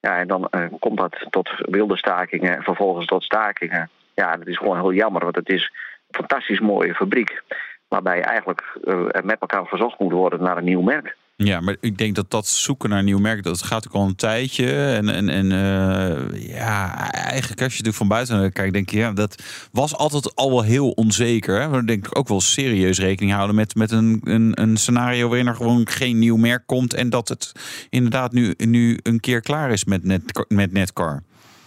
Ja, 0.00 0.18
en 0.18 0.28
dan 0.28 0.50
komt 0.78 0.98
dat 0.98 1.26
tot 1.30 1.50
wilde 1.56 1.96
stakingen 1.96 2.56
en 2.56 2.62
vervolgens 2.62 3.06
tot 3.06 3.24
stakingen. 3.24 3.90
Ja, 4.14 4.36
dat 4.36 4.46
is 4.46 4.56
gewoon 4.56 4.76
heel 4.76 4.92
jammer, 4.92 5.22
want 5.22 5.36
het 5.36 5.48
is 5.48 5.62
een 5.62 6.14
fantastisch 6.14 6.60
mooie 6.60 6.94
fabriek. 6.94 7.42
Waarbij 7.88 8.22
eigenlijk 8.22 8.78
met 9.22 9.40
elkaar 9.40 9.66
verzocht 9.66 9.98
moet 9.98 10.12
worden 10.12 10.42
naar 10.42 10.56
een 10.56 10.64
nieuw 10.64 10.80
merk. 10.80 11.16
Ja, 11.44 11.60
maar 11.60 11.76
ik 11.80 11.98
denk 11.98 12.14
dat 12.14 12.30
dat 12.30 12.46
zoeken 12.46 12.88
naar 12.88 12.98
een 12.98 13.04
nieuw 13.04 13.18
merk, 13.18 13.42
dat 13.42 13.62
gaat 13.62 13.88
ook 13.88 13.94
al 13.94 14.06
een 14.06 14.16
tijdje. 14.16 14.72
En, 14.72 15.08
en, 15.08 15.28
en 15.28 15.50
uh, 15.50 16.48
ja, 16.56 17.10
eigenlijk 17.10 17.62
als 17.62 17.76
je 17.76 17.82
er 17.82 17.92
van 17.92 18.08
buiten 18.08 18.52
kijkt, 18.52 18.72
denk 18.72 18.90
je, 18.90 18.98
ja, 18.98 19.12
dat 19.12 19.42
was 19.72 19.96
altijd 19.96 20.34
al 20.34 20.50
wel 20.50 20.62
heel 20.62 20.90
onzeker. 20.90 21.70
We 21.70 21.84
denk 21.84 22.06
ik 22.06 22.18
ook 22.18 22.28
wel 22.28 22.40
serieus 22.40 22.98
rekening 22.98 23.32
houden 23.32 23.56
met, 23.56 23.74
met 23.74 23.90
een, 23.90 24.20
een, 24.24 24.52
een 24.54 24.76
scenario 24.76 25.28
waarin 25.28 25.46
er 25.46 25.54
gewoon 25.54 25.88
geen 25.88 26.18
nieuw 26.18 26.36
merk 26.36 26.62
komt. 26.66 26.94
En 26.94 27.10
dat 27.10 27.28
het 27.28 27.52
inderdaad 27.90 28.32
nu, 28.32 28.54
nu 28.56 28.98
een 29.02 29.20
keer 29.20 29.40
klaar 29.40 29.70
is 29.70 29.84
met, 29.84 30.04
net, 30.04 30.46
met 30.48 30.72
Netcar. 30.72 31.22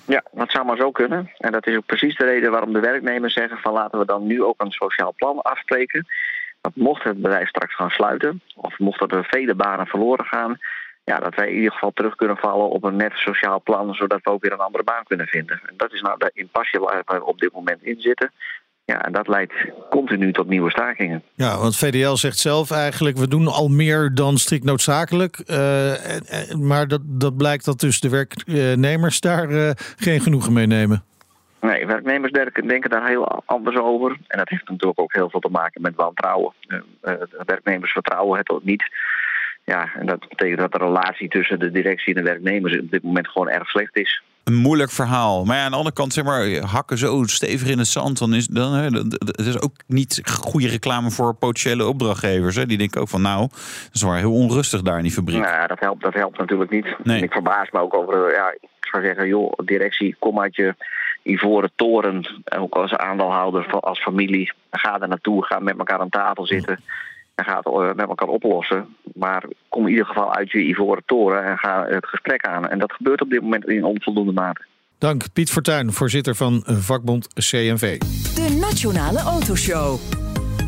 Ja, 0.07 0.23
dat 0.31 0.51
zou 0.51 0.65
maar 0.65 0.77
zo 0.77 0.91
kunnen. 0.91 1.31
En 1.37 1.51
dat 1.51 1.67
is 1.67 1.77
ook 1.77 1.85
precies 1.85 2.17
de 2.17 2.25
reden 2.25 2.51
waarom 2.51 2.73
de 2.73 2.79
werknemers 2.79 3.33
zeggen 3.33 3.57
van 3.57 3.73
laten 3.73 3.99
we 3.99 4.05
dan 4.05 4.27
nu 4.27 4.43
ook 4.43 4.61
een 4.61 4.71
sociaal 4.71 5.13
plan 5.15 5.41
afspreken. 5.41 6.07
Mocht 6.73 7.03
het 7.03 7.21
bedrijf 7.21 7.47
straks 7.47 7.75
gaan 7.75 7.89
sluiten, 7.89 8.41
of 8.55 8.79
mochten 8.79 9.07
er 9.07 9.25
vele 9.25 9.55
banen 9.55 9.87
verloren 9.87 10.25
gaan, 10.25 10.57
ja, 11.03 11.19
dat 11.19 11.35
wij 11.35 11.47
in 11.49 11.55
ieder 11.55 11.71
geval 11.71 11.91
terug 11.93 12.15
kunnen 12.15 12.37
vallen 12.37 12.69
op 12.69 12.83
een 12.83 12.95
net 12.95 13.11
sociaal 13.13 13.61
plan, 13.61 13.93
zodat 13.93 14.19
we 14.23 14.29
ook 14.29 14.41
weer 14.41 14.51
een 14.51 14.59
andere 14.59 14.83
baan 14.83 15.03
kunnen 15.03 15.27
vinden. 15.27 15.59
En 15.65 15.73
dat 15.77 15.93
is 15.93 16.01
nou 16.01 16.17
de 16.17 16.31
impasse 16.33 16.79
waar 16.79 17.03
we 17.05 17.25
op 17.25 17.39
dit 17.39 17.53
moment 17.53 17.83
in 17.83 18.01
zitten. 18.01 18.31
Ja, 18.85 19.05
en 19.05 19.11
dat 19.11 19.27
leidt 19.27 19.53
continu 19.89 20.31
tot 20.31 20.47
nieuwe 20.47 20.69
stakingen. 20.69 21.23
Ja, 21.33 21.57
want 21.57 21.77
VDL 21.77 22.15
zegt 22.15 22.37
zelf 22.37 22.71
eigenlijk, 22.71 23.17
we 23.17 23.27
doen 23.27 23.47
al 23.47 23.67
meer 23.67 24.11
dan 24.13 24.37
strikt 24.37 24.63
noodzakelijk. 24.63 25.43
Uh, 25.45 25.93
maar 26.59 26.87
dat, 26.87 27.01
dat 27.03 27.37
blijkt 27.37 27.65
dat 27.65 27.79
dus 27.79 27.99
de 27.99 28.09
werknemers 28.09 29.19
daar 29.19 29.49
uh, 29.49 29.69
geen 29.95 30.21
genoegen 30.21 30.53
mee 30.53 30.67
nemen. 30.67 31.03
Nee, 31.65 31.85
werknemers 31.85 32.31
denken 32.67 32.89
daar 32.89 33.07
heel 33.07 33.43
anders 33.45 33.77
over. 33.77 34.17
En 34.27 34.37
dat 34.37 34.49
heeft 34.49 34.69
natuurlijk 34.69 34.99
ook 34.99 35.13
heel 35.13 35.29
veel 35.29 35.39
te 35.39 35.49
maken 35.49 35.81
met 35.81 35.95
wantrouwen. 35.95 36.53
Uh, 36.67 36.79
werknemers 37.45 37.91
vertrouwen 37.91 38.37
het 38.37 38.49
ook 38.49 38.63
niet. 38.63 38.83
Ja, 39.63 39.91
en 39.95 40.05
dat 40.05 40.29
betekent 40.29 40.59
dat 40.59 40.71
de 40.71 40.77
relatie 40.77 41.29
tussen 41.29 41.59
de 41.59 41.71
directie 41.71 42.15
en 42.15 42.23
de 42.23 42.29
werknemers 42.29 42.79
op 42.79 42.91
dit 42.91 43.03
moment 43.03 43.27
gewoon 43.27 43.49
erg 43.49 43.69
slecht 43.69 43.95
is 43.95 44.21
een 44.45 44.55
moeilijk 44.55 44.91
verhaal. 44.91 45.45
Maar 45.45 45.57
ja, 45.57 45.63
aan 45.63 45.71
de 45.71 45.77
andere 45.77 45.95
kant, 45.95 46.13
zeg 46.13 46.23
maar, 46.23 46.47
hakken 46.47 46.97
zo 46.97 47.23
stevig 47.23 47.69
in 47.69 47.77
het 47.77 47.87
zand, 47.87 48.19
dan 48.19 48.33
is 48.33 48.47
dan, 48.47 48.73
hè, 48.73 48.83
het 48.83 49.45
is 49.45 49.61
ook 49.61 49.73
niet 49.87 50.21
goede 50.39 50.67
reclame 50.67 51.11
voor 51.11 51.33
potentiële 51.33 51.87
opdrachtgevers. 51.87 52.55
Hè. 52.55 52.65
Die 52.65 52.77
denken 52.77 53.01
ook 53.01 53.09
van, 53.09 53.21
nou, 53.21 53.41
het 53.41 53.89
is 53.93 54.01
wel 54.01 54.13
heel 54.13 54.33
onrustig 54.33 54.81
daar 54.81 54.97
in 54.97 55.03
die 55.03 55.11
fabriek. 55.11 55.39
Nou 55.39 55.53
ja, 55.53 55.67
dat 55.67 55.79
helpt, 55.79 56.03
dat 56.03 56.13
helpt 56.13 56.37
natuurlijk 56.37 56.71
niet. 56.71 56.95
Nee. 57.03 57.21
Ik 57.21 57.31
verbaas 57.31 57.71
me 57.71 57.79
ook 57.79 57.95
over, 57.95 58.33
ja, 58.33 58.51
ik 58.51 58.87
zou 58.91 59.03
zeggen, 59.03 59.27
joh, 59.27 59.53
directie, 59.63 60.15
kom 60.19 60.39
uit 60.39 60.55
je 60.55 60.75
ivoren 61.25 61.71
toren, 61.75 62.43
ook 62.57 62.75
als 62.75 62.93
aandeelhouder, 62.93 63.79
als 63.79 64.01
familie, 64.01 64.51
ga 64.71 65.01
er 65.01 65.07
naartoe, 65.07 65.45
ga 65.45 65.59
met 65.59 65.77
elkaar 65.77 65.99
aan 65.99 66.09
tafel 66.09 66.45
zitten 66.45 66.79
en 67.35 67.45
ga 67.45 67.61
het 67.63 67.95
met 67.95 68.07
elkaar 68.07 68.27
oplossen. 68.27 68.95
Maar 69.13 69.43
kom 69.69 69.83
in 69.83 69.91
ieder 69.91 70.05
geval 70.05 70.33
uit 70.33 70.51
je 70.51 70.67
ivoren 70.67 71.03
toren 71.05 71.43
en 71.43 71.57
ga 71.57 71.85
het 71.85 72.05
gesprek 72.07 72.45
aan. 72.45 72.69
En 72.69 72.79
dat 72.79 72.91
gebeurt 72.91 73.21
op 73.21 73.29
dit 73.29 73.41
moment 73.41 73.67
in 73.67 73.83
onvoldoende 73.83 74.31
mate. 74.31 74.61
Dank 74.97 75.33
Piet 75.33 75.51
Fortuyn, 75.51 75.93
voorzitter 75.93 76.35
van 76.35 76.63
vakbond 76.65 77.27
CNV. 77.33 77.99
De 77.99 78.57
Nationale 78.59 79.19
Autoshow. 79.19 79.99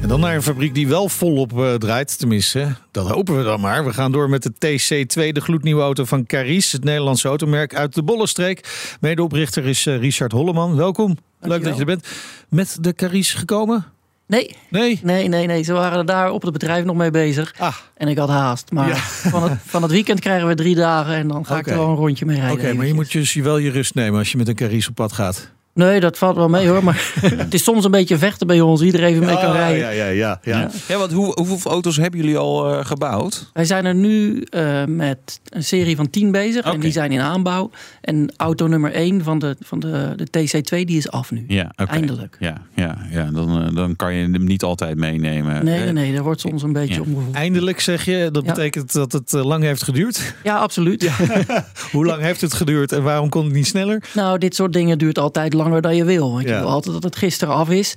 En 0.01 0.07
dan 0.07 0.19
naar 0.19 0.35
een 0.35 0.43
fabriek 0.43 0.73
die 0.73 0.87
wel 0.87 1.09
volop 1.09 1.53
uh, 1.53 1.73
draait. 1.73 2.19
Tenminste, 2.19 2.75
dat 2.91 3.07
hopen 3.07 3.37
we 3.37 3.43
dan 3.43 3.59
maar. 3.59 3.85
We 3.85 3.93
gaan 3.93 4.11
door 4.11 4.29
met 4.29 4.43
de 4.43 4.51
TC2, 4.51 5.31
de 5.31 5.41
gloednieuwe 5.41 5.81
auto 5.81 6.05
van 6.05 6.25
Caris, 6.25 6.71
het 6.71 6.83
Nederlandse 6.83 7.27
automerk 7.27 7.75
uit 7.75 7.93
de 7.93 8.03
Bollenstreek. 8.03 8.69
Medeoprichter 8.99 9.65
is 9.65 9.85
uh, 9.85 9.97
Richard 9.97 10.31
Holleman. 10.31 10.75
Welkom. 10.75 11.17
Leuk 11.39 11.63
dat 11.63 11.73
je 11.73 11.79
er 11.79 11.85
bent. 11.85 12.07
Met 12.49 12.77
de 12.81 12.93
Caris 12.93 13.33
gekomen? 13.33 13.85
Nee. 14.27 14.55
Nee? 14.69 14.99
Nee, 15.03 15.27
nee, 15.27 15.45
nee. 15.45 15.63
Ze 15.63 15.73
waren 15.73 16.05
daar 16.05 16.31
op 16.31 16.41
het 16.41 16.51
bedrijf 16.51 16.85
nog 16.85 16.95
mee 16.95 17.11
bezig. 17.11 17.53
Ah. 17.57 17.75
En 17.95 18.07
ik 18.07 18.17
had 18.17 18.29
haast. 18.29 18.71
Maar 18.71 18.97
van, 19.33 19.43
het, 19.43 19.59
van 19.65 19.81
het 19.81 19.91
weekend 19.91 20.19
krijgen 20.19 20.47
we 20.47 20.55
drie 20.55 20.75
dagen 20.75 21.15
en 21.15 21.27
dan 21.27 21.45
ga 21.45 21.57
ik 21.57 21.67
er 21.67 21.77
wel 21.77 21.89
een 21.89 21.95
rondje 21.95 22.25
mee 22.25 22.39
rijden. 22.39 22.65
Oké, 22.65 22.73
maar 22.73 22.85
je 22.85 22.93
moet 22.93 23.11
dus 23.11 23.33
wel 23.33 23.57
je 23.57 23.71
rust 23.71 23.95
nemen 23.95 24.19
als 24.19 24.31
je 24.31 24.37
met 24.37 24.47
een 24.47 24.55
Caris 24.55 24.87
op 24.87 24.95
pad 24.95 25.11
gaat. 25.11 25.55
Nee, 25.77 25.99
dat 25.99 26.17
valt 26.17 26.35
wel 26.35 26.49
mee 26.49 26.67
hoor. 26.67 26.83
Maar 26.83 27.11
het 27.21 27.53
is 27.53 27.63
soms 27.63 27.85
een 27.85 27.91
beetje 27.91 28.17
vechten 28.17 28.47
bij 28.47 28.61
ons. 28.61 28.81
Iedereen 28.81 29.07
even 29.07 29.25
mee 29.25 29.35
kan 29.35 29.51
rijden. 29.51 29.79
Ja, 29.79 29.89
ja, 29.89 30.05
ja. 30.05 30.39
ja. 30.43 30.59
Ja, 30.59 30.69
ja 30.87 30.97
want 30.97 31.11
hoe, 31.11 31.33
hoeveel 31.45 31.71
auto's 31.71 31.97
hebben 31.97 32.19
jullie 32.19 32.37
al 32.37 32.73
uh, 32.73 32.85
gebouwd? 32.85 33.49
Wij 33.53 33.65
zijn 33.65 33.85
er 33.85 33.95
nu 33.95 34.43
uh, 34.51 34.83
met 34.85 35.39
een 35.49 35.63
serie 35.63 35.95
van 35.95 36.09
10 36.09 36.31
bezig. 36.31 36.65
En 36.65 36.79
die 36.79 36.91
zijn 36.91 37.11
in 37.11 37.19
aanbouw. 37.21 37.69
En 38.01 38.33
auto 38.37 38.67
nummer 38.67 38.91
1 38.91 39.23
van 39.23 39.39
de, 39.39 39.55
van 39.59 39.79
de, 39.79 40.13
de 40.15 40.27
TC2 40.37 40.85
die 40.85 40.97
is 40.97 41.11
af 41.11 41.31
nu. 41.31 41.43
Ja, 41.47 41.71
oké. 41.75 41.91
Eindelijk. 41.91 42.35
Ja, 42.39 42.61
ja, 42.75 42.97
ja 43.11 43.29
dan, 43.31 43.61
uh, 43.61 43.75
dan 43.75 43.95
kan 43.95 44.13
je 44.13 44.21
hem 44.31 44.43
niet 44.45 44.63
altijd 44.63 44.97
meenemen. 44.97 45.65
Nee, 45.65 45.79
nee, 45.79 45.91
nee. 45.91 46.13
Daar 46.13 46.23
wordt 46.23 46.41
soms 46.41 46.63
een 46.63 46.73
beetje 46.73 46.93
Ja. 46.93 46.99
omgevoerd. 47.01 47.35
Eindelijk 47.35 47.79
zeg 47.79 48.05
je, 48.05 48.29
dat 48.31 48.45
Ja. 48.45 48.53
betekent 48.53 48.93
dat 48.93 49.11
het 49.11 49.33
eh, 49.33 49.45
lang 49.45 49.63
heeft 49.63 49.83
geduurd. 49.83 50.33
Ja, 50.43 50.57
absoluut. 50.57 51.09
Hoe 51.91 52.05
lang 52.05 52.21
heeft 52.21 52.41
het 52.41 52.53
geduurd 52.53 52.91
en 52.91 53.03
waarom 53.03 53.29
kon 53.29 53.43
het 53.43 53.53
niet 53.53 53.67
sneller? 53.67 54.03
Nou, 54.13 54.37
dit 54.37 54.55
soort 54.55 54.73
dingen 54.73 54.97
duurt 54.97 55.19
altijd 55.19 55.53
langer 55.67 55.81
dan 55.81 55.95
je 55.95 56.03
wil. 56.05 56.31
Want 56.31 56.47
Ja. 56.47 56.53
je 56.53 56.59
wil 56.59 56.69
altijd 56.69 56.93
dat 56.93 57.03
het 57.03 57.15
gisteren 57.15 57.53
af 57.53 57.69
is. 57.69 57.95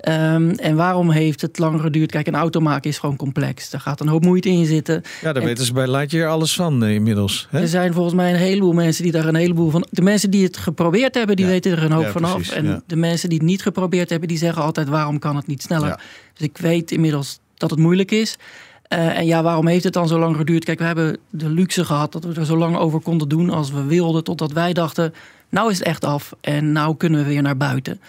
Ehm, 0.00 0.50
en 0.50 0.76
waarom 0.76 1.10
heeft 1.10 1.40
het 1.40 1.58
langer 1.58 1.80
geduurd? 1.80 2.10
Kijk, 2.10 2.26
een 2.26 2.34
auto 2.34 2.60
maken 2.60 2.90
is 2.90 2.98
gewoon 2.98 3.16
complex. 3.16 3.70
Daar 3.70 3.80
gaat 3.80 4.00
een 4.00 4.08
hoop 4.08 4.24
moeite 4.24 4.48
in 4.48 4.66
zitten. 4.66 4.94
Ja, 5.20 5.32
daar 5.32 5.42
En- 5.42 5.48
weten 5.48 5.64
ze 5.64 5.72
bij 5.72 5.90
Lightyear 5.90 6.28
alles 6.30 6.54
van 6.54 6.84
eh, 6.84 6.94
inmiddels. 6.94 7.46
Hè? 7.50 7.60
Er 7.60 7.68
zijn 7.68 7.92
volgens 7.92 8.14
mij 8.14 8.30
een 8.30 8.36
heleboel 8.38 8.72
mensen 8.72 9.02
die 9.02 9.12
daar 9.12 9.26
een 9.26 9.34
heleboel 9.34 9.70
van. 9.70 9.86
De 9.90 10.02
mensen 10.02 10.30
die 10.30 10.44
het 10.44 10.56
geprobeerd 10.56 11.14
hebben, 11.14 11.36
die 11.36 11.44
Ja. 11.44 11.50
weten 11.50 11.72
er 11.72 11.82
een 11.82 11.92
hoop 11.92 12.04
Ja, 12.04 12.10
van 12.10 12.24
af. 12.24 12.50
En 12.50 12.64
ja. 12.64 12.80
de 12.86 12.96
mensen 12.96 13.28
die 13.28 13.38
het 13.38 13.46
niet 13.46 13.62
geprobeerd 13.62 14.10
hebben, 14.10 14.28
die 14.28 14.38
zeggen 14.38 14.62
altijd: 14.62 14.88
waarom 14.88 15.18
kan 15.18 15.36
het 15.36 15.46
niet 15.46 15.62
sneller? 15.62 16.00
Dus 16.34 16.46
ik 16.46 16.58
weet 16.58 16.90
inmiddels 16.90 17.38
dat 17.56 17.70
het 17.70 17.78
moeilijk 17.78 18.10
is. 18.10 18.36
Eh, 18.82 19.18
en 19.18 19.26
ja, 19.26 19.42
waarom 19.42 19.66
heeft 19.66 19.84
het 19.84 19.92
dan 19.92 20.08
zo 20.08 20.18
lang 20.18 20.36
geduurd? 20.36 20.64
Kijk, 20.64 20.78
we 20.78 20.84
hebben 20.84 21.18
de 21.30 21.48
luxe 21.48 21.84
gehad 21.84 22.12
dat 22.12 22.24
we 22.24 22.34
er 22.34 22.46
zo 22.46 22.56
lang 22.56 22.76
over 22.76 23.00
konden 23.00 23.28
doen 23.28 23.50
als 23.50 23.70
we 23.70 23.84
wilden. 23.84 24.24
Totdat 24.24 24.52
wij 24.52 24.72
dachten: 24.72 25.12
nou 25.52 25.70
is 25.70 25.78
het 25.78 25.86
echt 25.86 26.04
af 26.04 26.32
en 26.40 26.72
nou 26.72 26.96
kunnen 26.96 27.20
we 27.24 27.26
weer 27.28 27.42
naar 27.42 27.56
buiten. 27.56 28.00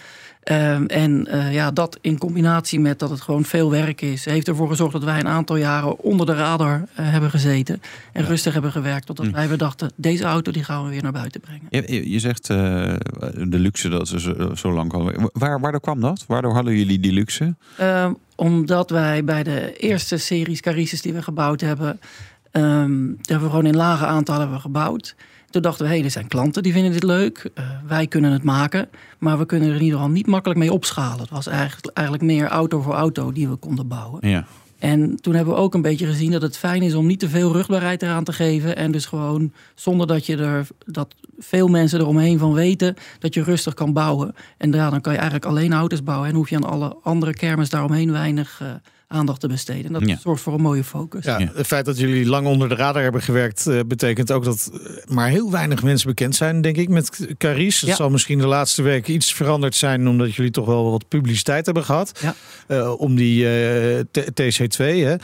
Ehm, 0.42 0.84
en 0.86 1.26
eh, 1.26 1.52
ja, 1.52 1.70
dat 1.70 1.98
in 2.00 2.18
combinatie 2.18 2.80
met 2.80 2.98
dat 2.98 3.10
het 3.10 3.20
gewoon 3.20 3.44
veel 3.44 3.70
werk 3.70 4.00
is, 4.00 4.24
heeft 4.24 4.48
ervoor 4.48 4.68
gezorgd 4.68 4.92
dat 4.92 5.04
wij 5.04 5.18
een 5.18 5.28
aantal 5.28 5.56
jaren 5.56 5.98
onder 5.98 6.26
de 6.26 6.34
radar 6.34 6.74
eh, 6.94 7.10
hebben 7.10 7.30
gezeten. 7.30 7.82
En 8.12 8.24
rustig 8.24 8.52
hebben 8.52 8.72
gewerkt. 8.72 9.06
Totdat 9.06 9.30
wij 9.30 9.48
weer 9.48 9.58
dachten: 9.58 9.90
deze 9.96 10.24
auto 10.24 10.52
die 10.52 10.64
gaan 10.64 10.84
we 10.84 10.90
weer 10.90 11.02
naar 11.02 11.12
buiten 11.12 11.40
brengen. 11.40 11.66
Je, 11.70 11.82
je- 11.86 12.10
je 12.10 12.18
zegt 12.18 12.50
eh, 12.50 12.56
de 13.48 13.58
luxe 13.58 13.88
dat 13.88 14.08
ze 14.08 14.20
zo, 14.20 14.54
zo 14.54 14.72
lang 14.72 14.88
komen. 14.88 15.30
Waar, 15.32 15.60
waardoor 15.60 15.80
kwam 15.80 16.00
dat? 16.00 16.24
Waardoor 16.28 16.54
hadden 16.54 16.76
jullie 16.76 16.98
die 17.00 17.12
luxe? 17.12 17.54
Ehm, 17.76 18.12
omdat 18.36 18.90
wij 18.90 19.24
bij 19.24 19.42
de 19.42 19.76
eerste 19.76 20.16
series 20.16 20.60
Carices 20.60 21.02
die 21.02 21.12
we 21.12 21.22
gebouwd 21.22 21.60
hebben, 21.60 22.00
die 22.52 22.62
hebben 22.62 23.42
we 23.42 23.48
gewoon 23.50 23.66
in 23.66 23.76
lage 23.76 24.06
aantallen 24.06 24.40
hebben 24.42 24.60
gebouwd. 24.60 25.14
Toen 25.54 25.62
dachten 25.62 25.86
we, 25.86 25.94
hé, 25.94 26.02
er 26.02 26.10
zijn 26.10 26.28
klanten 26.28 26.62
die 26.62 26.72
vinden 26.72 26.92
dit 26.92 27.02
leuk. 27.02 27.50
Eh, 27.54 27.64
wij 27.86 28.06
kunnen 28.06 28.32
het 28.32 28.42
maken, 28.42 28.88
maar 29.18 29.38
we 29.38 29.46
kunnen 29.46 29.68
er 29.68 29.74
in 29.74 29.82
ieder 29.82 29.98
geval 29.98 30.12
niet 30.12 30.26
makkelijk 30.26 30.60
mee 30.60 30.72
opschalen. 30.72 31.20
Het 31.20 31.30
was 31.30 31.46
eigenlijk, 31.46 31.96
eigenlijk 31.96 32.26
meer 32.26 32.46
auto 32.46 32.80
voor 32.80 32.94
auto 32.94 33.32
die 33.32 33.48
we 33.48 33.56
konden 33.56 33.88
bouwen. 33.88 34.28
Ja. 34.28 34.46
En 34.78 35.16
toen 35.20 35.34
hebben 35.34 35.54
we 35.54 35.60
ook 35.60 35.74
een 35.74 35.82
beetje 35.82 36.06
gezien 36.06 36.30
dat 36.30 36.42
het 36.42 36.56
fijn 36.56 36.82
is 36.82 36.94
om 36.94 37.06
niet 37.06 37.18
te 37.18 37.28
veel 37.28 37.52
rugbaarheid 37.52 38.02
eraan 38.02 38.24
te 38.24 38.32
geven. 38.32 38.76
En 38.76 38.90
dus 38.90 39.06
gewoon 39.06 39.52
zonder 39.74 40.06
dat 40.06 40.26
je 40.26 40.36
er 40.36 40.66
dat 40.86 41.14
veel 41.38 41.68
mensen 41.68 42.00
eromheen 42.00 42.38
van 42.38 42.52
weten, 42.52 42.94
dat 43.18 43.34
je 43.34 43.42
rustig 43.42 43.74
kan 43.74 43.92
bouwen. 43.92 44.34
En 44.58 44.72
ja, 44.72 44.90
dan 44.90 45.00
kan 45.00 45.12
je 45.12 45.18
eigenlijk 45.18 45.50
alleen 45.50 45.72
auto's 45.72 46.02
bouwen. 46.02 46.28
En 46.28 46.34
hoef 46.34 46.48
je 46.50 46.56
aan 46.56 46.70
alle 46.70 46.96
andere 47.02 47.34
kermis 47.34 47.70
daaromheen 47.70 48.12
weinig 48.12 48.60
eh, 48.62 48.68
aandacht 49.14 49.40
te 49.40 49.48
besteden. 49.48 49.84
En 49.84 49.92
dat 49.92 50.08
Ja. 50.08 50.18
zorgt 50.22 50.42
voor 50.42 50.54
een 50.54 50.60
mooie 50.60 50.84
focus. 50.84 51.24
Ja, 51.24 51.50
Het 51.54 51.66
feit 51.66 51.84
dat 51.84 51.98
jullie 51.98 52.26
lang 52.26 52.46
onder 52.46 52.68
de 52.68 52.74
radar 52.74 53.02
hebben 53.02 53.22
gewerkt, 53.22 53.66
eh, 53.66 53.80
betekent 53.86 54.32
ook 54.32 54.44
dat 54.44 54.70
eh, 54.72 55.14
maar 55.14 55.28
heel 55.28 55.50
weinig 55.50 55.82
mensen 55.82 56.08
bekend 56.08 56.34
zijn, 56.36 56.60
denk 56.60 56.76
ik, 56.76 56.88
met 56.88 57.26
Caries. 57.38 57.80
Het 57.80 57.90
Ja. 57.90 57.96
zal 57.96 58.10
misschien 58.10 58.38
de 58.38 58.46
laatste 58.46 58.82
week 58.82 59.08
iets 59.08 59.34
veranderd 59.34 59.74
zijn, 59.74 60.08
omdat 60.08 60.34
jullie 60.34 60.50
toch 60.50 60.66
wel 60.66 60.90
wat 60.90 61.08
publiciteit 61.08 61.64
hebben 61.64 61.84
gehad. 61.84 62.20
Ja. 62.22 62.34
eh, 62.66 63.00
om 63.00 63.14
die 63.14 63.48
eh, 63.48 64.00
T- 64.10 64.30
TC2. 64.34 64.84
Hè. 65.04 65.14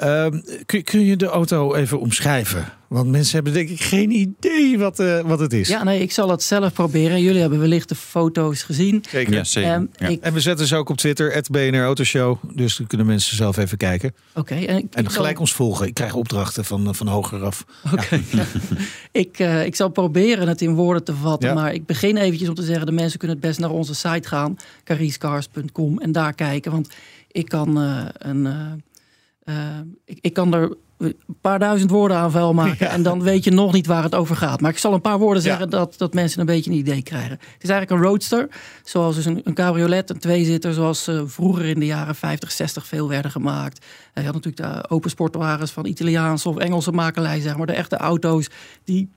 Ehm, 0.00 0.40
kun, 0.66 0.82
kun 0.84 1.00
je 1.04 1.16
de 1.16 1.26
auto 1.26 1.74
even 1.74 2.00
omschrijven? 2.00 2.72
Want 2.88 3.10
mensen 3.10 3.34
hebben 3.34 3.52
denk 3.52 3.68
ik 3.68 3.80
geen 3.80 4.10
idee 4.10 4.78
wat, 4.78 4.98
eh, 5.00 5.20
wat 5.20 5.38
het 5.40 5.52
is. 5.52 5.68
Ja, 5.68 5.84
nee, 5.84 6.00
ik 6.02 6.12
zal 6.12 6.30
het 6.30 6.42
zelf 6.42 6.72
proberen. 6.72 7.22
Jullie 7.22 7.40
hebben 7.40 7.58
wellicht 7.60 7.88
de 7.88 7.94
foto's 7.94 8.62
gezien. 8.62 9.04
Zeker. 9.10 9.32
Ja, 9.34 9.44
zeker. 9.44 9.70
Ehm, 9.70 9.84
Ja. 9.96 10.06
ik- 10.08 10.20
En 10.22 10.32
we 10.32 10.40
zetten 10.40 10.66
ze 10.66 10.76
ook 10.76 10.88
op 10.88 10.96
Twitter, 10.96 11.32
het 11.32 11.50
BNR 11.50 11.82
Autoshow. 11.82 12.36
Dus 12.54 12.76
dan 12.76 12.86
kunnen 12.86 13.06
mensen 13.06 13.36
zelf 13.36 13.56
even 13.56 13.76
kijken. 13.78 14.14
Oké, 14.34 14.54
en 14.54 14.60
ik, 14.76 14.86
En 14.94 15.04
ik 15.04 15.10
gelijk 15.10 15.32
zal, 15.32 15.40
ons 15.40 15.52
volgen. 15.52 15.86
Ik 15.86 15.94
krijg 15.94 16.14
opdrachten 16.14 16.64
van, 16.64 16.94
van 16.94 17.06
hoger 17.06 17.42
af. 17.44 17.64
oké. 17.92 18.20
ik, 19.12 19.38
eh, 19.38 19.64
ik 19.64 19.76
zal 19.76 19.88
proberen 19.88 20.48
het 20.48 20.60
in 20.62 20.74
woorden 20.74 21.04
te 21.04 21.14
vatten. 21.14 21.48
Ja. 21.48 21.54
Maar 21.54 21.74
ik 21.74 21.86
begin 21.86 22.16
eventjes 22.16 22.48
om 22.48 22.54
te 22.54 22.62
zeggen... 22.62 22.86
de 22.86 22.92
mensen 22.92 23.18
kunnen 23.18 23.36
het 23.36 23.46
best 23.46 23.58
naar 23.60 23.70
onze 23.70 23.94
site 23.94 24.28
gaan. 24.28 24.56
cariescars.com 24.84 25.98
en 25.98 26.12
daar 26.12 26.34
kijken. 26.34 26.72
Want 26.72 26.88
ik 27.32 27.48
kan, 27.48 27.80
eh, 27.80 28.04
een, 28.18 28.46
eh, 28.46 28.52
eh, 29.48 29.54
ik, 30.04 30.18
ik 30.20 30.32
kan 30.32 30.54
er 30.54 30.76
een 30.98 31.16
paar 31.40 31.58
duizend 31.58 31.90
woorden 31.90 32.16
aan 32.16 32.30
vuil 32.30 32.54
maken. 32.54 32.86
Ja. 32.86 32.92
En 32.92 33.02
dan 33.02 33.22
weet 33.22 33.44
je 33.44 33.50
nog 33.50 33.72
niet 33.72 33.86
waar 33.86 34.02
het 34.02 34.14
over 34.14 34.36
gaat. 34.36 34.60
Maar 34.60 34.70
ik 34.70 34.78
zal 34.78 34.92
een 34.94 35.00
paar 35.00 35.18
woorden 35.18 35.42
Ja. 35.42 35.48
zeggen 35.48 35.70
dat, 35.70 35.94
dat 35.98 36.14
mensen 36.14 36.40
een 36.40 36.46
beetje 36.46 36.70
een 36.70 36.76
idee 36.76 37.02
krijgen. 37.02 37.30
Het 37.30 37.62
is 37.62 37.68
eigenlijk 37.70 37.90
een 38.00 38.08
roadster. 38.08 38.48
Zoals 38.84 39.14
dus 39.14 39.24
een, 39.24 39.40
een 39.44 39.54
cabriolet, 39.54 40.10
een 40.10 40.18
tweezitter. 40.18 40.72
Zoals 40.74 41.06
eh, 41.08 41.20
vroeger 41.26 41.64
in 41.64 41.78
de 41.78 41.86
jaren 41.86 42.14
50, 42.14 42.50
60 42.52 42.86
veel 42.86 43.08
werden 43.08 43.30
gemaakt. 43.30 43.84
Eh, 44.12 44.24
je 44.24 44.30
had 44.30 44.42
natuurlijk 44.42 44.74
de 44.74 44.90
open 44.90 45.10
sportwagens 45.10 45.70
van 45.70 45.86
Italiaanse 45.86 46.48
of 46.48 46.56
Engelse 46.56 46.92
makelij. 46.92 47.40
Zeg 47.40 47.56
maar. 47.56 47.66
De 47.66 47.72
echte 47.72 47.96
auto's 47.96 48.48
die 48.84 49.08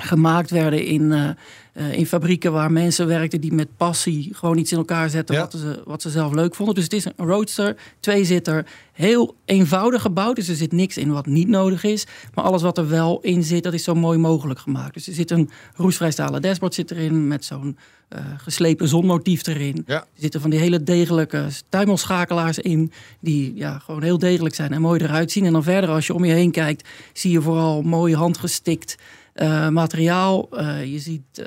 gemaakt 0.00 0.50
werden 0.50 0.84
in, 0.84 1.36
eh, 1.72 1.92
in 1.92 2.06
fabrieken 2.06 2.52
waar 2.52 2.72
mensen 2.72 3.06
werkten 3.06 3.40
die 3.40 3.52
met 3.52 3.76
passie 3.76 4.28
gewoon 4.34 4.58
iets 4.58 4.72
in 4.72 4.78
elkaar 4.78 5.10
zetten 5.10 5.34
Ja. 5.34 5.40
wat, 5.40 5.52
ze, 5.52 5.82
wat 5.84 6.02
ze 6.02 6.10
zelf 6.10 6.32
leuk 6.32 6.54
vonden. 6.54 6.74
Dus 6.74 6.84
het 6.84 6.92
is 6.92 7.04
een 7.04 7.12
roadster, 7.16 7.76
tweezitter, 8.00 8.66
heel 8.92 9.34
eenvoudig 9.44 10.02
gebouwd. 10.02 10.36
Dus 10.36 10.48
er 10.48 10.54
zit 10.54 10.72
niks 10.72 10.96
in 10.96 11.12
wat 11.12 11.26
niet 11.26 11.48
nodig 11.48 11.84
is. 11.84 12.06
Maar 12.34 12.44
alles 12.44 12.62
wat 12.62 12.78
er 12.78 12.88
wel 12.88 13.20
in 13.20 13.42
zit, 13.42 13.62
dat 13.62 13.72
is 13.74 13.84
zo 13.84 13.94
mooi 13.94 14.18
mogelijk 14.18 14.60
gemaakt. 14.60 14.94
Dus 14.94 15.06
er 15.06 15.14
zit 15.14 15.30
een 15.30 15.50
roesvrij 15.74 16.10
stalen 16.10 16.42
dashboard 16.42 16.74
zit 16.74 16.90
erin 16.90 17.28
met 17.28 17.44
zo'n 17.44 17.76
eh, 18.08 18.20
geslepen 18.36 18.88
zonmotief 18.88 19.46
erin. 19.46 19.82
Ja. 19.86 19.94
Er 20.00 20.06
zitten 20.14 20.40
van 20.40 20.50
die 20.50 20.58
hele 20.58 20.82
degelijke 20.82 21.46
tuimelschakelaars 21.68 22.58
in, 22.58 22.92
die 23.20 23.52
ja, 23.54 23.78
gewoon 23.78 24.02
heel 24.02 24.18
degelijk 24.18 24.54
zijn 24.54 24.72
en 24.72 24.80
mooi 24.80 25.00
eruit 25.02 25.30
zien. 25.30 25.44
En 25.44 25.52
dan 25.52 25.62
verder, 25.62 25.90
als 25.90 26.06
je 26.06 26.14
om 26.14 26.24
je 26.24 26.32
heen 26.32 26.50
kijkt, 26.50 26.88
zie 27.12 27.30
je 27.30 27.40
vooral 27.42 27.82
mooi 27.82 28.14
handgestikt 28.14 28.96
eh, 29.32 29.68
materiaal. 29.68 30.48
Je 30.84 30.98
ziet, 30.98 31.42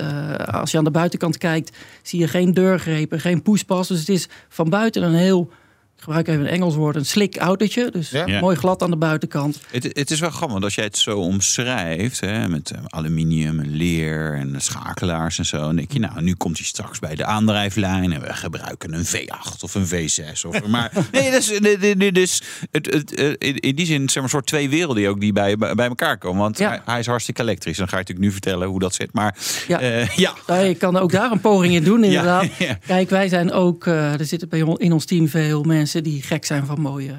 als 0.52 0.72
je 0.72 0.78
aan 0.78 0.84
de 0.84 0.92
buitenkant 0.92 1.38
kijkt, 1.38 1.78
zie 2.02 2.20
je 2.20 2.28
geen 2.28 2.54
deurgrepen, 2.54 3.20
geen 3.20 3.42
poespas. 3.42 3.88
Dus 3.88 4.00
het 4.00 4.10
is 4.10 4.28
van 4.50 4.70
buiten 4.70 5.04
een 5.04 5.14
heel, 5.14 5.52
ik 5.98 6.04
gebruik 6.04 6.28
even 6.28 6.42
een 6.42 6.48
Engels 6.48 6.76
woord, 6.76 6.96
een 6.96 7.06
slik 7.06 7.38
autootje. 7.38 7.90
Dus 7.92 8.10
Ja. 8.10 8.26
Ja. 8.26 8.40
mooi 8.40 8.56
glad 8.56 8.82
aan 8.84 8.90
de 8.90 8.98
buitenkant. 8.98 9.60
Het, 9.72 9.84
het 9.84 10.12
is 10.12 10.20
wel 10.20 10.30
grappig, 10.30 10.52
want 10.52 10.64
als 10.64 10.76
jij 10.76 10.84
het 10.84 10.98
zo 10.98 11.18
omschrijft, 11.20 12.20
hè, 12.20 12.48
met 12.48 12.72
eh, 12.72 12.80
aluminium 12.88 13.60
en 13.60 13.76
leer 13.76 14.34
en 14.34 14.56
schakelaars 14.62 15.38
en 15.38 15.46
zo, 15.46 15.58
dan 15.58 15.76
denk 15.76 15.92
je, 15.92 16.00
nou, 16.00 16.22
nu 16.22 16.34
komt 16.34 16.58
hij 16.58 16.66
straks 16.66 17.00
bij 17.00 17.16
de 17.16 17.26
aandrijflijn 17.26 18.12
en 18.14 18.22
we 18.22 18.34
gebruiken 18.34 18.94
een 18.94 19.06
V8 19.06 19.60
of 19.62 19.76
een 19.76 19.88
V6. 19.88 20.42
Of, 20.48 20.66
maar 20.68 20.92
nee, 21.12 21.32
nee, 21.96 22.12
dus 22.12 22.42
het, 22.72 22.94
het, 22.94 23.14
eh, 23.16 23.34
in, 23.60 23.76
die 23.76 23.86
zin 23.86 24.02
zeg 24.06 24.14
maar, 24.16 24.24
een 24.24 24.30
soort 24.30 24.46
twee 24.46 24.70
werelden 24.70 24.96
die 24.96 25.10
ook 25.10 25.20
die 25.20 25.34
bij, 25.34 25.58
bij 25.58 25.88
elkaar 25.88 26.18
komen. 26.18 26.42
Want 26.42 26.58
Ja. 26.58 26.70
hij, 26.70 26.82
hij 26.86 27.00
is 27.00 27.08
hartstikke 27.08 27.42
elektrisch. 27.42 27.78
Dan 27.78 27.88
ga 27.88 27.94
je 27.98 28.02
natuurlijk 28.02 28.28
nu 28.28 28.32
vertellen 28.34 28.68
hoe 28.68 28.80
dat 28.80 28.94
zit. 28.96 29.14
Maar 29.14 29.38
Ja. 29.68 29.82
ja, 29.82 30.08
ja. 30.16 30.34
Nou, 30.48 30.66
je 30.66 30.76
kan 30.76 30.98
ook 30.98 31.12
daar 31.12 31.32
een 31.32 31.42
poging 31.42 31.74
in 31.74 31.84
doen, 31.84 32.04
inderdaad. 32.14 32.46
ja. 32.60 32.78
Kijk, 32.86 33.10
wij 33.10 33.28
zijn 33.28 33.52
ook, 33.52 33.86
eh, 33.88 34.20
er 34.20 34.26
zitten 34.26 34.50
bij 34.50 34.60
in 34.78 34.94
ons 34.94 35.06
team 35.06 35.28
veel 35.28 35.64
mensen 35.64 35.85
die 35.92 36.22
gek 36.22 36.46
zijn 36.46 36.66
van 36.66 36.82
mooie 36.82 37.14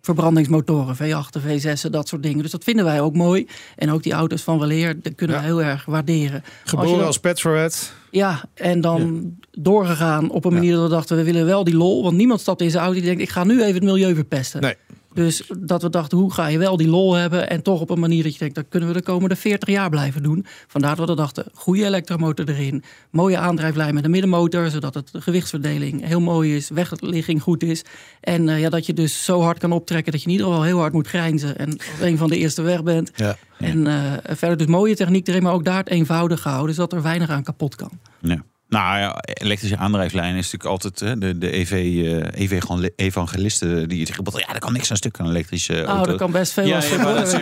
verbrandingsmotoren, 0.00 0.96
V8, 0.96 1.40
V6, 1.46 1.90
dat 1.90 2.08
soort 2.08 2.22
dingen. 2.22 2.42
Dus 2.42 2.50
dat 2.50 2.64
vinden 2.64 2.84
wij 2.84 3.00
ook 3.00 3.14
mooi. 3.16 3.46
En 3.76 3.90
ook 3.90 4.02
die 4.02 4.12
auto's 4.12 4.42
van 4.42 4.58
Weleer, 4.58 5.02
dat 5.02 5.14
kunnen 5.14 5.36
Ja. 5.36 5.42
we 5.42 5.48
heel 5.48 5.62
erg 5.62 5.84
waarderen. 5.84 6.42
Als 6.42 6.70
Geboren 6.70 6.96
dan- 6.96 7.06
als 7.06 7.18
petrolhead. 7.18 7.92
Ja, 8.10 8.44
en 8.54 8.80
dan 8.80 9.32
doorgegaan 9.50 10.30
op 10.30 10.44
een 10.44 10.52
manier 10.52 10.72
dat 10.74 10.82
we 10.82 10.88
dachten, 10.88 11.16
we 11.16 11.24
willen 11.24 11.46
wel 11.46 11.64
die 11.64 11.76
lol. 11.76 12.02
Want 12.02 12.16
niemand 12.16 12.40
stapt 12.40 12.60
in 12.60 12.70
zijn 12.70 12.82
auto 12.84 12.98
die 12.98 13.08
denkt, 13.08 13.22
ik 13.22 13.30
ga 13.30 13.44
nu 13.44 13.60
even 13.62 13.74
het 13.74 13.82
milieu 13.84 14.14
verpesten. 14.14 14.60
Nee. 14.60 14.74
Dus 15.14 15.50
dat 15.58 15.82
we 15.82 15.90
dachten, 15.90 16.18
hoe 16.18 16.32
ga 16.32 16.46
je 16.46 16.58
wel 16.58 16.76
die 16.76 16.88
lol 16.88 17.14
hebben? 17.14 17.50
En 17.50 17.62
toch 17.62 17.80
op 17.80 17.90
een 17.90 18.00
manier 18.00 18.22
dat 18.22 18.32
je 18.32 18.38
denkt, 18.38 18.54
dat 18.54 18.64
kunnen 18.68 18.88
we 18.88 18.94
de 18.94 19.02
komende 19.02 19.36
40 19.36 19.68
jaar 19.68 19.90
blijven 19.90 20.22
doen. 20.22 20.46
Vandaar 20.66 20.96
dat 20.96 21.08
we 21.08 21.14
dachten, 21.14 21.44
goede 21.54 21.84
elektromotor 21.84 22.48
erin. 22.48 22.82
Mooie 23.10 23.38
aandrijflijn 23.38 23.94
met 23.94 24.04
een 24.04 24.10
middenmotor, 24.10 24.70
zodat 24.70 24.94
het 24.94 25.12
de 25.12 25.20
gewichtsverdeling 25.20 26.04
heel 26.06 26.20
mooi 26.20 26.56
is. 26.56 26.68
Wegligging 26.68 27.42
goed 27.42 27.62
is. 27.62 27.84
En 28.20 28.48
eh, 28.48 28.60
ja, 28.60 28.68
dat 28.68 28.86
je 28.86 28.92
dus 28.92 29.24
zo 29.24 29.40
hard 29.40 29.58
kan 29.58 29.72
optrekken 29.72 30.12
dat 30.12 30.20
je 30.20 30.26
in 30.26 30.32
ieder 30.32 30.46
geval 30.46 30.62
heel 30.62 30.78
hard 30.78 30.92
moet 30.92 31.08
grijnzen. 31.08 31.58
En 31.58 31.70
als 31.72 32.00
een 32.00 32.18
van 32.18 32.28
de 32.28 32.36
eerste 32.36 32.62
weg 32.62 32.82
bent. 32.82 33.10
Ja. 33.14 33.36
En 33.58 33.86
eh, 33.86 34.12
verder 34.36 34.56
dus 34.56 34.66
mooie 34.66 34.96
techniek 34.96 35.28
erin, 35.28 35.42
maar 35.42 35.52
ook 35.52 35.64
daar 35.64 35.78
het 35.78 35.88
eenvoudig 35.88 36.40
gehouden. 36.40 36.74
Zodat 36.74 36.92
er 36.92 37.02
weinig 37.02 37.30
aan 37.30 37.42
kapot 37.42 37.74
kan. 37.74 37.90
Ja. 38.20 38.42
Nou 38.68 38.98
ja, 38.98 39.16
elektrische 39.22 39.76
aandrijflijn 39.76 40.36
is 40.36 40.50
natuurlijk 40.52 40.70
altijd 40.70 41.00
hè, 41.00 41.18
de, 41.18 41.38
de 41.38 41.56
EV, 41.56 41.70
eh, 41.72 42.42
EV 42.42 42.62
evangelisten 42.96 43.88
die 43.88 44.06
zeggen, 44.06 44.24
ja, 44.32 44.54
er 44.54 44.60
kan 44.60 44.72
niks 44.72 44.90
aan 44.90 44.96
stuk 44.96 45.20
aan 45.20 45.28
elektrische 45.28 45.72
Nou, 45.72 45.86
auto. 45.86 46.10
dat 46.10 46.16
kan 46.16 46.30
best 46.30 46.52
veel 46.52 46.66
Ja, 46.66 46.82
maar 47.02 47.14
dat 47.14 47.32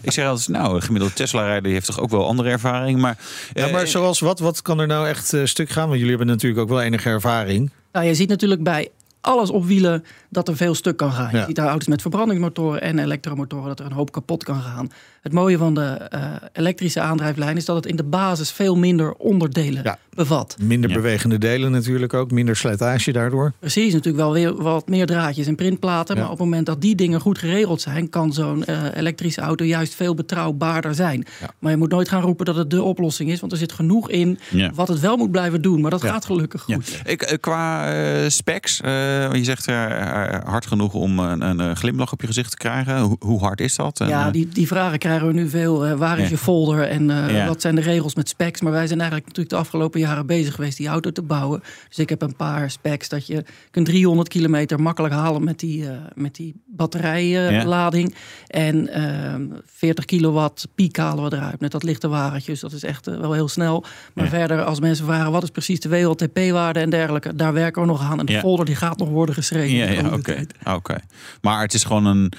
ik 0.00 0.12
zeg 0.12 0.26
altijd, 0.26 0.48
nou, 0.48 0.74
een 0.74 0.82
gemiddelde 0.82 1.14
Tesla-rijder 1.14 1.72
heeft 1.72 1.86
toch 1.86 2.00
ook 2.00 2.10
wel 2.10 2.26
andere 2.26 2.50
ervaring. 2.50 3.00
Maar, 3.00 3.18
Ja, 3.52 3.66
eh, 3.66 3.72
maar 3.72 3.86
zoals 3.86 4.20
wat, 4.20 4.38
wat 4.38 4.62
kan 4.62 4.78
er 4.80 4.86
nou 4.86 5.08
echt 5.08 5.32
eh, 5.32 5.44
stuk 5.44 5.70
gaan? 5.70 5.86
Want 5.86 5.94
jullie 5.98 6.16
hebben 6.16 6.26
natuurlijk 6.26 6.62
ook 6.62 6.68
wel 6.68 6.82
enige 6.82 7.08
ervaring. 7.08 7.70
Nou, 7.92 8.06
je 8.06 8.14
ziet 8.14 8.28
natuurlijk 8.28 8.62
bij 8.62 8.88
alles 9.28 9.50
op 9.50 9.64
wielen 9.66 10.04
dat 10.30 10.48
er 10.48 10.56
veel 10.56 10.74
stuk 10.74 10.96
kan 10.96 11.12
gaan. 11.12 11.28
Ja. 11.32 11.38
Je 11.38 11.44
ziet 11.46 11.56
daar 11.56 11.68
auto's 11.68 11.88
met 11.88 12.00
verbrandingsmotoren 12.00 12.80
en 12.82 12.98
elektromotoren 12.98 13.66
dat 13.66 13.80
er 13.80 13.86
een 13.86 13.92
hoop 13.92 14.12
kapot 14.12 14.44
kan 14.44 14.60
gaan. 14.60 14.88
Het 15.22 15.32
mooie 15.32 15.58
van 15.58 15.74
de 15.74 15.82
eh, 15.82 16.20
elektrische 16.52 17.00
aandrijflijn 17.00 17.56
is 17.56 17.64
dat 17.64 17.76
het 17.76 17.86
in 17.86 17.96
de 17.96 18.04
basis 18.04 18.50
veel 18.50 18.76
minder 18.76 19.12
onderdelen 19.14 19.82
Ja. 19.84 19.98
bevat. 20.10 20.56
Minder 20.60 20.90
Ja. 20.90 20.96
bewegende 20.96 21.38
delen 21.38 21.70
natuurlijk 21.70 22.14
ook. 22.14 22.30
Minder 22.30 22.56
slijtage 22.56 23.12
daardoor. 23.12 23.52
Precies, 23.60 23.92
natuurlijk 23.92 24.24
wel 24.24 24.32
weer 24.32 24.54
wat 24.62 24.88
meer 24.88 25.06
draadjes 25.06 25.46
en 25.46 25.54
printplaten. 25.56 26.14
Ja. 26.14 26.20
Maar 26.22 26.30
op 26.30 26.36
het 26.38 26.46
moment 26.46 26.66
dat 26.66 26.80
die 26.80 26.94
dingen 26.94 27.20
goed 27.20 27.38
geregeld 27.38 27.80
zijn, 27.80 28.08
kan 28.10 28.32
zo'n 28.32 28.64
eh, 28.64 28.82
elektrische 28.94 29.40
auto 29.40 29.64
juist 29.64 29.94
veel 29.94 30.14
betrouwbaarder 30.14 30.94
zijn. 30.94 31.24
Ja. 31.40 31.50
Maar 31.58 31.70
je 31.70 31.76
moet 31.78 31.90
nooit 31.90 32.08
gaan 32.08 32.22
roepen 32.22 32.44
dat 32.46 32.56
het 32.56 32.70
de 32.70 32.82
oplossing 32.82 33.30
is, 33.30 33.40
want 33.40 33.52
er 33.52 33.58
zit 33.58 33.72
genoeg 33.72 34.10
in 34.10 34.38
Ja. 34.50 34.70
wat 34.74 34.88
het 34.88 35.00
wel 35.00 35.16
moet 35.16 35.30
blijven 35.30 35.62
doen. 35.62 35.80
Maar 35.80 35.90
dat 35.90 36.02
Ja. 36.02 36.08
gaat 36.10 36.24
gelukkig 36.24 36.64
Ja. 36.66 36.74
goed. 36.74 37.00
Ik, 37.04 37.22
eh, 37.22 37.38
qua 37.40 37.92
eh, 37.92 38.28
specs, 38.28 38.80
eh, 39.24 39.32
je 39.34 39.44
zegt 39.44 39.66
eh, 39.66 39.84
eh, 39.84 40.44
hard 40.44 40.66
genoeg 40.66 40.94
om 40.94 41.18
een, 41.18 41.58
een, 41.60 41.76
glimlach 41.76 42.12
op 42.12 42.20
je 42.20 42.26
gezicht 42.26 42.50
te 42.50 42.56
krijgen. 42.56 43.00
Hoe, 43.00 43.16
hoe 43.20 43.40
hard 43.40 43.60
is 43.60 43.76
dat? 43.76 44.00
En, 44.00 44.08
Ja, 44.08 44.30
die, 44.30 44.48
die 44.48 44.66
vragen 44.66 44.98
krijgen 44.98 45.26
we 45.26 45.32
nu 45.32 45.48
veel. 45.48 45.96
waar 45.96 46.18
is 46.18 46.24
Ja. 46.24 46.30
je 46.30 46.38
folder 46.38 46.82
en 46.82 47.06
Ja. 47.08 47.46
wat 47.46 47.60
zijn 47.60 47.74
de 47.74 47.80
regels 47.80 48.14
met 48.14 48.28
specs? 48.28 48.60
Maar 48.60 48.72
wij 48.72 48.86
zijn 48.86 48.98
eigenlijk 49.00 49.28
natuurlijk 49.28 49.54
de 49.54 49.60
afgelopen 49.62 50.00
jaren 50.00 50.26
bezig 50.26 50.54
geweest 50.54 50.76
die 50.76 50.88
auto 50.88 51.10
te 51.12 51.22
bouwen. 51.22 51.62
Dus 51.88 51.98
ik 51.98 52.08
heb 52.08 52.22
een 52.22 52.36
paar 52.36 52.70
specs 52.70 53.08
dat 53.08 53.26
je 53.26 53.44
kunt 53.70 53.86
300 53.86 54.28
kilometer 54.28 54.80
makkelijk 54.80 55.14
halen 55.14 55.44
met 55.44 55.58
die, 55.58 55.84
met 56.14 56.34
die 56.34 56.54
batterijlading. 56.66 58.14
en 58.46 58.88
ehm 58.88 59.42
40 59.66 60.04
kilowatt 60.04 60.68
piek 60.74 60.96
halen 60.96 61.30
we 61.30 61.36
eruit 61.36 61.60
met 61.60 61.70
dat 61.70 61.82
lichte 61.82 62.08
wagentje. 62.08 62.52
Dus 62.52 62.60
dat 62.60 62.72
is 62.72 62.82
echt 62.84 63.06
wel 63.06 63.32
heel 63.32 63.48
snel. 63.48 63.84
Maar 64.14 64.28
verder, 64.28 64.64
als 64.64 64.80
mensen 64.80 65.04
vragen 65.04 65.32
wat 65.32 65.42
is 65.42 65.50
precies 65.50 65.80
de 65.80 65.88
WLTP-waarde 65.88 66.80
en 66.80 66.90
dergelijke, 66.90 67.34
daar 67.34 67.52
werken 67.52 67.82
we 67.82 67.88
nog 67.88 68.02
aan. 68.02 68.18
En 68.18 68.26
de 68.26 68.38
folder 68.38 68.64
die 68.66 68.74
gaat 68.76 68.97
nog 68.98 69.08
worden 69.08 69.34
geschreven. 69.34 69.76
Ja, 69.76 70.02
komende 70.02 70.46
oké. 70.74 70.96
Maar 71.40 71.60
het 71.60 71.74
is 71.74 71.84
gewoon 71.84 72.06
een, 72.06 72.32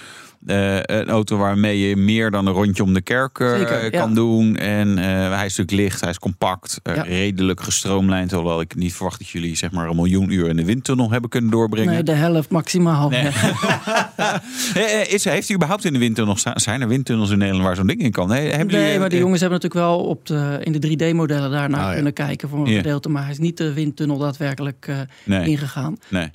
eh, 0.45 0.75
een 0.75 1.09
auto 1.09 1.37
waarmee 1.37 1.79
je 1.87 1.95
meer 1.95 2.31
dan 2.31 2.45
een 2.47 2.53
rondje 2.53 2.83
om 2.83 2.93
de 2.93 3.01
kerk 3.01 3.39
eh, 3.39 3.51
Zeker, 3.57 3.83
ja. 3.83 3.89
kan 3.89 4.13
doen. 4.15 4.55
En 4.55 4.97
eh, 4.97 5.05
hij 5.05 5.45
is 5.45 5.57
natuurlijk 5.57 5.71
licht, 5.71 6.01
hij 6.01 6.09
is 6.09 6.19
compact, 6.19 6.79
Ja. 6.83 7.01
redelijk 7.01 7.61
gestroomlijnd. 7.61 8.31
Hoewel 8.31 8.61
ik 8.61 8.75
niet 8.75 8.93
verwacht 8.93 9.19
dat 9.19 9.27
jullie 9.27 9.55
zeg 9.55 9.71
maar 9.71 9.89
een 9.89 9.95
miljoen 9.95 10.31
uur 10.31 10.47
in 10.47 10.55
de 10.55 10.65
windtunnel 10.65 11.11
hebben 11.11 11.29
kunnen 11.29 11.51
doorbrengen. 11.51 11.93
Nee, 11.93 12.03
de 12.03 12.11
helft 12.11 12.49
maximaal. 12.49 13.09
Nee. 13.09 13.29
Is, 15.07 15.23
heeft 15.23 15.49
u 15.49 15.53
überhaupt 15.53 15.85
in 15.85 15.93
de 15.93 15.99
windtunnel? 15.99 16.35
Zijn 16.53 16.81
er 16.81 16.87
windtunnels 16.87 17.29
in 17.29 17.37
Nederland 17.37 17.65
waar 17.65 17.75
zo'n 17.75 17.87
ding 17.87 18.01
in 18.01 18.11
kan? 18.11 18.27
Nee, 18.27 18.49
hebben 18.49 18.67
Nee, 18.75 18.83
jullie, 18.83 18.99
maar 18.99 19.09
de 19.09 19.17
jongens 19.17 19.41
hebben 19.41 19.59
natuurlijk 19.61 19.89
wel 19.91 20.05
op 20.05 20.25
de, 20.25 20.57
in 20.63 20.71
de 20.71 20.87
3D-modellen 21.11 21.51
daarnaar 21.51 21.87
ja. 21.87 21.93
kunnen 21.93 22.13
kijken 22.13 22.49
voor 22.49 22.59
een 22.67 22.73
gedeelte. 22.73 23.09
Maar 23.09 23.21
hij 23.23 23.31
is 23.31 23.37
niet 23.37 23.57
de 23.57 23.73
windtunnel 23.73 24.17
daadwerkelijk 24.17 24.89
Nee. 25.23 25.47
ingegaan. 25.49 25.97
Nee. 26.07 26.29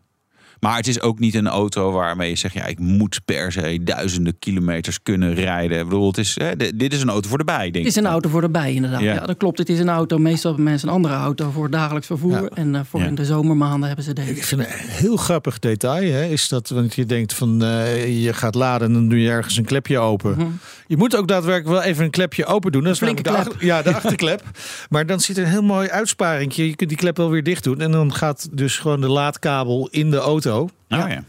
Maar 0.65 0.77
het 0.77 0.87
is 0.87 1.01
ook 1.01 1.19
niet 1.19 1.35
een 1.35 1.47
auto 1.49 1.93
waarmee 1.93 2.29
je 2.29 2.37
zegt, 2.37 2.55
ja, 2.55 2.65
ik 2.65 2.79
moet 2.79 3.21
per 3.25 3.53
se 3.53 3.79
duizenden 3.83 4.39
kilometers 4.39 5.03
kunnen 5.03 5.35
rijden. 5.35 5.79
Ik 5.79 5.85
bedoel, 5.85 6.07
het 6.07 6.19
is, 6.19 6.37
hè, 6.41 6.57
dit 6.77 6.93
is 6.93 7.03
een 7.03 7.09
auto 7.09 7.29
voor 7.29 7.39
de 7.39 7.45
bij, 7.45 7.59
denk 7.71 7.75
Het 7.75 7.87
is 7.87 7.97
ik. 7.97 8.03
een 8.05 8.11
auto 8.11 8.29
voor 8.29 8.41
de 8.41 8.49
bij, 8.51 8.73
inderdaad. 8.75 9.01
Ja. 9.01 9.15
Ja. 9.15 9.27
dat 9.27 9.37
klopt. 9.37 9.59
Het 9.59 9.69
is 9.69 9.79
een 9.79 9.89
auto. 9.89 10.19
Meestal 10.19 10.51
hebben 10.51 10.69
mensen 10.71 10.89
een 10.89 10.95
andere 10.95 11.15
auto 11.15 11.51
voor 11.51 11.71
dagelijks 11.71 12.07
vervoer. 12.07 12.33
Ja. 12.43 12.49
En 12.55 12.75
eh, 12.75 12.81
voor 12.89 13.01
Ja. 13.01 13.07
in 13.07 13.15
de 13.15 13.25
zomermaanden 13.25 13.87
hebben 13.87 14.05
ze 14.05 14.13
deze. 14.13 14.31
Ik 14.31 14.45
vind 14.45 14.61
een 14.61 14.67
heel 14.71 15.17
grappig 15.17 15.59
detail, 15.59 16.13
hè, 16.13 16.25
is 16.25 16.49
dat 16.49 16.69
want 16.69 16.95
je 16.95 17.07
denkt 17.07 17.35
van 17.35 17.63
eh, 17.65 18.23
je 18.25 18.33
gaat 18.33 18.55
laden 18.55 18.89
en 18.89 18.95
dan 18.95 19.09
doe 19.09 19.21
je 19.21 19.31
ergens 19.31 19.57
een 19.57 19.65
klepje 19.65 19.99
open. 19.99 20.35
Mhm. 20.37 20.47
Je 20.87 20.97
moet 20.97 21.17
ook 21.17 21.29
daadwerkelijk 21.29 21.81
wel 21.81 21.91
even 21.91 22.05
een 22.05 22.11
klepje 22.11 22.47
open 22.47 22.73
doen. 22.73 22.83
Dat 22.85 22.93
is 22.93 22.99
de, 23.23 23.31
achter- 23.31 23.65
ja, 23.65 23.83
de 23.83 23.95
achterklep. 23.95 24.43
maar 24.91 25.07
dan 25.07 25.21
zit 25.21 25.37
er 25.37 25.45
een 25.45 25.51
heel 25.51 25.63
mooi 25.63 25.89
uitsparingje. 25.89 26.67
Je 26.69 26.77
kunt 26.77 26.89
die 26.89 26.99
klep 26.99 27.17
wel 27.17 27.31
weer 27.31 27.43
dicht 27.43 27.65
doen 27.65 27.81
en 27.81 27.91
dan 27.91 28.13
gaat 28.15 28.49
dus 28.53 28.79
gewoon 28.79 29.01
de 29.01 29.09
laadkabel 29.09 29.89
in 29.91 30.11
de 30.11 30.17
auto. 30.17 30.54
Oh, 30.55 30.71
ja. 30.89 31.09
Ja, 31.09 31.23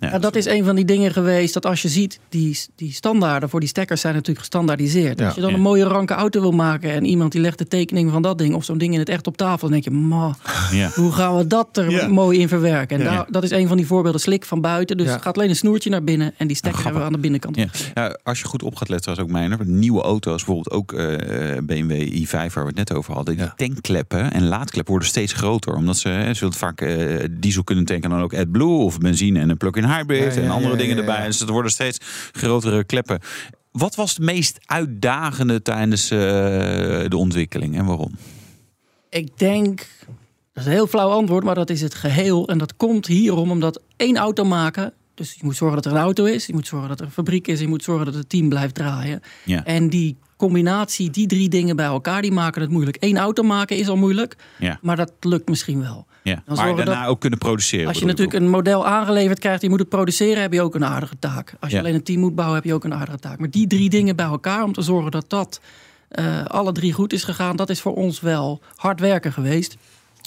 Ja, 0.00 0.18
dat 0.18 0.36
is 0.36 0.46
een 0.46 0.64
van 0.64 0.74
die 0.76 0.84
dingen 0.84 1.12
geweest 1.12 1.54
dat 1.54 1.66
als 1.66 1.82
je 1.82 1.88
ziet, 1.88 2.20
die, 2.28 2.58
die 2.76 2.92
standaarden 2.92 3.48
voor 3.48 3.60
die 3.60 3.68
stekkers 3.68 4.00
zijn 4.00 4.12
natuurlijk 4.14 4.38
gestandaardiseerd. 4.38 5.18
Ja. 5.18 5.26
Als 5.26 5.34
je 5.34 5.40
dan 5.40 5.50
Ja. 5.50 5.56
een 5.56 5.62
mooie 5.62 5.84
ranke 5.84 6.14
auto 6.14 6.40
wil 6.40 6.50
maken 6.52 6.90
en 6.90 7.04
iemand 7.04 7.32
die 7.32 7.40
legt 7.40 7.58
de 7.58 7.66
tekening 7.68 8.10
van 8.10 8.22
dat 8.22 8.38
ding 8.38 8.54
of 8.54 8.64
zo'n 8.64 8.78
ding 8.78 8.92
in 8.92 8.98
het 8.98 9.08
echt 9.08 9.26
op 9.26 9.36
tafel, 9.36 9.58
dan 9.68 9.70
denk 9.70 9.84
je, 9.84 9.90
ma, 9.90 10.34
hoe 10.94 11.12
gaan 11.12 11.36
we 11.36 11.46
dat 11.46 11.76
er 11.76 12.10
mooi 12.10 12.38
in 12.38 12.48
verwerken? 12.48 12.98
En 12.98 13.04
daar- 13.04 13.26
dat 13.30 13.42
is 13.42 13.50
een 13.50 13.68
van 13.68 13.76
die 13.76 13.86
voorbeelden, 13.86 14.20
slik 14.20 14.44
van 14.44 14.60
buiten. 14.60 14.96
Dus 14.96 15.10
het 15.10 15.22
gaat 15.22 15.36
alleen 15.36 15.48
een 15.48 15.56
snoertje 15.56 15.90
naar 15.90 16.04
binnen 16.04 16.32
en 16.36 16.46
die 16.46 16.56
stekker 16.56 16.82
hebben 16.82 17.00
we 17.00 17.06
aan 17.06 17.12
de 17.12 17.18
binnenkant. 17.18 17.56
Ja. 17.56 17.66
Ja, 17.94 18.18
als 18.22 18.38
je 18.40 18.44
goed 18.46 18.62
op 18.62 18.76
gaat 18.76 18.88
letten, 18.88 19.14
was 19.14 19.24
ook 19.24 19.30
mijn 19.30 19.58
nieuwe 19.64 20.02
auto's, 20.02 20.44
bijvoorbeeld 20.44 20.70
ook 20.70 20.92
eh, 20.92 21.58
BMW 21.62 21.92
i5, 22.24 22.30
waar 22.30 22.50
we 22.54 22.66
het 22.66 22.74
net 22.74 22.92
over 22.94 23.14
hadden. 23.14 23.36
Die 23.36 23.68
tankkleppen 23.68 24.32
en 24.32 24.46
laadkleppen 24.48 24.90
worden 24.92 25.08
steeds 25.08 25.32
groter, 25.32 25.74
omdat 25.74 25.96
ze, 25.96 26.30
ze 26.34 26.52
vaak 26.52 26.80
eh, 26.80 27.24
diesel 27.30 27.64
kunnen 27.64 27.84
tanken 27.84 28.04
en 28.10 28.16
dan 28.16 28.24
ook 28.24 28.34
AdBlue 28.34 28.68
of 28.78 28.98
benzine 28.98 29.40
en 29.40 29.50
een 29.50 29.56
plug-in 29.56 29.84
hybrid 29.90 30.34
Ja, 30.34 30.40
ja, 30.40 30.46
en 30.46 30.50
andere 30.50 30.72
ja, 30.72 30.78
dingen 30.78 30.96
ja, 30.96 31.02
ja. 31.02 31.08
erbij. 31.08 31.26
Dus 31.26 31.40
er 31.40 31.52
worden 31.52 31.70
steeds 31.70 31.98
grotere 32.32 32.84
kleppen. 32.84 33.20
Wat 33.70 33.94
was 33.94 34.10
het 34.10 34.18
meest 34.18 34.58
uitdagende 34.64 35.62
tijdens 35.62 36.10
eh, 36.10 36.18
de 37.08 37.16
ontwikkeling 37.16 37.76
en 37.76 37.84
waarom? 37.84 38.12
Ik 39.08 39.38
denk, 39.38 39.78
dat 40.52 40.62
is 40.62 40.64
een 40.64 40.72
heel 40.72 40.86
flauw 40.86 41.10
antwoord, 41.10 41.44
maar 41.44 41.54
dat 41.54 41.70
is 41.70 41.80
het 41.80 41.94
geheel. 41.94 42.48
En 42.48 42.58
dat 42.58 42.76
komt 42.76 43.06
hierom 43.06 43.50
omdat 43.50 43.80
één 43.96 44.16
auto 44.16 44.44
maken. 44.44 44.92
Dus 45.20 45.32
je 45.32 45.40
moet 45.44 45.56
zorgen 45.56 45.76
dat 45.82 45.92
er 45.92 45.98
een 45.98 46.02
auto 46.04 46.24
is, 46.24 46.46
je 46.46 46.52
moet 46.52 46.66
zorgen 46.66 46.88
dat 46.88 47.00
er 47.00 47.06
een 47.06 47.12
fabriek 47.12 47.46
is, 47.48 47.60
je 47.60 47.68
moet 47.68 47.82
zorgen 47.82 48.04
dat 48.06 48.14
het 48.14 48.28
team 48.28 48.48
blijft 48.48 48.74
draaien. 48.74 49.20
Ja. 49.44 49.64
En 49.64 49.88
die 49.88 50.16
combinatie, 50.36 51.10
die 51.10 51.26
drie 51.26 51.48
dingen 51.48 51.76
bij 51.76 51.86
elkaar, 51.86 52.22
die 52.22 52.32
maken 52.32 52.60
het 52.60 52.70
moeilijk. 52.70 52.96
Eén 53.00 53.18
auto 53.18 53.42
maken 53.42 53.76
is 53.76 53.88
al 53.88 53.96
moeilijk, 53.96 54.36
Ja. 54.58 54.78
maar 54.82 54.96
dat 54.96 55.12
lukt 55.20 55.48
misschien 55.48 55.80
wel. 55.80 56.06
Ja. 56.22 56.42
Dan 56.46 56.56
Maar 56.56 56.76
daarna 56.76 57.00
dat- 57.00 57.08
ook 57.08 57.20
kunnen 57.20 57.38
produceren. 57.38 57.86
Als 57.88 57.98
je 57.98 58.04
natuurlijk 58.04 58.36
een 58.38 58.48
model 58.48 58.86
aangeleverd 58.86 59.38
krijgt, 59.38 59.62
je 59.62 59.68
moet 59.68 59.78
het 59.78 59.88
produceren, 59.88 60.42
heb 60.42 60.52
je 60.52 60.62
ook 60.62 60.74
een 60.74 60.84
aardige 60.84 61.18
taak. 61.18 61.54
Als 61.60 61.70
je 61.70 61.76
Ja. 61.76 61.82
alleen 61.82 61.94
een 61.94 62.02
team 62.02 62.20
moet 62.20 62.34
bouwen, 62.34 62.56
heb 62.56 62.64
je 62.66 62.74
ook 62.74 62.84
een 62.84 62.94
aardige 62.94 63.18
taak. 63.18 63.38
Maar 63.38 63.50
die 63.50 63.66
drie 63.66 63.88
dingen 63.90 64.16
bij 64.16 64.26
elkaar, 64.26 64.62
om 64.64 64.72
te 64.72 64.82
zorgen 64.82 65.10
dat 65.10 65.24
dat 65.30 65.60
eh, 66.08 66.44
alle 66.44 66.72
drie 66.72 66.92
goed 66.92 67.12
is 67.12 67.24
gegaan, 67.24 67.56
dat 67.56 67.70
is 67.70 67.80
voor 67.80 67.94
ons 67.94 68.20
wel 68.20 68.60
hard 68.76 69.00
werken 69.00 69.32
geweest. 69.32 69.76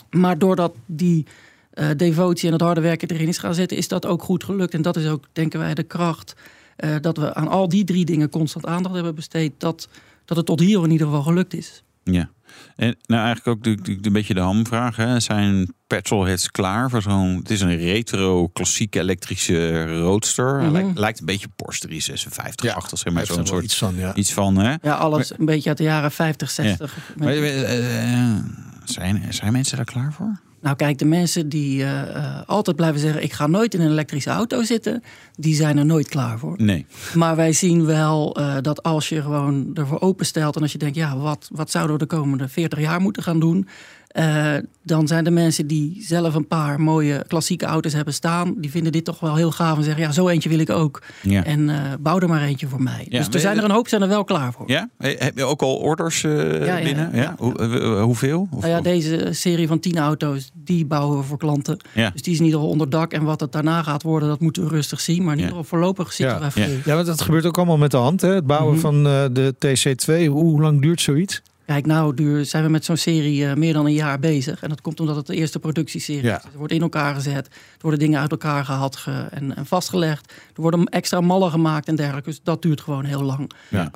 Maar 0.10 0.38
doordat 0.38 0.74
die 0.86 1.26
eh, 1.74 1.90
devotie 1.98 2.48
en 2.48 2.54
het 2.54 2.62
harde 2.62 2.82
werken 2.82 3.08
erin 3.08 3.28
is 3.28 3.38
gaan 3.38 3.56
zitten, 3.56 3.78
is 3.78 3.88
dat 3.88 4.06
ook 4.06 4.24
goed 4.24 4.44
gelukt. 4.44 4.74
En 4.74 4.82
dat 4.82 4.96
is 4.96 5.08
ook, 5.08 5.26
denken 5.32 5.60
wij, 5.60 5.74
de 5.74 5.84
kracht 5.84 6.34
eh, 6.76 6.96
dat 7.02 7.18
we 7.18 7.34
aan 7.34 7.48
al 7.48 7.70
die 7.70 7.84
drie 7.84 8.06
dingen 8.06 8.30
constant 8.30 8.66
aandacht 8.66 8.96
hebben 8.96 9.16
besteed. 9.16 9.54
Dat, 9.58 9.88
dat 10.26 10.38
het 10.38 10.46
tot 10.46 10.60
hier 10.60 10.84
in 10.84 10.92
ieder 10.92 11.08
geval 11.08 11.24
gelukt 11.24 11.54
is. 11.54 11.84
Ja. 12.04 12.30
En 12.76 12.96
nou 13.06 13.26
eigenlijk 13.26 13.48
ook 13.48 13.64
de, 13.64 13.82
de, 13.82 14.08
een 14.08 14.14
beetje 14.14 14.34
de 14.34 14.40
hamvraag. 14.40 14.96
Hè. 14.96 15.20
Zijn 15.20 15.74
petrolheads 15.88 16.52
klaar 16.52 16.90
voor 16.90 17.02
zo'n... 17.02 17.36
Het 17.36 17.50
is 17.50 17.62
een 17.62 17.78
retro 17.78 18.48
klassieke 18.48 19.00
elektrische 19.00 19.86
roadster. 20.00 20.62
Mhm. 20.62 20.72
lijkt, 20.72 20.98
lijkt 21.00 21.20
een 21.20 21.26
beetje 21.26 21.48
Porsche 21.56 21.82
356 21.88 22.66
Ja, 22.66 22.98
zeg 22.98 23.14
maar. 23.14 23.26
Zo'n 23.26 23.48
soort 23.48 23.64
iets 23.64 23.78
van, 23.78 23.96
ja. 23.96 24.16
iets 24.16 24.34
van. 24.34 24.58
Hè. 24.58 24.76
Ja, 24.82 24.94
alles 24.94 25.32
een 25.38 25.46
beetje 25.46 25.70
uit 25.70 25.78
de 25.78 25.84
jaren 25.84 26.12
50, 26.12 26.50
60. 26.50 26.98
Maar, 27.16 27.34
eh, 27.34 28.36
zijn, 28.84 29.34
zijn 29.34 29.52
mensen 29.52 29.78
daar 29.78 29.86
klaar 29.86 30.14
voor? 30.14 30.40
Nou 30.64 30.76
kijk, 30.76 30.98
de 30.98 31.06
mensen 31.06 31.50
die 31.50 31.84
eh, 31.84 32.16
eh, 32.16 32.42
altijd 32.46 32.76
blijven 32.76 33.00
zeggen... 33.00 33.24
ik 33.24 33.34
ga 33.34 33.48
nooit 33.48 33.74
in 33.74 33.82
een 33.82 33.92
elektrische 33.92 34.30
auto 34.30 34.64
zitten... 34.64 35.04
die 35.36 35.56
zijn 35.56 35.78
er 35.78 35.86
nooit 35.86 36.08
klaar 36.08 36.40
voor. 36.40 36.56
Nee. 36.58 36.86
Maar 37.14 37.36
wij 37.36 37.54
zien 37.54 37.86
wel 37.86 38.36
eh, 38.36 38.56
dat 38.62 38.84
als 38.84 39.10
je 39.10 39.22
gewoon 39.22 39.72
ervoor 39.74 40.02
openstelt... 40.02 40.56
en 40.56 40.62
als 40.62 40.72
je 40.72 40.78
denkt, 40.78 40.96
ja, 40.96 41.18
wat, 41.18 41.50
wat 41.52 41.72
zouden 41.72 41.94
we 41.94 42.08
de 42.08 42.16
komende 42.16 42.48
40 42.48 42.80
jaar 42.80 43.02
moeten 43.02 43.24
gaan 43.24 43.40
doen... 43.40 43.68
eh, 44.14 44.54
dan 44.84 45.08
zijn 45.08 45.24
de 45.24 45.32
mensen 45.32 45.68
die 45.68 46.04
zelf 46.08 46.36
een 46.36 46.48
paar 46.48 46.82
mooie 46.82 47.24
klassieke 47.28 47.66
auto's 47.66 47.94
hebben 47.94 48.14
staan... 48.14 48.54
die 48.58 48.72
vinden 48.72 48.92
dit 48.92 49.06
toch 49.06 49.20
wel 49.20 49.36
heel 49.36 49.52
gaaf 49.52 49.78
en 49.78 49.84
zeggen... 49.84 50.04
ja, 50.04 50.12
zo 50.12 50.28
eentje 50.28 50.50
wil 50.50 50.60
ik 50.60 50.70
ook. 50.70 51.02
Ja. 51.22 51.44
En 51.44 51.70
eh, 51.70 51.76
bouw 52.00 52.20
er 52.20 52.28
maar 52.28 52.42
eentje 52.42 52.68
voor 52.68 52.82
mij. 52.84 53.06
Ja, 53.10 53.18
dus 53.18 53.28
er 53.34 53.40
zijn 53.40 53.58
er 53.58 53.64
een 53.64 53.72
hoop 53.72 53.88
zijn 53.88 54.02
er 54.02 54.08
wel 54.08 54.24
klaar 54.24 54.54
voor. 54.54 54.70
Ja? 54.70 54.90
He- 54.98 55.16
Heb 55.18 55.38
je 55.38 55.44
ook 55.44 55.62
al 55.62 55.76
orders 55.76 56.24
eh, 56.24 56.66
ja, 56.66 56.82
binnen? 56.82 57.10
Ja? 57.14 57.22
ja. 57.22 57.36
Hoe, 57.38 57.58
eh, 57.58 57.76
eh, 57.76 58.02
hoeveel? 58.04 58.48
Of- 58.52 58.62
Nou 58.62 58.72
ja, 58.74 58.82
deze 58.82 59.28
serie 59.32 59.68
van 59.68 59.80
10 59.80 59.98
auto's, 59.98 60.52
die 60.64 60.86
bouwen 60.86 61.18
we 61.18 61.24
voor 61.24 61.38
klanten. 61.38 61.78
Ja. 61.94 62.10
Dus 62.10 62.22
die 62.22 62.34
is 62.34 62.40
in 62.40 62.46
ieder 62.46 62.60
geval 62.60 62.74
onder 62.74 62.90
dak. 62.90 63.14
En 63.14 63.24
wat 63.24 63.40
het 63.40 63.52
daarna 63.52 63.84
gaat 63.84 64.04
worden, 64.04 64.30
dat 64.30 64.40
moeten 64.40 64.64
we 64.64 64.70
rustig 64.70 65.02
zien. 65.02 65.24
Maar 65.24 65.34
in 65.34 65.40
Ja. 65.40 65.46
ieder 65.46 65.58
geval 65.62 65.78
voorlopig 65.80 66.14
zitten 66.14 66.36
Ja. 66.36 66.42
we 66.42 66.48
even... 66.62 66.72
Ja. 66.74 66.80
Ja, 66.86 66.96
want 66.96 67.08
dat 67.08 67.22
gebeurt 67.22 67.46
ook 67.46 67.58
allemaal 67.58 67.78
met 67.78 67.92
de 67.92 67.98
hand. 67.98 68.22
Hè? 68.22 68.34
Het 68.34 68.46
bouwen 68.48 68.72
Mhm. 68.74 68.82
van 68.82 69.08
eh, 69.08 69.24
de 69.32 69.54
TC2. 69.60 70.28
Hoe, 70.28 70.44
hoe 70.44 70.62
lang 70.62 70.82
duurt 70.82 71.02
zoiets? 71.02 71.42
Kijk, 71.66 71.86
nou 71.86 72.14
duur, 72.14 72.46
zijn 72.46 72.64
we 72.64 72.70
met 72.70 72.86
zo'n 72.86 72.98
serie 72.98 73.48
eh, 73.48 73.56
meer 73.56 73.74
dan 73.74 73.86
een 73.86 73.94
jaar 73.94 74.20
bezig. 74.20 74.62
En 74.64 74.70
dat 74.70 74.82
komt 74.82 75.00
omdat 75.00 75.16
het 75.16 75.26
de 75.28 75.36
eerste 75.36 75.60
productieserie 75.60 76.24
Ja. 76.24 76.38
is. 76.38 76.44
Het 76.44 76.54
wordt 76.56 76.74
in 76.74 76.82
elkaar 76.82 77.14
gezet. 77.16 77.46
Er 77.48 77.54
worden 77.82 78.00
dingen 78.00 78.20
uit 78.20 78.32
elkaar 78.32 78.66
gehaald 78.66 78.96
ge- 78.96 79.28
en, 79.32 79.56
en 79.56 79.66
vastgelegd. 79.66 80.32
Er 80.56 80.62
worden 80.62 80.86
extra 80.86 81.22
mallen 81.22 81.52
gemaakt 81.52 81.88
en 81.88 81.96
dergelijke. 81.96 82.30
Dus 82.30 82.40
dat 82.44 82.62
duurt 82.62 82.82
gewoon 82.82 83.06
heel 83.06 83.24
lang. 83.24 83.52
Ja. 83.70 83.92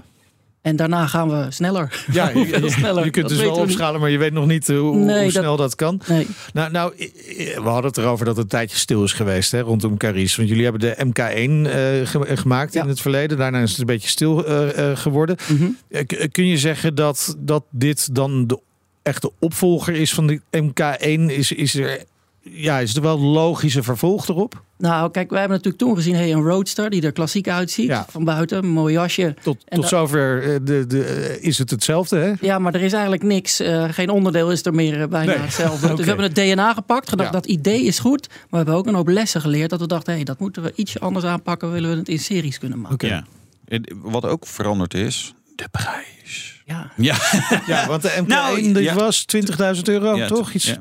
En 0.61 0.75
daarna 0.75 1.07
gaan 1.07 1.29
we 1.29 1.45
sneller. 1.49 2.05
Ja, 2.11 2.29
je, 2.33 2.63
sneller? 2.69 3.03
je 3.05 3.09
kunt 3.11 3.27
Dat 3.29 3.37
dus 3.37 3.45
wel 3.47 3.55
niet. 3.55 3.63
opschalen, 3.63 3.99
maar 4.01 4.09
je 4.09 4.17
weet 4.17 4.33
nog 4.33 4.45
niet 4.47 4.69
eh, 4.69 4.79
hoe, 4.79 4.95
Nee, 4.95 5.15
hoe 5.23 5.23
dat- 5.23 5.41
snel 5.41 5.57
dat 5.57 5.75
kan. 5.75 6.01
Nee. 6.07 6.27
Nou, 6.53 6.71
nou, 6.71 6.93
we 7.55 7.61
hadden 7.63 7.85
het 7.85 7.97
erover 7.97 8.25
dat 8.25 8.35
het 8.35 8.43
een 8.43 8.49
tijdje 8.49 8.77
stil 8.77 9.03
is 9.03 9.13
geweest 9.13 9.51
hè, 9.51 9.59
rondom 9.59 9.97
Caris. 9.97 10.35
Want 10.35 10.49
jullie 10.49 10.63
hebben 10.63 10.81
de 10.81 10.95
MK1 11.05 11.65
eh, 11.69 12.07
ge- 12.07 12.37
gemaakt 12.37 12.73
Ja. 12.73 12.83
in 12.83 12.89
het 12.89 13.01
verleden. 13.01 13.37
Daarna 13.37 13.59
is 13.61 13.69
het 13.69 13.79
een 13.79 13.85
beetje 13.85 14.09
stil 14.09 14.45
eh, 14.45 14.89
eh, 14.91 14.97
geworden. 14.97 15.35
Mhm. 15.49 15.67
Eh, 15.89 16.03
kun 16.31 16.45
je 16.47 16.57
zeggen 16.57 16.95
dat, 16.95 17.35
dat 17.39 17.63
dit 17.71 18.15
dan 18.15 18.47
de 18.47 18.59
echte 19.03 19.31
opvolger 19.39 19.93
is 19.95 20.13
van 20.13 20.27
de 20.27 20.41
MK1? 20.51 21.31
Is, 21.35 21.51
is, 21.51 21.75
er, 21.75 22.03
ja, 22.51 22.79
is 22.79 22.95
er 22.95 23.01
wel 23.01 23.17
een 23.17 23.23
logische 23.25 23.83
vervolg 23.83 24.27
erop? 24.27 24.61
Nou, 24.77 25.11
kijk, 25.11 25.29
wij 25.29 25.39
hebben 25.39 25.57
natuurlijk 25.57 25.83
toen 25.83 25.95
gezien 25.95 26.15
hey, 26.15 26.31
een 26.33 26.43
Roadster 26.43 26.89
die 26.89 27.01
er 27.01 27.11
klassiek 27.11 27.47
uitziet. 27.49 27.87
Ja. 27.87 28.05
Van 28.09 28.23
buiten, 28.23 28.57
een 28.57 28.69
mooi 28.69 28.93
jasje. 28.93 29.35
Tot, 29.43 29.57
En 29.67 29.79
tot 29.79 29.87
zover 29.89 30.43
eh, 30.43 30.59
de, 30.63 30.87
de, 30.87 31.03
eh, 31.03 31.43
is 31.47 31.57
het 31.57 31.69
hetzelfde, 31.69 32.17
hè? 32.17 32.33
Ja, 32.41 32.59
maar 32.59 32.73
er 32.75 32.81
is 32.81 32.93
eigenlijk 32.93 33.23
niks. 33.23 33.59
eh, 33.59 33.85
geen 33.89 34.09
onderdeel 34.09 34.51
is 34.51 34.65
er 34.65 34.73
meer 34.73 35.07
bijna 35.09 35.31
Nee. 35.31 35.41
hetzelfde. 35.41 35.85
Oké. 35.87 35.95
Dus 35.95 36.05
we 36.05 36.11
hebben 36.11 36.25
het 36.25 36.35
DNA 36.35 36.73
gepakt. 36.73 37.09
Gedacht, 37.09 37.29
Ja. 37.29 37.35
dat 37.39 37.45
idee 37.45 37.83
is 37.83 37.99
goed. 37.99 38.27
Maar 38.29 38.47
we 38.49 38.57
hebben 38.57 38.75
ook 38.75 38.87
een 38.87 38.95
hoop 38.95 39.07
lessen 39.07 39.41
geleerd. 39.41 39.69
Dat 39.69 39.79
we 39.79 39.87
dachten, 39.87 40.13
hey, 40.13 40.23
dat 40.23 40.39
moeten 40.39 40.63
we 40.63 40.73
ietsje 40.75 40.99
anders 40.99 41.25
aanpakken. 41.25 41.71
Willen 41.71 41.89
we 41.91 41.95
het 41.97 42.09
in 42.09 42.19
series 42.19 42.57
kunnen 42.57 42.77
maken. 42.79 42.93
Oké. 42.95 43.07
Ja. 43.07 43.25
En 43.67 43.83
Wat 44.01 44.25
ook 44.25 44.47
veranderd 44.47 44.93
is, 44.93 45.33
de 45.55 45.67
prijs. 45.71 46.56
Ja. 46.67 46.91
Ja, 46.95 47.15
Ja, 47.67 47.87
want 47.87 48.01
de 48.01 48.21
MK1 48.23 48.27
Nou, 48.27 48.61
die 48.73 48.81
ja. 48.81 48.93
was 48.93 49.25
20.000 49.75 49.81
euro, 49.83 50.15
Ja, 50.17 50.27
toch? 50.27 50.53
Iets 50.53 50.65
ja. 50.65 50.75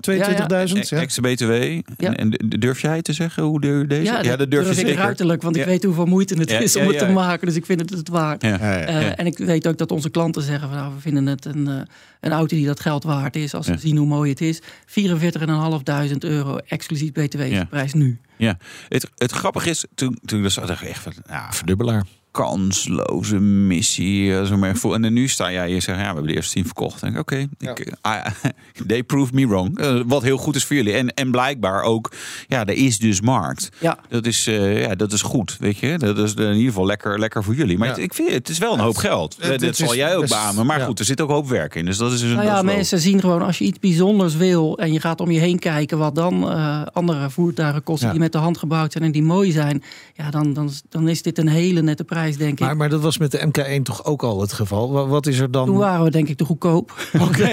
22.000? 0.66 0.78
Ja, 0.88 0.96
extra 1.00 1.22
BTW. 1.32 1.50
En, 1.50 1.82
Ja. 1.96 2.12
en 2.14 2.30
d- 2.30 2.60
durf 2.60 2.80
jij 2.80 3.02
te 3.02 3.12
zeggen 3.12 3.42
hoe 3.42 3.60
duur 3.60 3.88
deze? 3.88 4.02
Ja, 4.22 4.36
dat, 4.36 4.50
durf, 4.50 4.68
ik 4.68 4.74
zeker. 4.74 4.94
ruiterlijk. 4.94 5.42
Want 5.42 5.56
ik 5.56 5.64
weet 5.64 5.84
hoeveel 5.84 6.06
moeite 6.06 6.34
het 6.34 6.50
Ja, 6.50 6.58
is 6.58 6.76
om 6.76 6.82
ja, 6.82 6.88
het 6.88 7.00
ja. 7.00 7.06
te 7.06 7.12
maken. 7.12 7.46
Dus 7.46 7.56
ik 7.56 7.66
vind 7.66 7.80
het 7.80 7.90
het 7.90 8.08
waard. 8.08 8.42
Ja. 8.42 8.48
Ja, 8.60 8.78
ja. 8.78 8.84
Eh. 8.84 9.12
En 9.16 9.26
ik 9.26 9.38
weet 9.38 9.66
ook 9.68 9.78
dat 9.78 9.90
onze 9.92 10.10
klanten 10.10 10.42
zeggen: 10.42 10.68
van, 10.68 10.76
nou, 10.78 10.94
we 10.94 11.00
vinden 11.00 11.26
het 11.26 11.44
een, 11.44 11.66
eh, 11.68 11.74
een 12.20 12.32
auto 12.32 12.56
die 12.56 12.66
dat 12.66 12.80
geld 12.80 13.04
waard 13.04 13.36
is. 13.36 13.54
Als 13.54 13.66
we 13.66 13.72
Ja. 13.72 13.78
zien 13.78 13.96
hoe 13.96 14.06
mooi 14.06 14.30
het 14.30 14.40
is. 14.40 14.60
44.500 14.86 16.24
euro 16.24 16.56
exclusief 16.56 17.12
BTW 17.12 17.40
is 17.40 17.58
de 17.58 17.66
prijs 17.66 17.92
nu. 17.92 18.18
Ja, 18.36 18.56
het, 18.88 19.10
het 19.16 19.32
grappige 19.32 19.70
is, 19.70 19.84
toen, 19.94 20.18
toen 20.24 20.36
ik 20.38 20.44
dat 20.44 20.52
zag, 20.52 20.66
dacht 20.66 20.82
ik 20.82 20.88
echt 20.88 21.02
van, 21.02 21.12
ja, 21.28 21.52
Verdubbelaar. 21.52 22.04
Kansloze 22.36 23.38
missie. 23.40 24.36
eh, 24.38 24.44
Zo 24.44 24.56
maar 24.56 24.70
gevoel. 24.70 24.94
En 24.94 25.02
dan 25.02 25.12
nu 25.12 25.28
sta 25.28 25.52
jij 25.52 25.66
hier 25.66 25.74
en 25.74 25.82
zeggen, 25.82 26.04
ja, 26.04 26.08
we 26.10 26.14
hebben 26.14 26.32
de 26.32 26.36
eerste 26.36 26.52
tien 26.54 26.64
verkocht. 26.64 27.00
Dan 27.00 27.12
denk 27.12 27.30
ik, 27.30 27.32
oké, 27.32 27.70
ik, 27.70 27.78
eh, 27.86 27.92
ah, 28.00 28.26
they 28.86 29.02
proved 29.02 29.34
me 29.34 29.46
wrong. 29.48 29.78
Eh, 29.78 30.00
wat 30.06 30.22
heel 30.22 30.36
goed 30.36 30.56
is 30.56 30.64
voor 30.64 30.76
jullie. 30.76 30.92
En, 30.92 31.14
en 31.14 31.30
blijkbaar 31.30 31.82
ook, 31.82 32.12
ja, 32.48 32.60
er 32.66 32.74
is 32.74 32.98
dus 32.98 33.20
markt. 33.20 33.68
Ja. 33.80 33.98
Dat 34.08 34.26
is, 34.26 34.44
ja, 34.44 34.94
dat 34.94 35.12
is 35.12 35.22
goed, 35.22 35.56
weet 35.60 35.78
je. 35.78 35.98
Dat 35.98 36.18
is 36.18 36.34
in 36.34 36.42
ieder 36.52 36.62
geval 36.66 36.86
lekker, 36.86 37.18
lekker 37.18 37.44
voor 37.44 37.54
jullie. 37.54 37.78
Maar 37.78 37.88
Ja. 37.88 37.94
het, 37.94 38.02
ik 38.02 38.14
vind, 38.14 38.30
het 38.30 38.48
is 38.48 38.58
wel 38.58 38.72
een 38.72 38.78
hoop 38.80 38.96
geld. 38.96 39.36
het- 39.40 39.60
dat 39.60 39.76
zal 39.76 39.94
jij 39.96 40.16
ook 40.16 40.28
beamen. 40.28 40.66
Maar 40.66 40.80
goed, 40.80 40.98
er 40.98 41.04
zit 41.04 41.20
ook 41.20 41.30
hoop 41.30 41.48
werk 41.48 41.74
in. 41.74 41.84
Dus 41.84 41.96
dat 41.96 42.12
is 42.12 42.20
dus 42.20 42.28
een 42.30 42.36
Nou 42.36 42.46
ja, 42.48 42.62
mensen 42.62 42.98
zien 43.00 43.20
gewoon 43.20 43.42
als 43.42 43.58
je 43.58 43.64
iets 43.64 43.78
bijzonders 43.78 44.36
wil 44.36 44.78
en 44.78 44.92
je 44.92 45.00
gaat 45.00 45.20
om 45.20 45.30
je 45.30 45.38
heen 45.40 45.58
kijken 45.58 45.98
wat 45.98 46.14
dan 46.14 46.44
andere 46.92 47.30
voertuigen 47.30 47.82
kosten 47.82 48.10
die 48.10 48.18
met 48.20 48.32
de 48.32 48.38
hand 48.38 48.58
gebouwd 48.58 48.92
zijn 48.92 49.04
en 49.04 49.12
die 49.12 49.22
mooi 49.22 49.50
zijn, 49.52 49.82
ja, 50.14 50.30
dan, 50.30 50.52
dan, 50.52 50.70
dan 50.88 51.08
is 51.08 51.22
dit 51.22 51.38
een 51.38 51.48
hele 51.48 51.82
nette 51.82 52.04
prijs. 52.04 52.25
Prijs, 52.26 52.36
denk 52.46 52.52
ik. 52.52 52.66
Maar, 52.66 52.76
maar 52.76 52.88
dat 52.88 53.00
was 53.00 53.18
met 53.18 53.30
de 53.30 53.46
MK1 53.78 53.82
toch 53.82 54.04
ook 54.04 54.22
al 54.22 54.40
het 54.40 54.52
geval? 54.52 54.92
Wa- 54.92 55.06
Wat 55.06 55.26
is 55.26 55.38
er 55.38 55.50
dan? 55.50 55.66
Toen 55.66 55.76
waren 55.76 56.04
we 56.04 56.10
denk 56.10 56.28
ik 56.28 56.36
te 56.36 56.44
goedkoop. 56.44 56.92
Oké. 57.28 57.52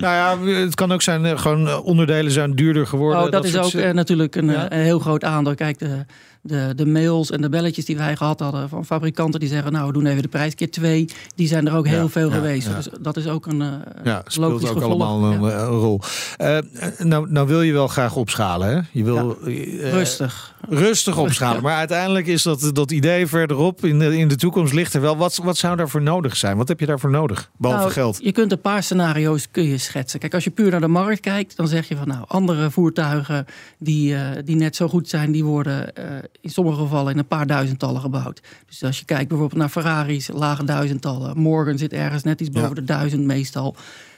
nou 0.00 0.14
ja, 0.14 0.38
het 0.60 0.74
kan 0.74 0.92
ook 0.92 1.02
zijn, 1.02 1.24
eh, 1.24 1.38
gewoon 1.38 1.68
eh, 1.68 1.84
onderdelen 1.84 2.32
zijn 2.32 2.54
duurder 2.54 2.86
geworden. 2.86 3.22
Oh, 3.24 3.30
dat, 3.30 3.44
is 3.44 3.56
ook 3.56 3.72
eh, 3.72 3.92
natuurlijk 3.92 4.34
een, 4.36 4.50
Ja? 4.50 4.72
een 4.72 4.78
heel 4.80 4.98
groot 4.98 5.24
aandeel. 5.24 5.54
Kijk, 5.54 5.78
de, 5.78 6.04
de, 6.46 6.72
de 6.76 6.86
mails 6.86 7.30
en 7.30 7.40
de 7.40 7.48
belletjes 7.48 7.84
die 7.84 7.96
wij 7.96 8.16
gehad 8.16 8.40
hadden 8.40 8.68
van 8.68 8.84
fabrikanten 8.84 9.40
die 9.40 9.48
zeggen, 9.48 9.72
nou, 9.72 9.86
we 9.86 9.92
doen 9.92 10.06
even 10.06 10.22
de 10.22 10.28
prijs 10.28 10.54
keer 10.54 10.70
twee. 10.70 11.08
Die 11.34 11.48
zijn 11.48 11.66
er 11.66 11.76
ook 11.76 11.86
heel 11.86 12.02
Ja, 12.02 12.08
veel 12.08 12.28
ja, 12.28 12.34
geweest. 12.34 12.66
ja. 12.68 12.74
Dus 12.74 12.88
dat 13.00 13.16
is 13.16 13.26
ook 13.26 13.46
een 13.46 13.60
uh, 13.60 13.68
Ja, 14.04 14.22
speelt 14.26 14.52
ook 14.52 14.60
gevolg. 14.60 14.82
allemaal 14.84 15.24
een, 15.24 15.50
eh, 15.50 15.58
een 15.58 15.66
rol. 15.66 16.00
Eh, 16.36 16.58
nou, 16.98 17.30
nou 17.30 17.46
wil 17.46 17.62
je 17.62 17.72
wel 17.72 17.88
graag 17.88 18.16
opschalen, 18.16 18.68
hè? 18.68 18.80
Je 18.92 19.04
wil 19.04 19.38
Rustig. 19.80 20.54
rustig 20.68 21.18
opschalen. 21.18 21.62
Maar 21.62 21.76
uiteindelijk 21.76 22.26
is 22.26 22.42
dat, 22.42 22.70
dat 22.72 22.90
idee 22.90 23.26
verderop 23.26 23.84
in 23.84 23.98
de, 23.98 24.16
in 24.18 24.28
de 24.28 24.36
toekomst 24.36 24.72
ligt 24.72 24.94
er 24.94 25.00
wel. 25.00 25.16
Wat, 25.16 25.36
wat 25.42 25.56
zou 25.56 25.76
daarvoor 25.76 26.02
nodig 26.02 26.36
zijn? 26.36 26.56
Wat 26.56 26.68
heb 26.68 26.80
je 26.80 26.86
daarvoor 26.86 27.10
nodig? 27.10 27.50
Behalve 27.56 27.82
Nou, 27.82 27.92
geld. 27.92 28.18
Je 28.22 28.32
kunt 28.32 28.52
een 28.52 28.60
paar 28.60 28.82
scenario's 28.82 29.50
kun 29.50 29.64
je 29.64 29.78
schetsen. 29.78 30.20
Kijk, 30.20 30.34
als 30.34 30.44
je 30.44 30.50
puur 30.50 30.70
naar 30.70 30.80
de 30.80 30.88
markt 30.88 31.20
kijkt, 31.20 31.56
dan 31.56 31.68
zeg 31.68 31.88
je 31.88 31.96
van 31.96 32.08
nou, 32.08 32.24
andere 32.26 32.70
voertuigen 32.70 33.46
die, 33.78 34.14
die 34.44 34.56
net 34.56 34.76
zo 34.76 34.88
goed 34.88 35.08
zijn, 35.08 35.32
die 35.32 35.44
worden 35.44 35.92
in 36.40 36.50
sommige 36.50 36.76
gevallen 36.80 37.12
in 37.12 37.18
een 37.18 37.26
paar 37.26 37.46
duizendtallen 37.46 38.00
gebouwd. 38.00 38.40
Dus 38.66 38.84
als 38.84 38.98
je 38.98 39.04
kijkt 39.04 39.28
bijvoorbeeld 39.28 39.60
naar 39.60 39.68
Ferraris, 39.68 40.28
lage 40.32 40.64
duizendtallen. 40.64 41.38
Morgan 41.38 41.78
zit 41.78 41.92
ergens 41.92 42.22
net 42.22 42.40
iets 42.40 42.50
boven 42.50 42.68
Ja. 42.68 42.74
de 42.74 42.84
duizend 42.84 43.24
meestal. 43.24 43.74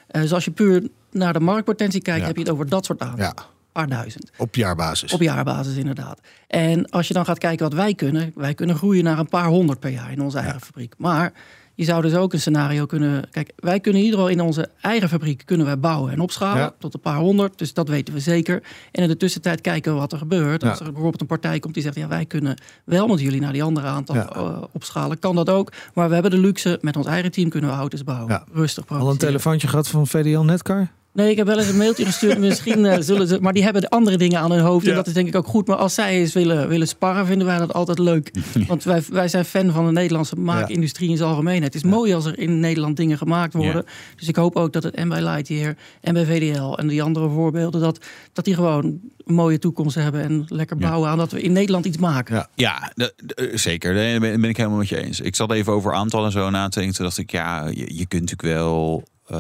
Eh, 0.09 0.23
dus 0.23 0.33
als 0.33 0.45
je 0.45 0.51
puur 0.51 0.89
naar 1.11 1.33
de 1.33 1.41
marktpotentie 1.41 2.03
kijkt, 2.03 2.21
Ja. 2.21 2.27
heb 2.27 2.37
je 2.37 2.43
het 2.43 2.51
over 2.53 2.69
dat 2.69 2.85
soort 2.85 3.01
aantallen. 3.01 3.25
Ja, 3.37 3.43
Een 3.43 3.73
paar 3.73 3.89
duizend. 3.89 4.31
op 4.37 4.55
jaarbasis. 4.55 5.13
Op 5.13 5.21
jaarbasis 5.21 5.77
inderdaad. 5.77 6.21
En 6.47 6.91
als 6.91 7.09
je 7.09 7.15
dan 7.15 7.25
gaat 7.25 7.39
kijken 7.39 7.65
wat 7.65 7.75
wij 7.75 7.95
kunnen, 7.95 8.33
wij 8.35 8.55
kunnen 8.55 8.77
groeien 8.77 9.05
naar 9.05 9.19
een 9.19 9.29
paar 9.29 9.47
honderd 9.47 9.81
per 9.81 9.91
jaar 9.91 10.13
in 10.13 10.21
onze 10.23 10.39
eigen 10.39 10.61
fabriek. 10.61 10.95
Maar 10.99 11.33
je 11.79 11.85
zou 11.85 12.03
dus 12.03 12.15
ook 12.15 12.33
een 12.33 12.41
scenario 12.41 12.87
kunnen. 12.87 13.29
Kijk, 13.31 13.53
wij 13.57 13.81
kunnen 13.81 14.01
in 14.01 14.07
ieder 14.07 14.21
geval 14.21 14.35
in 14.37 14.41
onze 14.47 14.69
eigen 14.81 15.09
fabriek 15.09 15.43
kunnen 15.45 15.67
wij 15.67 15.79
bouwen 15.79 16.13
en 16.13 16.21
opschalen 16.21 16.63
Ja. 16.63 16.75
tot 16.79 16.95
een 16.95 17.01
paar 17.01 17.17
honderd. 17.17 17.59
Dus 17.59 17.75
dat 17.75 17.89
weten 17.89 18.15
we 18.15 18.21
zeker. 18.21 18.63
En 18.93 19.03
in 19.03 19.09
de 19.09 19.17
tussentijd 19.17 19.61
kijken 19.61 19.93
we 19.93 19.99
wat 19.99 20.13
er 20.13 20.19
gebeurt. 20.19 20.63
Ja. 20.63 20.69
Als 20.69 20.79
er 20.79 20.85
bijvoorbeeld 20.85 21.21
een 21.21 21.27
partij 21.27 21.59
komt 21.59 21.75
die 21.75 21.83
zegt: 21.83 21.95
ja, 21.97 22.09
wij 22.09 22.25
kunnen 22.27 22.57
wel 22.85 23.07
met 23.07 23.21
jullie 23.21 23.41
naar 23.41 23.53
die 23.53 23.63
andere 23.63 23.87
aantal 23.87 24.15
Ja. 24.15 24.29
eh, 24.29 24.63
opschalen, 24.73 25.19
kan 25.19 25.35
dat 25.35 25.51
ook. 25.51 25.73
Maar 25.95 26.09
we 26.09 26.13
hebben 26.15 26.31
de 26.31 26.39
luxe 26.39 26.79
met 26.81 26.97
ons 26.97 27.07
eigen 27.07 27.31
team 27.33 27.49
kunnen 27.49 27.71
we 27.71 27.77
auto's 27.77 28.05
bouwen. 28.05 28.43
Rustig 28.53 28.85
Al 28.89 29.11
een 29.11 29.17
telefoontje 29.19 29.69
gehad 29.69 29.89
van 29.89 30.07
VDL 30.07 30.41
Netcar? 30.41 30.89
Nee, 31.19 31.31
ik 31.31 31.37
heb 31.37 31.47
wel 31.47 31.59
eens 31.59 31.69
een 31.69 31.77
mailtje 31.77 32.05
gestuurd. 32.05 32.39
Misschien 32.49 32.87
eh, 32.87 32.97
zullen 33.01 33.29
ze. 33.29 33.39
Maar 33.41 33.53
die 33.53 33.63
hebben 33.63 33.83
de 33.83 33.91
andere 33.91 34.17
dingen 34.17 34.41
aan 34.41 34.51
hun 34.53 34.61
hoofd. 34.61 34.85
Ja. 34.85 34.91
En 34.91 34.97
dat 34.97 35.07
is 35.07 35.13
denk 35.13 35.29
ik 35.29 35.35
ook 35.35 35.47
goed. 35.47 35.67
Maar 35.67 35.77
als 35.77 35.95
zij 35.95 36.19
eens 36.19 36.33
willen, 36.33 36.69
willen 36.69 36.89
sparren, 36.89 37.27
vinden 37.27 37.47
wij 37.47 37.59
dat 37.59 37.73
altijd 37.73 37.99
leuk. 37.99 38.31
Want 38.69 38.85
wij, 38.85 39.03
wij 39.11 39.29
zijn 39.29 39.45
fan 39.45 39.73
van 39.73 39.87
de 39.87 39.93
Nederlandse 39.93 40.37
maakindustrie 40.37 41.11
in 41.11 41.17
zijn 41.17 41.29
algemeenheid. 41.29 41.75
Het 41.75 41.85
is 41.85 41.91
mooi 41.91 42.15
als 42.15 42.25
er 42.25 42.39
in 42.39 42.61
Nederland 42.61 42.97
dingen 42.97 43.19
gemaakt 43.19 43.55
worden. 43.55 43.85
Dus 44.17 44.29
ik 44.29 44.37
hoop 44.37 44.57
ook 44.57 44.73
dat 44.73 44.83
het 44.83 44.95
en 44.95 45.09
bij 45.09 45.23
Lightyear 45.23 45.77
en 46.01 46.15
bij 46.15 46.25
VDL 46.25 46.75
en 46.75 46.87
die 46.87 47.03
andere 47.03 47.29
voorbeelden. 47.29 47.81
dat, 47.81 48.05
dat 48.33 48.45
die 48.45 48.55
gewoon 48.55 48.85
een 48.85 49.35
mooie 49.35 49.59
toekomst 49.59 49.95
hebben. 49.95 50.23
En 50.23 50.45
lekker 50.49 50.77
bouwen 50.77 51.11
aan 51.11 51.19
dat 51.19 51.33
we 51.33 51.43
in 51.43 51.53
Nederland 51.53 51.87
iets 51.87 51.99
maken. 51.99 52.49
Ja. 52.55 52.93
De- 52.95 53.53
zeker. 53.55 53.95
Daar 53.95 54.21
ben, 54.21 54.41
ben 54.41 54.51
ik 54.51 54.57
helemaal 54.57 54.79
met 54.79 54.89
je 54.89 55.03
eens. 55.05 55.21
Ik 55.21 55.37
zat 55.37 55.53
even 55.53 55.73
over 55.73 55.93
aantallen 55.93 56.33
zo 56.33 56.51
na 56.51 56.69
te 56.69 56.79
denken. 56.79 56.97
Toen 56.97 57.05
dacht 57.05 57.19
ik, 57.19 57.31
ja, 57.31 57.67
je, 57.67 57.97
je 57.97 58.07
kunt 58.07 58.23
natuurlijk 58.23 58.59
wel 58.59 59.05
eh, 59.29 59.39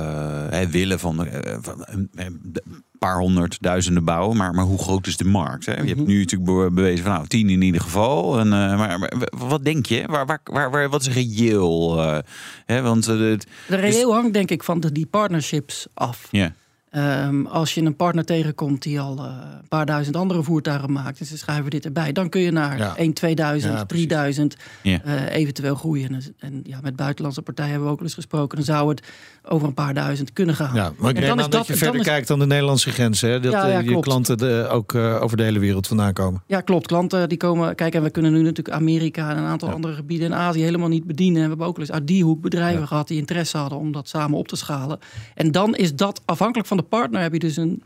hè, 0.50 0.68
willen 0.68 0.98
van, 0.98 1.24
eh, 1.26 1.56
van 1.60 1.82
een, 1.86 2.08
een 2.14 2.54
paar 2.98 3.18
honderd 3.18 3.56
duizenden 3.62 4.04
bouwen. 4.04 4.36
Maar, 4.36 4.54
maar 4.54 4.64
hoe 4.64 4.78
groot 4.78 5.06
is 5.06 5.16
de 5.16 5.24
markt? 5.24 5.66
Hè? 5.66 5.72
Je 5.82 5.88
hebt 5.94 6.06
nu 6.06 6.18
natuurlijk 6.18 6.50
be- 6.58 6.70
bewezen 6.74 7.04
van 7.04 7.12
nou, 7.14 7.26
tien 7.26 7.48
in 7.50 7.62
ieder 7.62 7.80
geval. 7.80 8.38
En, 8.38 8.46
eh, 8.52 8.78
maar, 8.78 8.98
maar 8.98 9.10
wat 9.30 9.64
denk 9.64 9.86
je? 9.86 10.04
Waar, 10.06 10.26
waar, 10.26 10.40
waar, 10.44 10.70
waar- 10.70 10.88
wat 10.88 11.00
is 11.06 11.08
reëel? 11.14 12.02
eh, 12.02 12.18
hè? 12.66 12.82
Want 12.82 13.08
eh, 13.08 13.18
het- 13.18 13.46
De 13.68 13.76
reëel 13.76 14.12
hangt 14.14 14.32
denk 14.32 14.50
ik 14.50 14.62
van 14.62 14.80
de, 14.80 14.92
die 14.92 15.06
partnerships 15.06 15.86
af. 15.94 16.28
ja. 16.30 16.52
Ehm, 16.98 17.46
als 17.46 17.74
je 17.74 17.82
een 17.82 17.96
partner 17.96 18.24
tegenkomt 18.24 18.82
die 18.82 19.00
al 19.00 19.16
eh, 19.18 19.24
een 19.60 19.68
paar 19.68 19.86
duizend 19.86 20.16
andere 20.16 20.42
voertuigen 20.42 20.92
maakt 20.92 21.20
en 21.20 21.26
ze 21.26 21.38
schrijven 21.38 21.70
dit 21.70 21.84
erbij, 21.84 22.12
dan 22.12 22.28
kun 22.28 22.40
je 22.40 22.50
naar 22.50 22.78
Ja. 22.78 22.96
1, 22.96 23.12
2000, 23.12 23.72
Ja, 23.72 23.84
precies. 23.84 24.06
3000 24.06 24.56
Ja. 24.82 25.00
eh, 25.04 25.34
eventueel 25.34 25.74
groeien. 25.74 26.14
En, 26.14 26.22
en 26.38 26.60
ja, 26.64 26.78
met 26.82 26.96
buitenlandse 26.96 27.42
partijen 27.42 27.70
hebben 27.70 27.88
we 27.88 27.94
ook 27.94 28.00
eens 28.02 28.14
gesproken. 28.14 28.56
Dan 28.56 28.64
zou 28.66 28.88
het 28.88 29.02
over 29.48 29.66
een 29.68 29.74
paar 29.74 29.94
duizend 29.94 30.32
kunnen 30.32 30.54
gaan. 30.54 30.74
Ja, 30.74 30.92
maar 30.98 31.10
ik 31.10 31.16
En 31.16 31.26
dan 31.26 31.38
is 31.38 31.48
dat 31.48 31.66
je 31.66 31.72
dan 31.72 31.76
verder 31.78 32.00
is- 32.00 32.06
kijkt 32.06 32.28
dan 32.28 32.38
de 32.38 32.46
Nederlandse 32.46 32.90
grenzen. 32.90 33.30
Hè? 33.30 33.40
Dat 33.40 33.52
Ja, 33.52 33.68
eh, 33.70 33.84
je 33.88 34.00
klanten 34.00 34.38
de, 34.38 34.66
ook 34.70 34.94
eh, 34.94 35.22
over 35.22 35.36
de 35.36 35.42
hele 35.42 35.58
wereld 35.58 35.86
vandaan 35.86 36.12
komen. 36.12 36.42
Ja, 36.46 36.60
klopt. 36.60 36.86
Klanten 36.86 37.28
die 37.28 37.38
komen. 37.38 37.74
Kijk, 37.74 37.94
en 37.94 38.02
we 38.02 38.10
kunnen 38.10 38.32
nu 38.32 38.42
natuurlijk 38.42 38.76
Amerika 38.76 39.30
en 39.30 39.36
een 39.38 39.44
aantal 39.44 39.70
andere 39.70 39.94
gebieden 39.94 40.26
in 40.26 40.34
Azië 40.34 40.62
helemaal 40.62 40.88
niet 40.88 41.04
bedienen. 41.06 41.36
En 41.36 41.42
we 41.42 41.48
hebben 41.48 41.66
ook 41.66 41.78
eens 41.78 41.92
uit 41.92 42.06
die 42.06 42.24
hoek 42.24 42.40
bedrijven 42.40 42.86
gehad 42.86 43.08
die 43.08 43.18
interesse 43.18 43.56
hadden 43.56 43.78
om 43.78 43.92
dat 43.92 44.08
samen 44.08 44.38
op 44.38 44.48
te 44.48 44.56
schalen. 44.56 44.98
En 45.34 45.52
dan 45.52 45.74
is 45.76 45.94
dat 45.94 46.22
afhankelijk 46.24 46.68
van 46.68 46.76
de 46.76 46.82
partner, 46.88 47.20
heb 47.20 47.32
je 47.32 47.38
dus 47.38 47.56
een. 47.56 47.82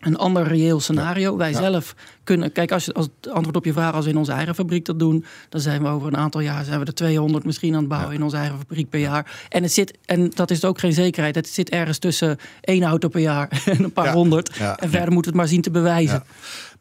Een 0.00 0.16
ander 0.16 0.46
reëel 0.46 0.80
scenario. 0.80 1.36
Wij 1.36 1.52
zelf 1.52 1.94
kunnen. 2.24 2.52
Kijk, 2.52 2.72
als, 2.72 2.84
je, 2.84 2.92
als 2.92 3.08
het 3.20 3.32
antwoord 3.32 3.56
op 3.56 3.64
je 3.64 3.72
vraag, 3.72 3.94
als 3.94 4.04
we 4.04 4.10
in 4.10 4.16
onze 4.16 4.32
eigen 4.32 4.54
fabriek 4.54 4.84
dat 4.84 4.98
doen, 4.98 5.24
dan 5.48 5.60
zijn 5.60 5.82
we 5.82 5.88
over 5.88 6.08
een 6.08 6.16
aantal 6.16 6.40
jaar 6.40 6.64
zijn 6.64 6.80
we 6.80 6.86
er 6.86 6.94
200 6.94 7.44
misschien 7.44 7.72
aan 7.74 7.78
het 7.78 7.88
bouwen 7.88 8.14
in 8.14 8.22
onze 8.22 8.36
eigen 8.36 8.58
fabriek 8.58 8.88
per 8.88 9.00
jaar. 9.00 9.46
En 9.48 9.62
het 9.62 9.72
zit, 9.72 9.98
en 10.04 10.30
dat 10.34 10.50
is 10.50 10.64
ook 10.64 10.78
geen 10.78 10.92
zekerheid. 10.92 11.34
Het 11.34 11.48
zit 11.48 11.70
ergens 11.70 11.98
tussen 11.98 12.38
één 12.60 12.82
auto 12.82 13.08
per 13.08 13.20
jaar 13.20 13.62
en 13.64 13.84
een 13.84 13.92
paar 13.92 14.12
honderd. 14.12 14.56
En 14.56 14.90
verder 14.90 15.12
moeten 15.12 15.20
we 15.20 15.26
het 15.26 15.34
maar 15.34 15.48
zien 15.48 15.62
te 15.62 15.70
bewijzen. 15.70 16.24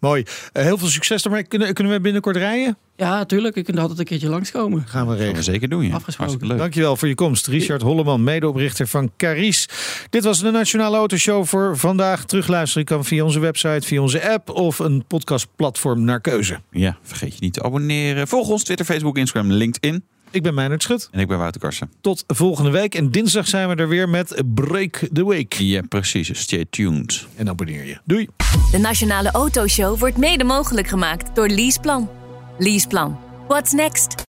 Mooi. 0.04 0.24
Eh, 0.54 0.64
heel 0.64 0.78
veel 0.78 0.88
succes 0.88 1.22
daarmee. 1.22 1.44
Kunnen, 1.44 1.74
kunnen 1.74 1.94
we 1.94 2.00
binnenkort 2.02 2.36
rijden? 2.36 2.78
Ja, 2.96 3.10
natuurlijk. 3.18 3.56
Je 3.56 3.64
kunt 3.64 3.80
altijd 3.80 4.00
een 4.00 4.06
keertje 4.06 4.30
langskomen. 4.30 4.80
Gaan 4.80 4.88
we 4.88 4.98
Gaan 4.98 5.08
we 5.08 5.16
regelen. 5.24 5.44
zeker 5.44 5.70
doen, 5.70 5.82
ja. 5.82 5.94
Afgesproken. 5.94 6.18
Hartstikke 6.18 6.48
leuk. 6.48 6.58
Dankjewel 6.58 6.96
voor 6.96 7.08
je 7.08 7.16
komst. 7.16 7.48
Richard 7.48 7.82
Holleman, 7.82 8.24
medeoprichter 8.24 8.88
van 8.88 9.12
Caris. 9.18 9.70
Dit 10.10 10.24
was 10.24 10.40
de 10.40 10.52
Nationale 10.52 10.98
Autoshow 10.98 11.46
voor 11.46 11.78
vandaag. 11.78 12.26
Terugluisteren 12.26 12.86
kan 12.86 13.06
via 13.06 13.24
onze 13.24 13.40
website, 13.40 13.88
via 13.88 14.02
onze 14.02 14.30
app 14.30 14.50
of 14.50 14.80
een 14.80 15.04
podcastplatform 15.08 16.04
naar 16.04 16.22
keuze. 16.22 16.60
Ja, 16.72 16.98
vergeet 17.02 17.34
je 17.34 17.40
niet 17.40 17.54
te 17.54 17.64
abonneren. 17.64 18.28
Volg 18.28 18.50
ons 18.50 18.64
Twitter, 18.64 18.86
Facebook, 18.86 19.18
Instagram, 19.18 19.52
LinkedIn. 19.52 20.04
Ik 20.34 20.44
ben 20.44 20.54
Meijnerd 20.54 20.84
Schut. 20.84 21.08
En 21.12 21.20
ik 21.20 21.28
ben 21.28 21.38
Wouter 21.38 21.62
Karsen. 21.62 21.92
Tot 22.02 22.24
volgende 22.28 22.70
week. 22.70 22.96
En 22.96 23.12
dinsdag 23.12 23.48
zijn 23.48 23.70
we 23.70 23.76
er 23.76 23.88
weer 23.88 24.10
met 24.10 24.44
Break 24.54 25.08
the 25.14 25.28
Week. 25.28 25.54
Ja, 25.54 25.82
precies. 25.90 26.40
Stay 26.40 26.66
tuned. 26.70 27.28
En 27.36 27.50
abonneer 27.50 27.86
je. 27.86 27.98
Doei. 28.06 28.28
De 28.72 28.78
Nationale 28.78 29.32
Autoshow 29.32 30.00
wordt 30.00 30.18
mede 30.18 30.44
mogelijk 30.44 30.88
gemaakt 30.88 31.36
door 31.36 31.48
Leaseplan. 31.48 32.10
Leaseplan. 32.58 33.20
What's 33.48 33.72
next? 33.72 34.32